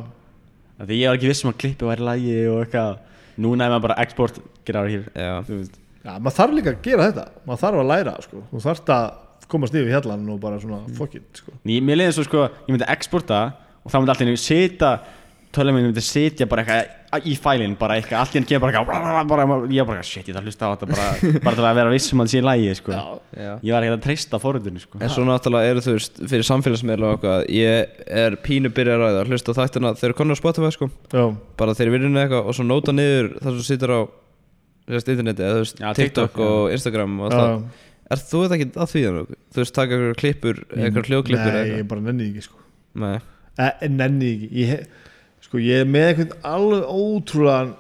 [0.78, 2.98] Af Því ég var ekki viss um að klippi væri lægi og eitthvað.
[3.42, 5.32] Núna er maður bara export of here Já,
[6.08, 7.24] Já, maður þarf líka að gera þetta.
[7.48, 8.42] Maður þarf að læra, sko.
[8.52, 9.08] Þú þarf að
[9.52, 11.56] komast yfir hérlan og bara svona fuck it, sko.
[11.68, 13.42] Mér leiði svo sko, ég myndi exporta
[13.84, 14.92] og þá myndi allt í einu sita
[15.58, 18.82] tölum minn myndi sitja bara eitthvað í fælinn bara eitthvað, allt í einu kemur bara
[18.82, 21.08] eitthvað bara, ég bara, shit, ég þarf að hlusta á þetta bara,
[21.46, 22.92] bara til að vera vissum að það sé í lægi sko.
[22.94, 23.52] já.
[23.64, 25.02] Ég var ekki að treysta forutinu sko.
[25.02, 27.74] En svo náttúrulega eru þú veist, fyrir samfélagsmiðla og eitthvað Ég
[28.24, 30.86] er pínu byrjar að hlusta á þættina Þeir eru konar á Spotify sko.
[31.14, 31.24] Já,
[31.60, 34.00] Bara þeir eru vinnunni eitthvað og svo nóta niður það sem situr á
[34.88, 36.44] sérst, interneti eða þú veist, Já, TikTok, TikTok, já.
[36.48, 37.84] og Instagram og já, alltaf.
[38.08, 39.28] Er þú þetta ekki að því þannig?
[39.52, 41.04] Þú veist, taka eitthvað klippur, eitthvað
[45.48, 47.76] sko ég, er með eitthvað alveg ótrúlega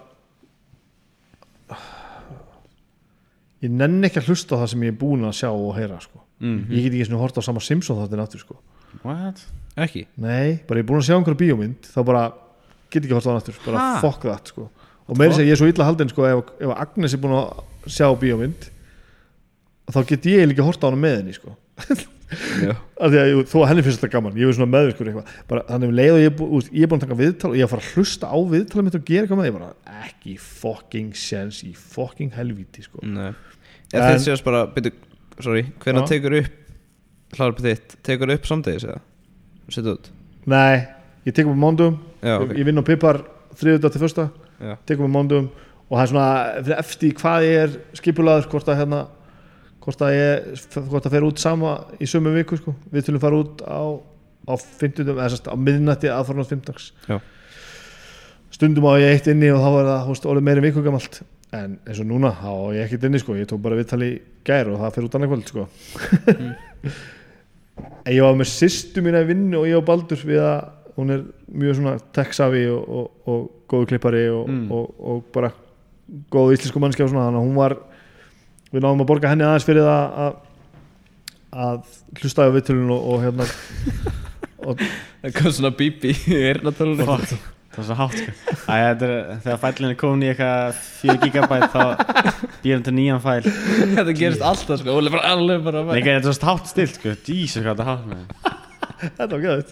[3.57, 5.95] Ég nenni ekki að hlusta á það sem ég er búin að sjá og heyra,
[6.03, 6.57] sko mm.
[6.69, 8.59] Ég get ekki svona hort á sama Simpson þáttin aftur, sko
[9.01, 9.41] What?
[9.77, 12.21] ekki Nei, bara ég er búin að sjá einhverja bíómynd þá bara
[12.93, 13.87] get ekki hort á hann aftur bara Ha?
[14.05, 14.67] fuck that sko
[15.07, 17.35] og meira þess að ég er svo illa haldinn sko ef, ef Agnes er búin
[17.37, 18.69] að sjá bíómynd
[19.95, 21.53] þá get ég líka hort á hana með henni sko
[22.27, 25.33] af því að jú, þó að henni finnst þetta gaman ég er svona meðvirkur eitthvað
[25.47, 27.63] bara, þannig um leið og ég, úst, ég er búin að taka viðtal og ég
[27.63, 30.07] er að fara að hlusta á viðtalið mitt og gera eitthvað með því, ég bara
[30.09, 33.37] ekki fucking sense í fucking helvíti sko En-
[33.93, 34.91] þið séast bara, byrju,
[35.39, 36.09] sorry Hvenær Já.
[36.11, 38.99] tekur upp hlaðarpið þitt, tekur upp samdegis eða?
[39.71, 40.11] Settu út
[40.47, 40.83] nei,
[41.27, 43.21] ég tekum á mándum Já, ég, vinn á Pipar
[43.55, 44.27] þriðudag til fyrsta
[44.59, 44.75] Já.
[44.89, 45.47] tekum við mándum
[45.87, 49.05] og það er svona eftir hvað ég er skipulaður hvort að hérna
[49.87, 51.73] hvort að ég hvort að fer út sama
[52.03, 52.73] í sömu viku sko.
[52.91, 53.81] við tulum fara út á
[54.47, 57.17] á 50, eða sérst á miðnætti aðfarnast 50 Já.
[58.51, 61.19] stundum á ég eitt inni og þá er það hóst, orðið meira viku gamalt
[61.55, 63.35] en eins og núna þá á ég ekkert inni sko.
[63.39, 64.11] ég tók bara viðtali
[64.47, 65.67] gær og það fer út annað kvöld sko.
[68.07, 70.59] en ég var með sýstu mína í vinnu og ég og Baldur við að
[70.97, 71.23] hún er
[71.53, 74.71] mjög svona tech-savi og, og, og góðu klippari og, Mm.
[74.73, 75.51] og, og bara
[76.31, 77.77] góðu íslensku svona þannig að hún var
[78.71, 80.43] við náðum að borga henni aðeins fyrir það að
[81.57, 81.77] að
[82.19, 83.45] hlusta á viðtölun og, og hérna
[84.67, 84.81] og,
[85.21, 87.07] Það kom svona bíbi í eyrnatölunum.
[87.07, 87.31] Fuck,
[87.73, 88.33] það var svo hátt sko.
[88.75, 88.99] Er,
[89.45, 91.81] þegar fælinn er komin í eitthvað 4 gigabæt þá
[92.67, 93.41] hann til nýjan fæl.
[93.47, 96.99] Þetta gerist alltaf sko, Óli bara alveg bara Nei, ekki, þetta er svo hátt stilt
[96.99, 97.15] sko.
[97.25, 98.23] Jesus, hvað þetta er hátt með?
[99.17, 99.67] Þetta var gæðið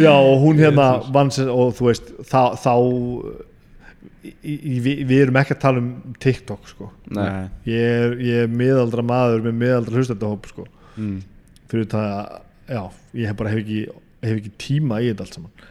[0.00, 2.56] já og hún hérna vann sér og þú veist þá,
[4.24, 5.90] við, við erum ekki að tala um
[6.22, 6.88] TikTok sko.
[7.68, 10.66] Ég er, ég er miðaldra maður með miðaldra hlustendahóp sko.
[10.94, 11.22] Mm.
[11.70, 12.34] fyrir það að
[12.70, 12.82] já,
[13.18, 13.78] ég hef bara hef ekki,
[14.22, 15.64] hef ekki tíma í þetta allt saman.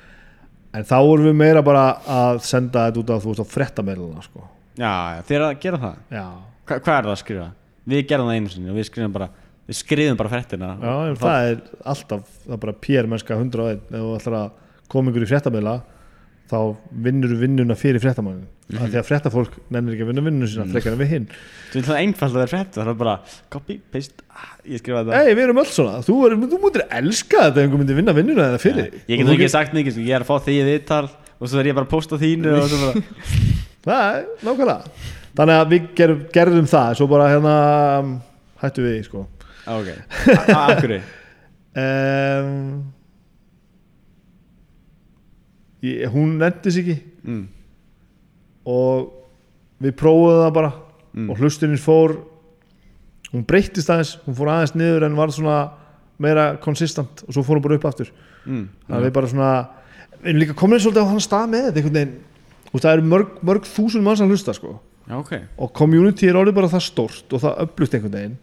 [0.74, 4.26] En þá erum við meira bara að senda þetta út á þú veist á frettameiluna
[4.26, 4.48] sko.
[4.76, 6.02] Já, er að gera það.
[6.12, 7.48] Hva, Hvað er það að skrifa?
[7.94, 9.30] Við gerum það einu sinni og við skrifum bara
[9.64, 10.70] Við skrifum bara fréttina.
[10.84, 11.60] Já það er
[11.94, 14.50] alltaf það er bara pér mennska 101 ef þú ætlar að
[14.92, 15.76] kom ykkur í fréttamæla
[16.52, 16.58] þá
[17.06, 18.80] vinnur vinnuna fyrir fréttamannin Mhm.
[18.80, 21.76] af því að fréttafólk nennir ekki að vinna vinnuna sína frekar en við hinn Þú
[21.76, 23.16] vil það einfalt að vera frétt Það er bara
[23.52, 25.20] copy, paste ah, Ég skrifa þetta.
[25.20, 28.16] Ei, við erum öll svona, þú, er, þú mútir elska þetta ef einhver myndi vinna
[28.16, 28.88] vinnuna þeirra fyrir.
[28.94, 29.04] Þig.
[29.12, 30.06] Ég get þú ekki sagt mikið sko.
[30.08, 31.10] Ég er að fá því í viðtal
[31.44, 33.04] Og svo er ég bara að posta þínu bara
[33.86, 34.80] Það er nákvæmlega.
[35.36, 36.90] Þannig að við gerðum, gerðum það.
[37.02, 37.56] Svo bara hérna
[38.64, 39.28] hættu við sko.
[39.68, 41.02] Ah, Ok, A- a- af hverju?
[41.84, 42.94] um,
[45.84, 46.98] ég, Hún nefndis ekki.
[47.24, 47.44] Mm.
[48.70, 49.12] Og
[49.84, 50.74] við prófuðum það bara.
[51.14, 51.30] Mm.
[51.30, 52.18] Og hlustunins fór
[53.34, 55.58] Hún breyttist aðeins Hún fór aðeins niður en var svona
[56.22, 58.12] meira konsistant og svo fór hún bara upp aftur.
[58.46, 58.68] Mm.
[58.86, 59.52] þannig að við bara svona
[60.14, 62.06] við erum líka komin svolítið á hann stað með þetta
[62.74, 64.78] það eru mörg, mörg þúsund manns að hlusta sko.
[65.10, 65.34] Já, ok.
[65.60, 68.38] Og community er orðið bara það stórt og það upplutt einhvern veginn.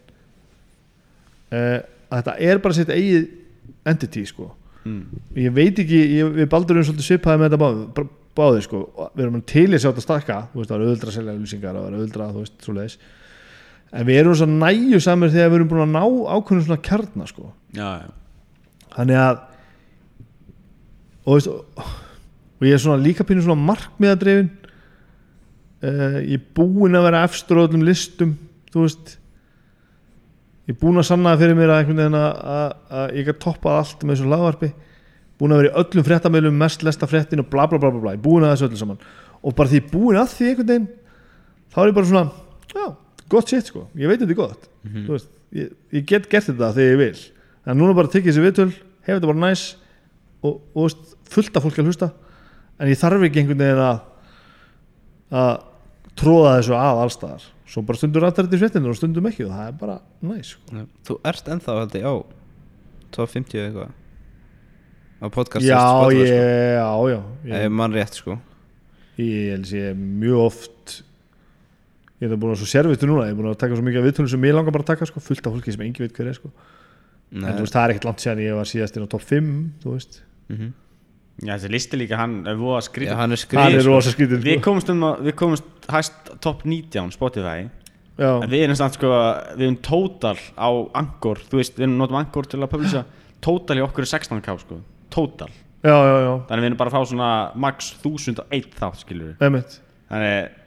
[1.51, 1.79] Uh,
[2.11, 3.25] að þetta er bara sitt eigið
[3.91, 4.51] entity sko
[4.83, 5.21] mm.
[5.43, 8.83] ég veit ekki, ég, við baldur um svolítið svipaði með þetta báði, bá- báði sko.
[8.95, 11.75] Og við erum til í að sjá þetta stakka það er auðvöldra að selja lýsingar
[11.75, 12.97] og það er auðvöldra, þú veist, svo leiðis
[13.91, 17.31] en við erum svo næju samir þegar við erum búin að ná ákveðnum svona kjarnar
[17.31, 17.49] sko.
[17.75, 18.11] Já, já.
[18.95, 19.41] Þannig að
[21.25, 24.49] og, veist, og ég er svona líka pínu svona markmiðadrefin
[25.83, 28.37] uh, ég er búinn að vera efstur á öllum listum
[28.71, 29.15] þú veist
[30.71, 34.15] ég er búinn að sanna fyrir mér að, að, að, ég get toppað allt með
[34.15, 34.69] þessu lagvarpi
[35.41, 38.13] búinn að vera í öllum fréttamöðlum mest lesta fréttin og bla bla bla bla, bla.
[38.15, 39.01] ég er búinn að þessu öllu saman.
[39.41, 40.87] Og bara því ég er búinn að því einhvern veginn
[41.73, 42.23] þá er ég bara svona
[42.71, 42.85] já,
[43.33, 44.69] gott shit sko, ég veit þetta er gott.
[44.85, 47.25] Þú veist, ég, ég get gert þetta þegar ég vil.
[47.65, 49.65] En núna bara tekið þessi viðtöl hefur þetta bara næs
[50.45, 52.11] og, og veist, fullt af fólki að hlusta.
[52.77, 54.07] En ég þarf ekki einhvern veginn að
[55.41, 55.51] að
[56.19, 59.51] tróða þessu að allstaðar svo bara stundur rættar þetta í fréttinu og stundum ekki og
[59.55, 60.85] það er bara næs sko.
[61.07, 62.13] Þú ert ennþá held ég á
[63.15, 63.91] top 50 eitthvað
[65.21, 67.07] á podcast já, Spotify, ég, sko.
[67.11, 67.19] já, já
[67.55, 68.37] Ef ég, mann rétt sko
[69.21, 70.95] ég held sé mjög oft
[72.21, 74.07] ég er búin að svo sérvistu núna ég er búin að taka svo mikið af
[74.09, 76.29] viðtölum sem ég langar bara að taka sko, fullt af fólki sem engi veit hver
[76.31, 76.51] er sko.
[77.31, 79.51] en þú veist, það er ekkert langt séðan ég var síðast inn á top 5
[79.83, 80.21] þú veist
[80.51, 80.73] Mhm.
[81.41, 83.39] Já, þessi listi líka, hann er voða skrítið hann er
[83.79, 84.27] er sko.
[84.45, 84.65] Við sko.
[84.67, 87.65] komumst um að, við komumst hæst top 19 Spotify.
[88.21, 89.09] Já, En við erum samt sko,
[89.55, 90.69] við erum total á
[90.99, 93.05] Angor Þú veist, við erum notum Angor til að publisa
[93.41, 94.77] Total í okkur er 16k sko.
[95.09, 95.49] Total.
[95.81, 99.47] Já, já, já, Þannig við erum bara að fá svona max 1001 þátt skilur við
[99.47, 99.79] einmitt.
[100.11, 100.60] Þannig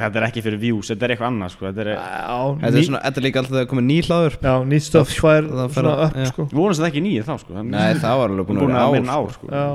[0.00, 2.88] þetta er ekki fyrir views, þetta er eitthvað annað sko Þetta er, já, Þetta er
[2.88, 4.40] svona, þetta er líka alltaf þegar komið ný hlaður.
[4.40, 5.48] Já, nýtt stöf það fer
[5.78, 6.26] svona að- upp já.
[6.34, 6.48] sko.
[6.50, 7.62] Við að þetta ekki nýið þá sko.
[7.62, 9.46] Nei, það var alveg búin að vera að ár, sko.
[9.46, 9.54] sko.
[9.54, 9.70] Já,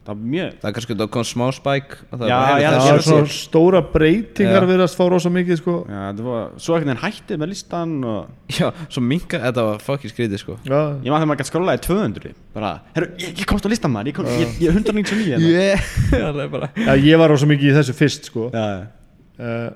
[0.00, 2.78] Það mjög Það er kannski það kom smá spæk og það Já, var já, það
[2.80, 4.68] að er sjá svona stóra breytingar Já.
[4.70, 5.74] verðast fá rosa mikið sko.
[5.84, 9.84] Já, þetta var, svo ekkert en hættið með listan og Já, svo minka, þetta var
[9.84, 10.56] fucking skrítið sko.
[10.64, 13.92] Já, Ég maður þegar maður gæti skrólaði 200 bara, herru, ég, ég komst á listan
[13.92, 15.52] maður, ég, kom, ég, ég er 199 hérna.
[15.60, 15.84] Yeah,
[16.16, 18.48] það er bara Já, ég var rosa mikið í þessu fyrst sko.
[18.56, 18.88] Já,
[19.40, 19.70] uh,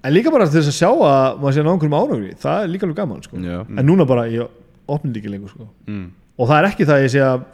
[0.00, 2.70] En líka bara til þess að sjá að maður sé ná einhverjum árangri Það er
[2.72, 3.40] líka alveg gaman sko.
[3.44, 3.58] Já.
[3.68, 4.48] En núna bara, ég
[4.90, 5.66] opnir ekki lengur sko.
[5.90, 6.06] Mm.
[6.40, 7.44] Og það er ekki það að ég sé að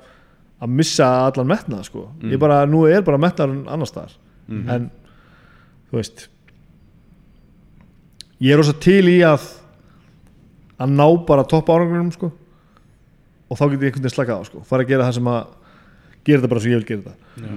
[0.57, 2.07] að missa allan metnað sko.
[2.31, 4.15] Ég bara, nú er bara metnaðurinn annars staðar.
[4.49, 4.89] En,
[5.91, 6.29] þú veist
[8.41, 9.47] Ég er rosa til í að
[10.77, 12.31] að ná bara topp árangurum sko.
[13.49, 14.63] Og þá get ég einhvern veginn slakað á sko.
[14.67, 15.39] Fara að gera það sem að
[16.27, 17.57] gera þetta bara svo ég vil gera þetta.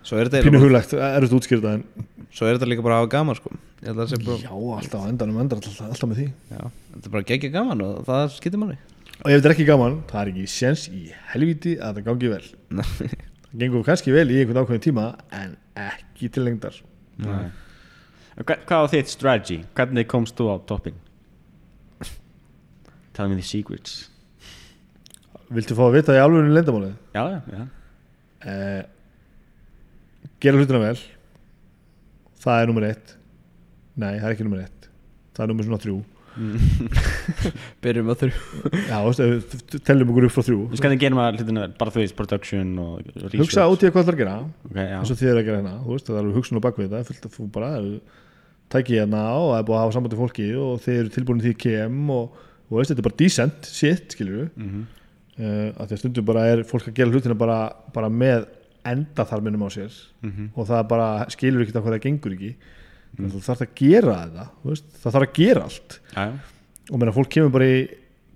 [0.00, 2.84] Svo er þetta pínu eiginlega huglegt, erfitt að útskýra þetta en Svo er þetta líka
[2.86, 3.50] bara að hafa gaman sko.
[3.82, 6.26] Já, alltaf á endanum endar alltaf, alltaf með því.
[6.52, 6.60] Já,
[6.94, 8.78] þetta er bara geggja gaman og það skiptir manni
[9.20, 11.00] og ef þetta er ekki gaman, það er ekki séns í
[11.32, 12.44] helvíti að það gangi vel.
[13.50, 15.04] Það gengur kannski vel í einhvern ákveðin tíma
[15.34, 16.76] en ekki til lengdar.
[17.18, 17.48] Nei.
[18.38, 19.56] Hva, Hvað var þitt strategy?
[19.74, 20.94] Hvernig komst þú á toppin?
[23.18, 24.04] Tell me the secrets.
[25.50, 27.64] Viltu fá að vita í alveg lendamálið Já, já, já.
[28.46, 28.82] Eh,
[30.40, 30.94] gera hlutina vel
[32.44, 33.16] það er nummer eitt.
[34.00, 34.88] Nei, það er ekki nummer eitt.
[35.36, 35.98] Það er nummer svona þrjú.
[37.84, 38.98] Byrjum að þurru já,
[39.86, 40.58] teljum okkur upp frá þrjú.
[40.70, 43.36] Þú hvernig gerum maður bara veist production og research.
[43.40, 44.36] Hugsa út í að hvað það er að gera.
[44.70, 45.74] Okay, eins og þið er að gera hérna.
[45.90, 47.08] Það er alveg hugsun á bakvið þetta.
[47.10, 47.72] Fullt að þú bara
[48.70, 51.46] tæki hérna og það er búið að hafa sambandi fólki og þeir eru tilbúin í
[51.48, 52.40] því kem og,
[52.70, 54.84] og veist, þetta er bara decent shit, skilur við Mhm.
[55.40, 57.58] uh, að því að stundum bara er fólk að gera hlutina bara,
[57.94, 58.46] bara með
[58.84, 59.92] endaþarminum á sér
[60.22, 60.50] Mhm.
[60.56, 62.52] og það bara skilur ekki það hvað það gengur ekki
[63.18, 63.30] mm.
[63.30, 64.46] þú þarf að gera þetta
[65.02, 66.26] það þarf að gera allt já.
[66.90, 67.80] og meina fólk kemur bara í,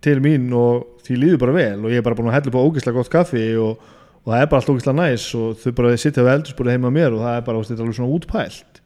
[0.05, 2.59] til mín og því líður bara vel og ég er bara búin að hella upp
[2.61, 3.79] á ógeðslega gott kaffi og,
[4.25, 7.12] og það er bara allt ógeðslega næs og þau bara sitja við eldurspúrið heima mér
[7.16, 8.81] og það er bara þetta er alveg svona útpælt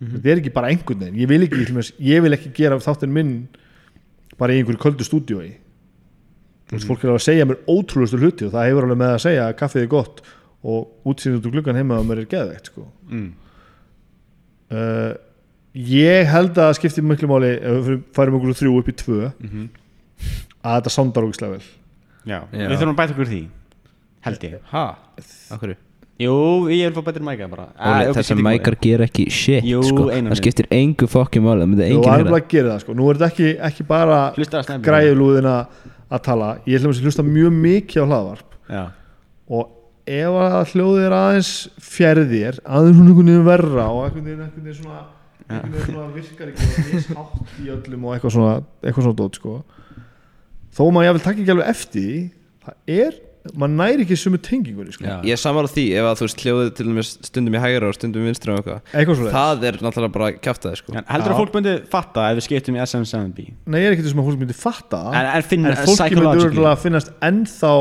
[0.00, 3.12] þetta er ekki bara einhvern veginn ég vil ekki, dæmis- ég vil ekki gera þáttinn
[3.12, 3.48] minn
[4.40, 5.04] bara í einhverju köldu
[6.70, 9.22] þú veist, fólk er að segja mér ótrúlustu hluti og það hefur alveg með að
[9.24, 10.20] segja að kaffið er gott
[10.62, 12.86] og útsýnið út úr gluggan heima á mér er geðveikt sko.
[13.08, 13.28] mm.
[14.76, 15.12] uh,
[15.74, 18.96] ég held að það skipti miklu máli ef við færum okkur úr þrjú upp í
[19.00, 19.68] tvö Mhm.
[20.64, 21.62] að þetta sondar ógislega vel
[22.26, 22.42] Já.
[22.52, 22.68] Já.
[22.68, 23.42] Við þurfum að bæta okkur því
[24.20, 24.82] Held ég Ha?
[25.56, 25.76] Akkur?
[26.20, 26.34] Jú,
[26.68, 27.00] ég vil fá
[27.48, 30.10] bara Óli, Ah, ok, Þessar skiptir ekki mækar gera ekki shit Jú, sko.
[30.12, 32.92] Það skiptir engu fokkin máli Það myndi og enginn heyra alveg að gera það sko.
[32.98, 34.18] nú er þetta ekki, ekki bara.
[34.36, 35.66] Hlusta að
[36.10, 38.84] að tala ég að hlusta mjög mikið á hlaðvarp Já,
[39.48, 39.70] og
[40.06, 41.52] ef að hljóðið er aðeins
[41.84, 45.00] fjærðir aðeins svona einhvern veginn verra og einhvern veginn, einhvern veginn svona,
[45.46, 48.54] einhvern veginn svona virkar ekki og mishátt í öllum og eitthvað svona
[48.84, 49.56] eitthvað svona dót sko.
[50.70, 52.14] Þó maður ég vil taka ekki alveg eftir því
[52.64, 53.18] það er,
[53.56, 55.06] maður næri ekki sumu tengingunni sko.
[55.26, 57.88] Ég er saman á því ef að þú veist hljóðið til dæmis stundum í hægra
[57.90, 58.82] og stundum í vinstri og eitthvað.
[58.94, 60.94] Eitthvað Það er náttúrulega bara kjáftæði sko.
[61.00, 64.06] En heldur að fólk myndi fatta ef við skiptum í SM7B nei, ég er ekki
[64.06, 65.02] þessum að fólk myndi fatta.
[65.10, 67.74] En, en finna en fólki myndi finnast ennþá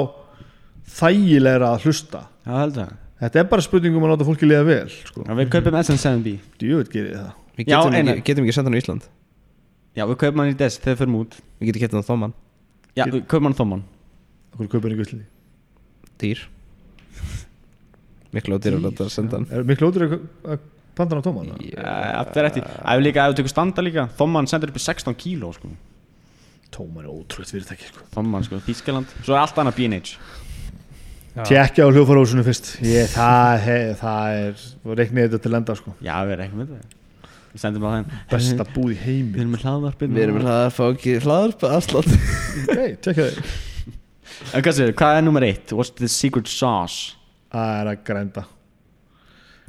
[0.95, 2.23] þægilegra að hlusta.
[2.45, 5.23] Já, heldur það þetta er bara spurningum að láta fólki liða vel sko.
[5.27, 7.31] Já, við kaupum SM7B djúvöld gerir það.
[7.59, 8.13] Við Já, getum, Einar.
[8.15, 9.07] ekki, getum ekki sendt hann á Ísland.
[9.97, 11.35] Já, við kaupum hann í des þegar við förum út.
[11.59, 12.35] Við getum hann á Þóman
[12.95, 13.83] Já, við kaupum hann þóman
[14.55, 15.27] okkur kaupir ekki villið
[16.19, 16.41] Dýr.
[18.35, 19.47] Miklu á dýr að láta að senda hann.
[19.51, 20.63] er miklu ótrúið að
[20.97, 21.51] panta hann á tóman
[22.19, 25.15] Aftur eftir Ef við líka, ef við tökum standa líka Þóman sendur upp í 16
[25.19, 25.71] kíló sko.
[26.75, 28.05] Tóman er ótrúið fyrirtæki sko.
[28.13, 30.17] Þóman sko, Þískaland Svo er allt annað B&H
[31.37, 34.63] tjekkja á hljófarhósunum fyrst ég, það, he, það er
[34.99, 35.93] reiknið þetta til enda sko.
[36.03, 36.95] Já, við með það
[37.49, 40.65] Við sendum á þeim besta búð í Við heimi erum með hlaðvarpið Við erum að
[40.75, 42.11] fá ekki hlaðarp aðslátt
[42.69, 43.39] ok, tjekkja þig
[44.55, 45.73] En hvað séu, hvað er nummer eitt?
[45.73, 47.15] What's the secret sauce?
[47.49, 48.43] það er að grænda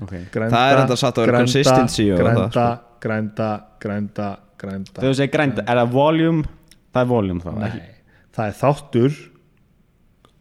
[0.01, 3.01] Ok grænda, Það er enda satt að vera grænda, consistency og grænda, það, sko.
[3.07, 3.49] grænda,
[3.85, 4.28] grænda,
[4.61, 6.55] grænda Þegar þú segir grænda, er það volume?
[6.91, 7.51] Það er volume þá?
[7.61, 7.73] Nei,
[8.37, 9.19] það er þáttur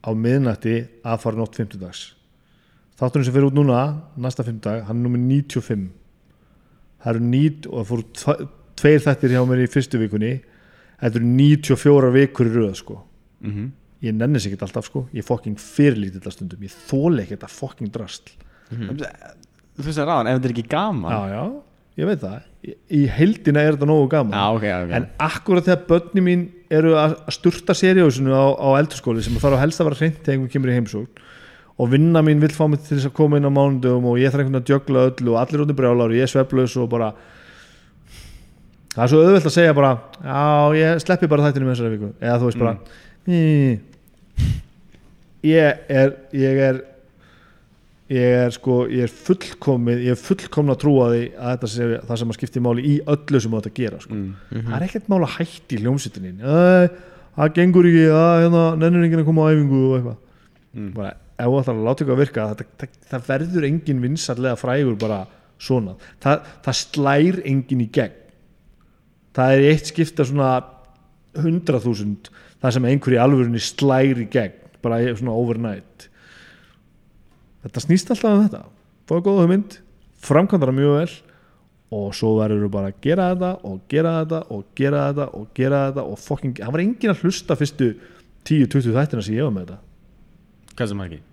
[0.04, 2.02] á miðnætti að fara nótt 50 dags
[3.00, 3.82] þátturinn sem fyrir út núna
[4.20, 5.90] næsta 5 dag, hann er nummer 95
[7.00, 8.48] það eru nýt og það tve-
[8.80, 10.34] tveir þættir hjá mér í fyrstu vikunni.
[11.00, 12.98] Þetta eru 94 vikur í röð sko.
[13.44, 13.70] Mm
[14.00, 17.50] ég nenni sér ekki alltaf sko, ég fokking fyrirlítið þetta stundum, ég þóli ekki þetta
[17.52, 18.32] fokking drastl
[18.72, 21.12] Þú veist það ráðan, ef þetta er ekki gaman.
[21.12, 21.42] Já, já,
[22.00, 22.46] ég veit það.
[22.96, 24.36] Í, heildina er þetta nógu gaman.
[24.40, 24.94] Já, ok, ok.
[25.02, 29.64] En akkurat þegar börni mín eru að sturta seriósinu á, á eldurskóli sem þarf að
[29.64, 31.28] helst að vera hreint þegar einhver kemur í heimsókn
[31.80, 34.34] og vinna mín vill fá mig til þess að koma inn á mánudögum og ég
[34.34, 36.90] þarf einhvern að djögla öllu og allir út í brjálar og ég er sveflaus og
[36.92, 37.10] bara
[38.94, 40.44] það er svo auðvelt að segja bara já,
[40.80, 42.76] ég sleppi bara þættinu með þessari viku eða þú veist bara
[43.30, 43.74] mm.
[45.50, 46.82] ég er ég er
[48.10, 51.90] ég er sko, ég er fullkomið ég er fullkomna að trúa því að þetta sé
[52.08, 54.16] það sem að skipti máli í öllu sem að gera sko.
[54.18, 54.64] mm.
[54.66, 56.90] það er ekkert mál að hætti í hljómsveitinni Æ,
[57.38, 60.18] það gengur ekki að hérna, nennir enginn að koma á æfingu og eitthvað
[60.70, 60.92] Mm.
[60.94, 64.58] bara, ef þú ætlar að láta ykkur að virka það, það, það verður engin vinsarlega
[64.62, 65.16] frægur bara
[65.58, 68.20] svona það, það slær enginn í gegn
[69.34, 70.50] það er eitt skipta svona
[71.42, 72.30] hundrað þúsund
[72.62, 76.09] það sem einhver í alvörunni slær í gegn bara svona overnight
[77.66, 78.62] þetta snýst alltaf um þetta.
[79.10, 79.80] Fóða góða hugmynd,
[80.26, 81.12] framkvæmdara mjög vel
[82.00, 85.48] og svo verður þú bara að gera þetta og gera þetta og gera þetta og
[85.58, 87.88] gera þetta og fucking, það var enginn að hlusta fyrstu
[88.50, 89.80] 10-20 þættina sem ég var með þetta.
[90.80, 91.24] Hversu margir?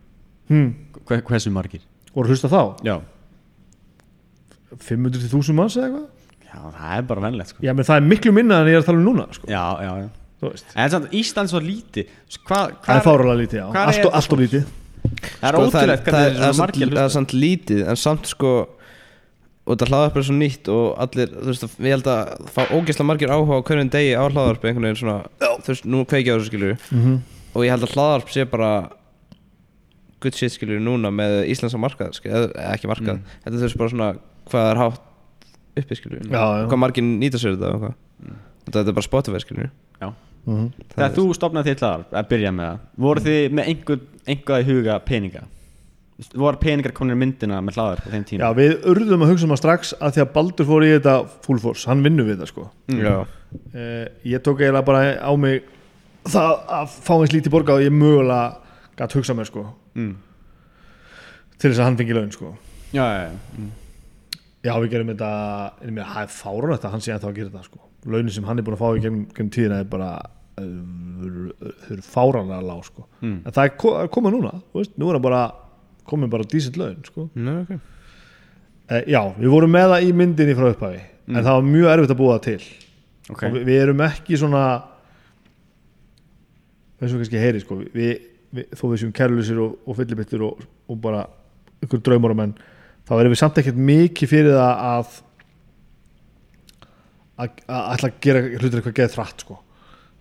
[0.48, 0.72] hmm.
[1.06, 1.84] Hver, hversu margir?
[2.16, 2.62] voru hlusta þá?
[2.86, 2.96] Já.
[4.80, 6.06] 500-1000 manns eða eitthvað?
[6.46, 7.60] Já, það er bara vennlegt sko.
[7.66, 9.50] Já, menn það er miklu minna en ég er að tala um núna sko.
[9.52, 10.08] Já, já, já.
[10.76, 12.16] En samt, Ísland er svo lítið.
[12.48, 14.66] Hvað það er fáralega lítið, allt og lítið
[15.22, 17.32] Það er Sko, ótrúlegt það, hvernig er- það það, er er margir það er samt
[17.36, 18.52] lítið en samt sko
[19.66, 23.08] og þetta hlaðarp er svo nýtt og allir þú veist, við held að fá ógeðslega
[23.08, 26.38] margir áhuga á hverjum degi á hlaðarp einhvern veginn svona, þú veist, nú kveikja á
[26.38, 27.16] þessu skilur mm
[27.56, 28.70] og ég held að hlaðarp sé bara
[30.20, 33.78] good shit skilur núna með íslenska markað skilur, eða ekki markað, þetta er þú veist
[33.80, 34.08] bara svona
[34.50, 35.00] hvað er hátt
[35.80, 36.42] uppi já.
[36.68, 37.96] hvað margir nýta sér þetta og hvað
[38.66, 39.70] þetta er bara Spotify skilur
[40.46, 40.70] -hmm.
[40.94, 44.66] Þegar þú stopnaði þitt hlaðar, að byrja með það Voru þið með einhver, einhver í
[44.70, 45.44] huga peninga?
[46.32, 48.40] Voru peningar konir í myndina með hlaðar á þeim tíma?
[48.40, 51.16] já, við urðum að hugsa um það strax að því að Baldur fór í þetta
[51.44, 53.00] full force, hann vinnur við það sko Mm.
[53.02, 53.26] já,
[53.74, 55.62] eh, ég tók eiginlega bara á mig
[56.24, 58.56] það að fá eins lítið borga og ég mögulega
[58.96, 60.14] gætt hugsa mér sko mm.
[61.58, 62.54] til þess að hann fengi laun sko
[62.94, 63.70] Já, já, já mm.
[64.62, 65.30] já, við gerum þetta,
[65.82, 68.32] en mér, það er fárunætt að hann sé að það að gera þetta sko launin
[68.34, 70.10] sem hann er búin að fá í gegnum, gegnum tíðina er bara
[70.60, 70.70] uh,
[71.86, 73.06] þau eru fáránlega lág sko.
[73.22, 73.36] Mm.
[73.44, 75.42] en það er ko- komið núna, veist, nú er hann bara
[76.06, 77.28] komið bara dísent laun sko.
[77.34, 77.78] Nei, okay.
[78.88, 82.14] eh, já, við vorum með það í myndinni frá upphafi en það var mjög erfitt
[82.14, 82.68] að búa það til.
[83.26, 83.40] Ok.
[83.42, 84.62] Og við, við erum ekki svona
[87.00, 88.12] eins og kannski heyri sko, við,
[88.54, 91.26] við, þó við séum kærlusir og, og fyllibittur og, og bara
[91.84, 92.54] ykkur draumur menn
[93.06, 95.18] þá erum við samt ekkert mikið fyrir það að
[97.36, 99.58] að ætla að gera hlutir eitthvað geða þrætt sko.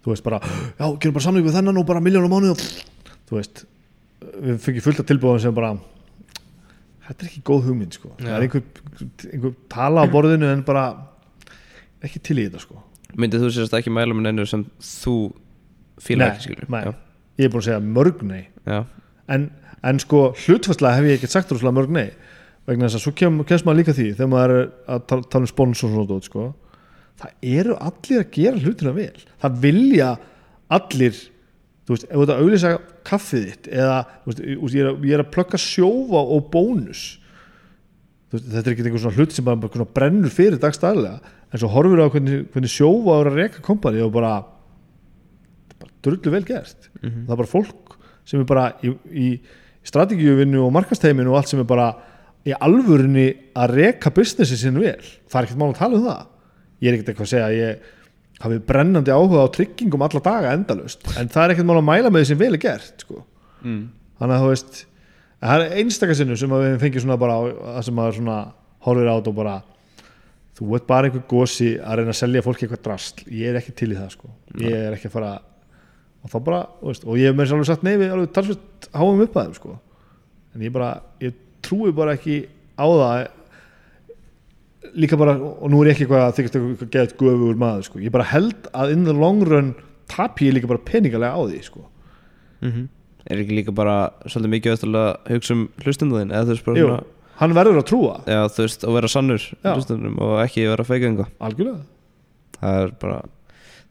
[0.03, 0.39] þú veist bara,
[0.77, 2.63] já, gerum bara samling við þennan og bara miljónum mánuð og
[3.29, 3.63] þú veist
[4.35, 5.71] við fengið fullt af tilbúðum sem bara
[7.07, 8.11] þetta er ekki góð hugmynd sko.
[8.19, 8.65] það er einhver,
[9.31, 10.85] einhver tala á borðinu en bara
[12.05, 12.81] ekki til í þetta sko.
[13.15, 15.15] Myndið þú sérst ekki mæla með neinu sem þú
[16.03, 16.83] fílar ekki skilur nei.
[17.39, 18.43] Ég er búin að segja mörg nei
[19.31, 22.09] en, en sko hlutfærslega hef ég ekkert sagt mörg nei
[22.65, 25.45] vegna þess að svo kem, kemst maður líka því þegar maður er að tala, tala
[25.45, 26.45] um sponsor og svona dót, sko.
[27.21, 29.23] Það eru allir að gera hlutina vel.
[29.41, 30.09] Það vilja
[30.75, 31.21] allir
[31.85, 32.71] þú veist, ef þú ert að auðlýsa
[33.05, 37.03] kaffið þitt eða þú veist, ég, er að, ég er að plugga sjófa og bónus.
[38.33, 41.69] Veist, þetta er ekki einhver svona hlut sem bara, bara brennur fyrir dagstæðlega en svo
[41.71, 44.33] horfir á hvernig, hvernig sjófa að reka kompani og bara,
[45.77, 46.89] bara drullu vel gert.
[46.99, 49.29] Það er bara fólk sem er bara í, í
[49.85, 51.91] strategíuvinnu og markasteimin og allt sem er bara
[52.45, 53.27] í alvörunni
[53.57, 54.97] að reka businessi sinn vel.
[55.29, 56.31] Það er ekkert mál að tala um það
[56.81, 57.93] ég er ekkert eitthvað að segja að ég
[58.45, 62.11] hafi brennandi áhuga á tryggingum alla daga endalust en það er ekkert mál að mæla
[62.11, 63.21] með því sem vel er gert sko.
[63.63, 63.85] mm.
[64.19, 64.81] þannig að þú veist
[65.39, 68.37] það er einstakar sinnum sem að við fengjum svona bara það sem maður svona
[68.85, 69.55] horfir á þetta og bara
[70.55, 73.23] þú ert bara einhver gósi að reyna að selja fólki eitthvað drasl.
[73.27, 74.29] Ég er ekki til í það sko.
[74.63, 75.31] Ég er ekki að fara
[76.25, 79.19] og þá bara, veist, og ég hef þess alveg sagt nei við alveg talsvist háum
[79.25, 79.73] upp að þeim sko.
[80.55, 80.91] En ég bara,
[81.21, 81.35] ég
[81.65, 82.39] trúi bara ekki
[82.79, 83.25] á það
[84.93, 88.01] líka bara, og nú er ég ekki eitthvað að þykast eitthvað geðt gufugur maður sko.
[88.03, 89.73] Ég bara held að in the long run
[90.11, 91.85] tapi ég líka bara peningalega á því sko.
[93.25, 93.97] Er ekki líka bara
[94.29, 97.03] svolítið mikið öll að hugsa um hlustunduðin eða þú veist bara Jú, svona
[97.41, 98.15] hann verður að trúa.
[98.29, 101.79] Já, þú veist, að vera sannur og ekki vera feika einhvað algjörlega.
[102.59, 103.17] Það er bara,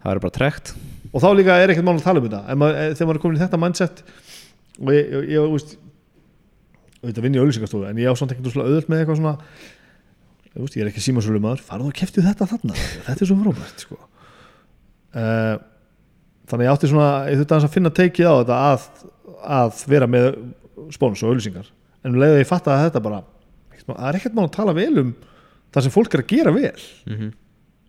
[0.05, 0.75] það er bara trekt
[1.15, 2.57] og þá líka er ekkert mál að tala um þetta.
[2.59, 4.01] Maður, þegar maður er komin í þetta mindset
[4.81, 5.77] og ég, ég, ég veist
[7.05, 9.45] auðvitað vinn ég auðlýsingastofu en ég á samt ekkert svona auðvöld með eitthvað svona ég,
[10.62, 13.85] veist, ég er ekki símasölu maður, farðu og keftu þetta þarna þetta er svo frábært
[13.85, 13.98] sko.
[15.18, 15.56] uh,
[16.51, 18.89] þannig ég átti svona ég þurfti að finna teikið á þetta að,
[19.59, 20.28] að vera með
[20.94, 21.70] spónus og auðlýsingar
[22.05, 23.22] en um leiði að ég fatta að þetta bara
[23.85, 25.12] það er ekkert mál að tala vel um
[25.74, 27.35] það sem fólk er að gera vel mm -hmm.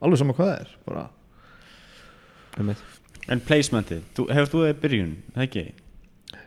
[0.01, 1.09] alveg sama hvað það er bara
[3.25, 5.13] En placementið, hefur þú það í byrjun,
[5.43, 5.63] ekki?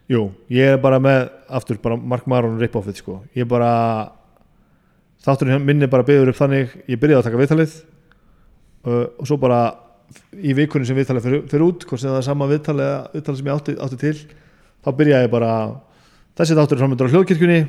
[0.09, 1.27] Jú, ég er bara með
[1.59, 3.17] aftur bara Mark Maron rip-offið sko.
[3.35, 3.73] ég er bara
[5.25, 7.77] þátturinn minni bara byggður upp þannig ég byrjaði að taka viðtalið
[8.87, 9.61] uh, og svo bara
[10.39, 13.51] í vikunni sem viðtalið fyrir, fyrir út hvort sem það er sama viðtalið, viðtalið sem
[13.51, 14.15] ég átti, átti til
[14.85, 15.53] þá byrjaði ég bara
[16.39, 17.61] þessi þáttur er framöndur á hljóðkirkjunni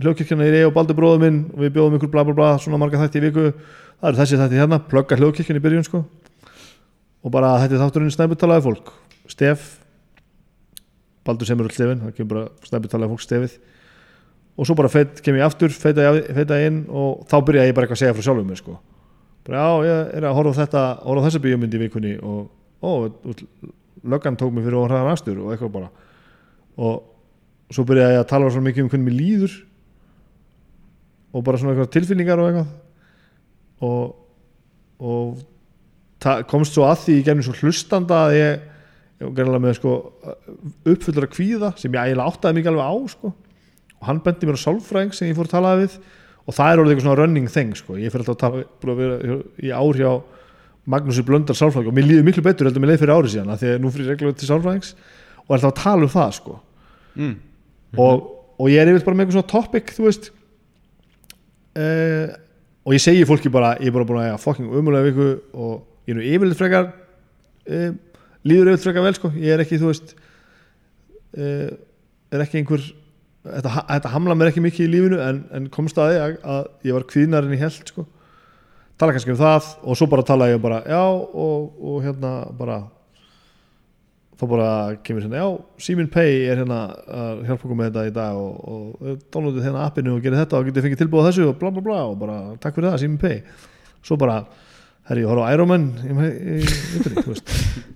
[0.00, 2.80] hljóðkirkjunni er ég og Baldur bróður minn og við bjóðum ykkur bla bla bla svona
[2.80, 6.04] marga þætti í viku það eru þessi þætti hérna, plugga hljóðkirkjunni í byrjun sko.
[7.20, 8.92] og bara þetta þátturinn snæbutalaði fólk
[9.30, 9.66] Stef
[11.24, 13.58] Baldur sem er öll stefin, það kemur bara snæbutalaði fólk stefið
[14.58, 17.86] og svo bara feit, kem ég aftur, feita, ég- inn og þá byrja ég bara
[17.86, 18.78] eitthvað að segja frá sjálfum mér sko.
[19.46, 22.50] bara já, ég er að horfa á þetta horfa á þessa bíómynd í vikunni og
[22.82, 22.90] ó,
[24.04, 25.90] löggan tók mig fyrir óhraðan astur og eitthvað bara
[26.76, 27.02] og
[27.70, 29.56] svo byrja ég að tala svo mikið um hvernig mér líður
[31.32, 32.70] og bara svona eitthvað tilfinningar og eitthvað
[33.80, 34.14] og,
[35.00, 38.64] og komst svo að því í gennum svo hlustanda að ég,
[39.20, 39.94] ég var gerðilega með sko
[40.84, 43.32] uppfullur að kvíða sem ég eiginlega áttaði mikið alveg á sko.
[44.06, 45.96] Hann bendi mér á sálfræðing sem ég fór að tala við
[46.46, 47.96] og það er orðið eitthvað svona running thing sko.
[48.00, 50.12] ég fyrir alltaf að tala vera í ár hjá
[50.90, 53.72] Magnúsi Blöndal sálfræðing og mér líður miklu betur heldur mér leið fyrir árið síðan því
[53.74, 54.92] að nú fyrir reglulega til sálfræðings
[55.44, 56.56] og er alltaf að tala um það sko.
[57.20, 57.34] Mm.
[57.98, 58.28] og,
[58.62, 60.30] og ég er yfir bara með eitthvað svona topic þú veist
[61.76, 62.28] uh,
[62.86, 65.74] og ég segi fólki bara ég er bara búin að eiga fucking umulega viku og
[66.06, 67.90] ég er nú yfirleitt frekar uh,
[68.46, 70.14] líður yfirleitt frekar vel sko ég er ekki þú veist
[71.36, 71.68] uh,
[72.30, 72.86] er ekki einhver
[73.46, 76.88] þetta, þetta hamla mér ekki mikið í lífinu en, en komst að því að, að
[76.88, 78.06] ég var kvíðnar en ég held sko.
[79.00, 82.82] Tala kannski um það og svo bara tala ég bara já og, og hérna bara
[84.40, 84.68] þá bara
[85.04, 85.48] kemur hérna, já,
[85.84, 86.80] Simin Pay er hérna
[87.12, 90.60] að hjálpa okkur með þetta í dag og, og downloadið hérna appinu og gerir þetta
[90.60, 93.20] og getið fengið tilbúið þessu og bla bla bla og bara takk fyrir það, Simin
[93.20, 93.42] Pay
[94.04, 94.38] svo bara,
[95.10, 97.36] herri, ég horf á Iron Man í, í, í, í, í,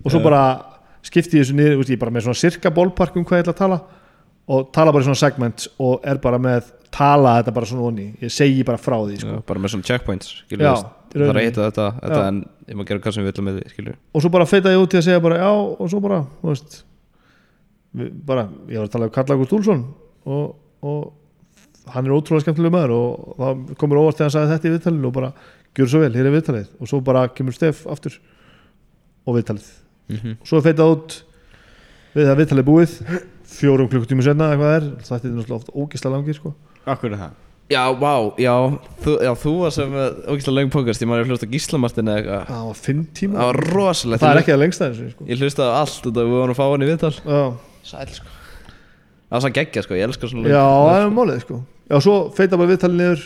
[0.05, 0.43] og svo bara
[1.05, 3.57] skipti ég þessu niður, ég er bara með svona cirka bólpark um hvað ég ætla
[3.57, 3.81] að tala
[4.49, 8.09] og tala bara í svona segment og er bara með tala þetta bara svona onni,
[8.23, 9.33] ég segi bara frá því sko.
[9.33, 10.75] Já, bara með svona checkpoints skilur Já,
[11.15, 13.59] það er að hitta þetta, þetta en ég má gera hvað sem við viljum með
[13.59, 16.03] því skilur og svo bara feita ég út til að segja bara já og svo
[16.05, 16.79] bara, veist
[17.97, 19.85] við, bara, ég var að tala um Karl Ágúst Úlsson
[20.25, 20.55] og,
[20.85, 24.75] og hann er ótrúlega skemmtileg maður og það komur óvart þegar hann sagði þetta í
[24.75, 25.33] viðtalinu og bara
[25.75, 26.67] gjör svo vel, hér er viðtalið.
[26.81, 28.17] Og svo bara kemur Stef aftur
[29.25, 29.69] og viðtalið.
[30.09, 30.35] Mm -hmm.
[30.41, 31.15] og svo feitað út
[32.15, 32.93] við það viðtalið búið
[33.49, 36.55] fjórum klukkutími senna eða hvað það er þetta er náttúrulega oft ógislega langir sko.
[36.85, 37.41] Akkur er það?
[37.73, 38.53] Já, vá, já
[39.01, 39.95] Þú, já, þú var sem
[40.29, 42.43] ógæslega löng podcast Ég maður hlust á Gíslamartin eða eitthvað.
[42.51, 44.21] Það var fimm tíma Það var rosalegt.
[44.21, 45.29] Það er ekki það lengsta þessu sko.
[45.31, 47.13] Ég hlustaði á allt þetta við vorum að fá hann í viðtal.
[47.25, 47.41] Já,
[47.89, 48.35] Sæl sko.
[49.25, 51.61] Það var svo geggja sko, ég elskar svona já það er málið sko.
[51.89, 53.25] Já, svo feita bara viðtalið niður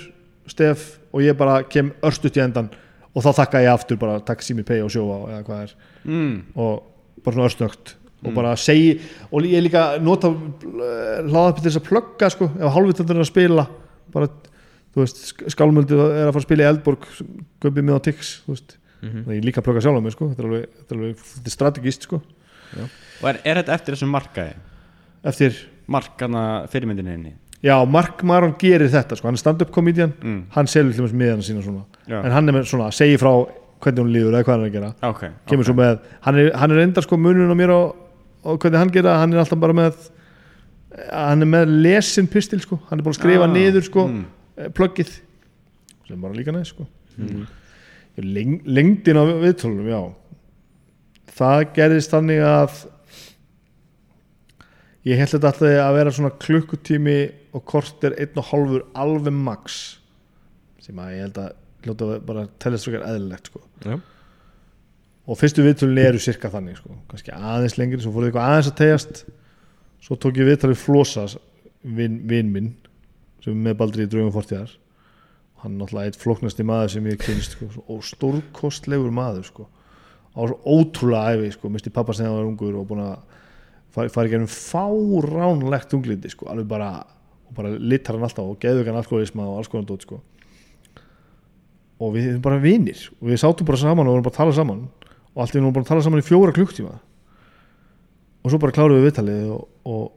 [0.54, 2.70] stef og ég bara kem örstuðt í endan
[3.10, 5.74] og þá þakka ég aftur bara takk sími pay og sjóa eða hvað er.
[6.06, 6.34] Mm.
[6.54, 6.86] og
[7.26, 8.96] bara svona örstuðt og bara segi
[9.30, 13.66] og ég líka nota hlaðapi til þess að plugga sko ef hálfvitandur er að spila.
[14.14, 14.30] Bara,
[14.94, 15.20] þú veist,
[15.54, 17.10] skálmöldu er að fara að spila í Eldborg
[17.62, 20.48] göpið með á Tix, þannig að ég líka plugga sjálf á mig sko þetta er
[20.48, 22.22] alveg, þetta er alveg þetta er strategist sko.
[22.78, 24.56] Og er, er þetta eftir þessum markaði?
[25.26, 25.54] eftir,
[25.88, 27.30] Markana fyrirmyndinni henni?
[27.64, 30.42] Já, Mark Maron gerir þetta sko, hann er stand-up komedian mm.
[30.54, 31.86] hann selur þess miðana sína svona.
[32.06, 32.20] Já.
[32.20, 33.32] en hann er með svona, segi frá
[33.82, 34.90] hvernig hún líður eða hvað hann er að gera.
[35.08, 35.70] Ok, kemur ok.
[35.70, 38.04] svo með, hann er, hann er enda sko munurinn á mér og,
[38.44, 39.96] og hvernig hann gera hann er alltaf bara með
[41.12, 44.20] hann er með lesin pistil sko hann er bara að skrifa Ah, niður sko mm.
[44.58, 44.72] mm.
[44.78, 45.10] pluggið
[46.08, 46.86] sem bara líka næst sko
[47.18, 47.48] Mm.
[48.22, 49.98] Leng, lengdin á viðtölunum, já
[51.34, 52.76] það gerðist þannig að
[55.08, 57.16] ég held þetta alltaf að vera svona klukkutími
[57.58, 59.78] og korter einn og hálfur alveg max
[60.84, 61.50] sem að ég held að
[61.86, 63.98] hljóta að bara tellast frekar eðlilegt sko Já.
[65.28, 68.76] Og fyrstu viðtölun eru cirka þannig sko, kannski aðeins lengri svo fóruð eitthvað aðeins að
[68.80, 69.22] tegjast.
[70.04, 71.26] Svo tók ég viðtalið Flosa
[71.82, 72.70] vinn vin minn
[73.44, 74.72] sem er með Baldri í draugum fortíðar.
[75.62, 79.68] Hann er náttúrulega eitt flóknasti maður sem ég kynst sko, og stórkostlegur maður sko.
[80.38, 83.16] Á ótrúlega æfi sko, misti pappa sem hann var ungur og búin að
[83.92, 86.92] fara, fara í gennum fáránlegt unglindi sko, alveg bara
[87.48, 90.20] og bara litar hann alltaf og geður hann alkoholisma og alls konar dót sko.
[91.98, 93.00] Og við erum bara vinir.
[93.18, 94.84] Og við sátum bara saman og vorum bara að tala saman
[95.38, 96.96] og allt í vorum bara að tala saman í fjóra klukktíma
[98.42, 100.08] og svo bara kláruðum við viðtalið og, og,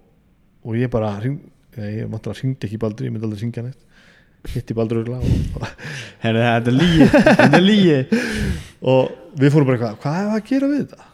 [0.66, 1.38] og ég bara hring,
[1.78, 3.82] ég, mátti að hringdi ekki Baldur, ég myndi aldrei hringja neitt.
[4.50, 5.28] Hitti Baldur og,
[6.24, 7.98] Herri, þetta er lígi Þetta er lígi
[8.90, 11.10] og við fórum bara eitthvað hvað er að gera við þetta?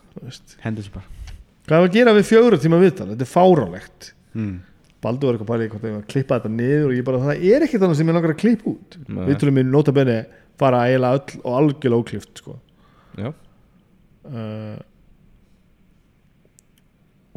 [0.63, 1.33] Hendur svo bara.
[1.67, 3.09] Hvað er að gera við fjóra tíma viðtal?
[3.09, 4.11] Þetta er fáránlegt.
[4.37, 4.53] Mm.
[5.03, 7.43] Baldur var eitthvað pælið hvort ég var að klippa þetta niður og ég bara það
[7.51, 8.97] er ekkert annað sem ég langar að klippa út.
[9.03, 9.25] Nei.
[9.27, 9.59] við tölum
[14.31, 14.79] uh,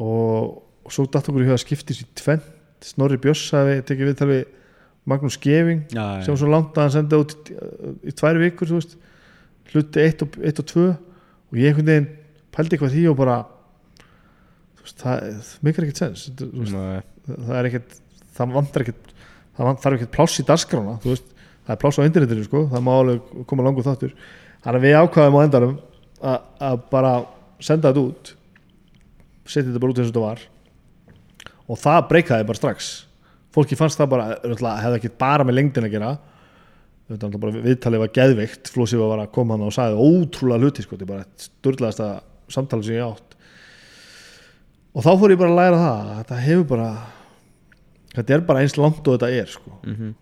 [0.01, 2.47] og, og svo datt okkur í huga að skiptis í tvent
[2.81, 4.43] Snorri Björs hafi tekið viðtal við
[5.09, 7.55] Magnús Geving sem var svo langt að hann senda út í,
[8.09, 8.97] í tvær vikur veist,
[9.71, 12.09] hluti 1 og, eitt og 2 og ég einhvern veginn
[12.53, 13.37] pældi eitthvað því og bara
[14.81, 16.77] veist, það, mikar ekkert sens veist,
[17.29, 17.97] það er ekkert
[18.37, 19.13] það vantar ekkert
[19.57, 21.31] það þarf ekkert pláss í veist,
[21.65, 24.13] það er pláss á internetinu sko það má alveg koma langur þáttur.
[24.61, 25.75] Þannig að við ákvaðum á endanum
[26.21, 27.13] að- bara
[27.59, 28.33] senda þetta út
[29.45, 30.43] setja þetta bara út eins og þetta var
[31.71, 32.89] og það breykaði bara strax
[33.51, 34.27] fólki fannst það bara,
[34.81, 36.11] hefði ekki bara með lengdin að gera
[37.11, 41.03] er viðtalið var geðveikt Flósi var að koma hann og sagði ótrúlega hluti sko, þetta
[41.03, 42.07] er bara eitt sturlaðasta
[42.51, 43.35] samtali sem ég átt
[44.95, 46.89] og þá fór ég bara að læra það að þetta hefur bara
[48.15, 49.71] þetta er bara eins langt og þetta er sko.
[49.87, 50.13] Mhm.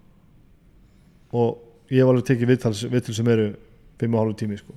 [1.33, 1.57] og
[1.89, 3.47] ég hef alveg tekið viðtal sem eru
[3.99, 4.73] 5,5 tími sko.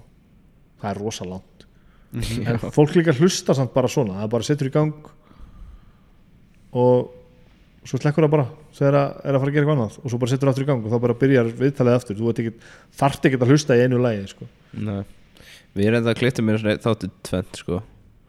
[0.83, 1.67] Það er rosa langt.
[2.13, 5.07] En fólk líka hlusta samt bara svona það bara setur í gang
[6.77, 7.13] og
[7.89, 8.45] svo slekkur það bara
[8.77, 10.67] þegar það er að fara að gera eitthvað annað og svo bara setur það aftur
[10.67, 12.21] í gang og þá bara byrjar viðtalið aftur.
[12.21, 12.53] Þú
[13.01, 14.49] þarft ekkert að hlusta í einu lægi sko.
[14.77, 15.01] Nei.
[15.73, 17.81] Við erum enda að klipta mér svona þáttu tvent sko.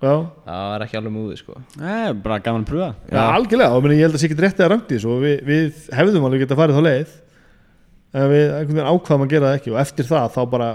[0.04, 1.58] Já, Það var ekki alveg múði sko.
[1.80, 2.88] Eh, bara gaman að pröfa.
[3.08, 3.20] Já.
[3.24, 3.76] algjörlega.
[3.76, 5.86] Og meni, ég held að sé ekki rétt eða rangt í þessu og við, við
[5.96, 7.14] hefðum alveg getað farið þá leið.
[8.14, 10.68] En við ákvaðum að gera það ekki og eftir það þá bara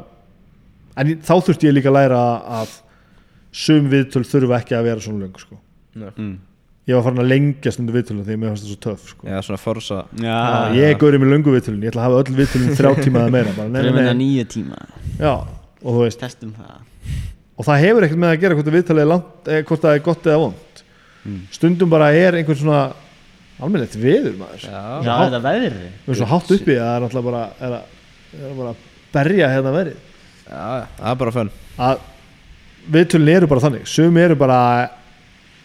[0.99, 2.21] en þá þurfti ég líka að læra
[2.61, 2.75] að
[3.65, 5.59] sum viðtöl þurfa ekki að vera svona löng sko.
[5.99, 6.35] mm.
[6.89, 9.27] ég var farin að lengja stundu viðtölu þegar mér fannst það svo töff sko.
[9.29, 10.03] Já, svona forsa.
[10.23, 10.39] Já,
[10.77, 13.35] ég er gaurið með löngu viðtölun, ég ætla að hafa öll viðtölun þrjá tíma eða
[13.35, 14.45] meira bara, nei, nei, nei.
[14.49, 14.79] tíma.
[15.19, 15.33] Já,
[15.83, 16.79] og það.
[17.59, 19.97] Og það hefur ekkert með að gera hvort að viðtalið er langt eða hvort það
[19.99, 20.65] er gott eða vond
[21.29, 21.41] Mm.
[21.53, 22.93] stundum bara er einhver svona
[23.59, 24.63] almennilegt viður maður.
[24.63, 27.43] Já, Já, hátt- þetta veðri við erum svo hátt uppi að það er náttúrulega bara
[27.59, 27.83] er að,
[28.39, 28.75] er að bara
[29.13, 29.97] berja hérna verið
[30.49, 32.07] það er bara fönn að
[32.89, 33.87] viðtölin eru bara þannig.
[33.89, 34.59] Sum eru bara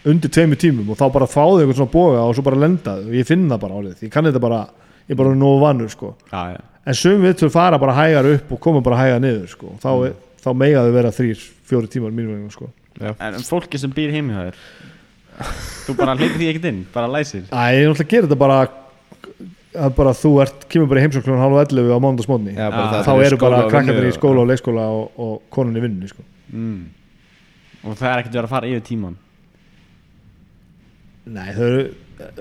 [0.10, 3.08] undir tveimur tímum og þá bara fáðu einhvern svona boga og svo bara lenda þau
[3.08, 4.62] og ég finn það bara árið ég kann þetta bara,
[5.08, 6.14] ég er bara nógu vannur sko.
[6.32, 6.62] Já, já.
[6.84, 9.72] En sum viðtöl fara bara hægar upp og koma bara hægar niður sko.
[9.80, 10.24] Þá, mm.
[10.44, 12.68] þá mega þau vera þrýr, fjóri tímar mínum sko.
[13.14, 14.58] En fólki sem býr heimi hjá þér
[15.88, 17.48] Þú bara hleypir því ekkert inn Bara læsir.
[17.50, 18.58] Æ, ég er náttúrulega að gera þetta bara
[19.74, 21.98] að bara þú ert, kemur bara í heimsókn klukkan hálf 11 á
[22.54, 25.80] Já, það þá eru bara og krakkarnir vinnu í skóla og leikskóla og, og konan
[25.80, 26.26] í vinnu sko.
[26.54, 26.82] mm.
[27.84, 29.20] Og það er ekkert verið að fara yfir tíman
[31.24, 31.84] Nei, þau eru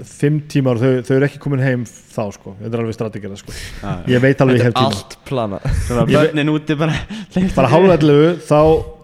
[0.08, 3.38] fimm tímar og þau, þau eru ekki komin heim þá sko, þetta er alveg strategera
[3.40, 3.54] sko.
[4.10, 5.16] Ég veit alveg hef tíma Allt
[6.10, 6.96] Ég- börnin úti bara
[7.56, 8.58] bara 11 þá,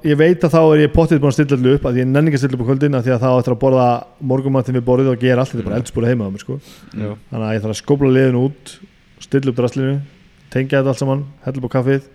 [0.05, 2.31] ég veit að þá er ég pottið búin að stilla allu upp að ég nenni
[2.33, 3.89] ekki að stilla upp á kvöldin af því að þá ættir að borða
[4.21, 6.61] morgumann við borðið og gera allt, þetta er bara eldspúri heima á mér sko.
[6.95, 7.17] Jú.
[7.33, 8.79] þannig að ég þarf að skópla liðin út
[9.21, 9.97] stilla upp draslinu,
[10.51, 12.07] tengja þetta allt saman hella upp á kaffið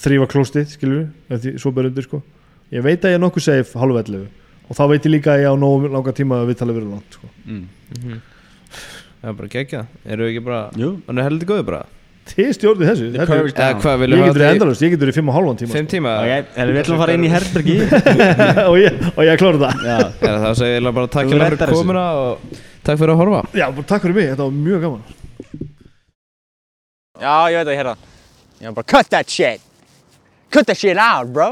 [0.00, 2.20] þrýfa klóstið, skilur við svo ber undir sko.
[2.70, 4.28] Ég veit að ég er nokkuð safe 11
[4.70, 6.92] og þá veit ég líka að ég á nógu langa tíma að við tala verið
[6.94, 7.30] langt sko.
[7.44, 8.20] mm.
[9.20, 11.80] Það er bara geggjað Eru við ekki bara Hann er heldur góður bara
[12.30, 15.58] þið stjórnið þessu Þetta er- hvað, ég getur í endalust, ég getur 5 og hálfan
[15.60, 18.14] tíma Fimm tíma Ok, erum við ætlum að fara inn í herbergi sko.
[18.70, 21.74] og ég, og ég klára það Já Já, þá segir ég bara takk fyrir þessu.
[21.80, 25.02] komuna og takk fyrir að horfa já, bara takk fyrir mig, þetta var mjög gaman
[27.20, 27.96] Já, ég veit að ég heyrða.
[28.60, 29.60] Ég var bara, cut that shit.
[30.50, 31.50] Cut that shit out, bro.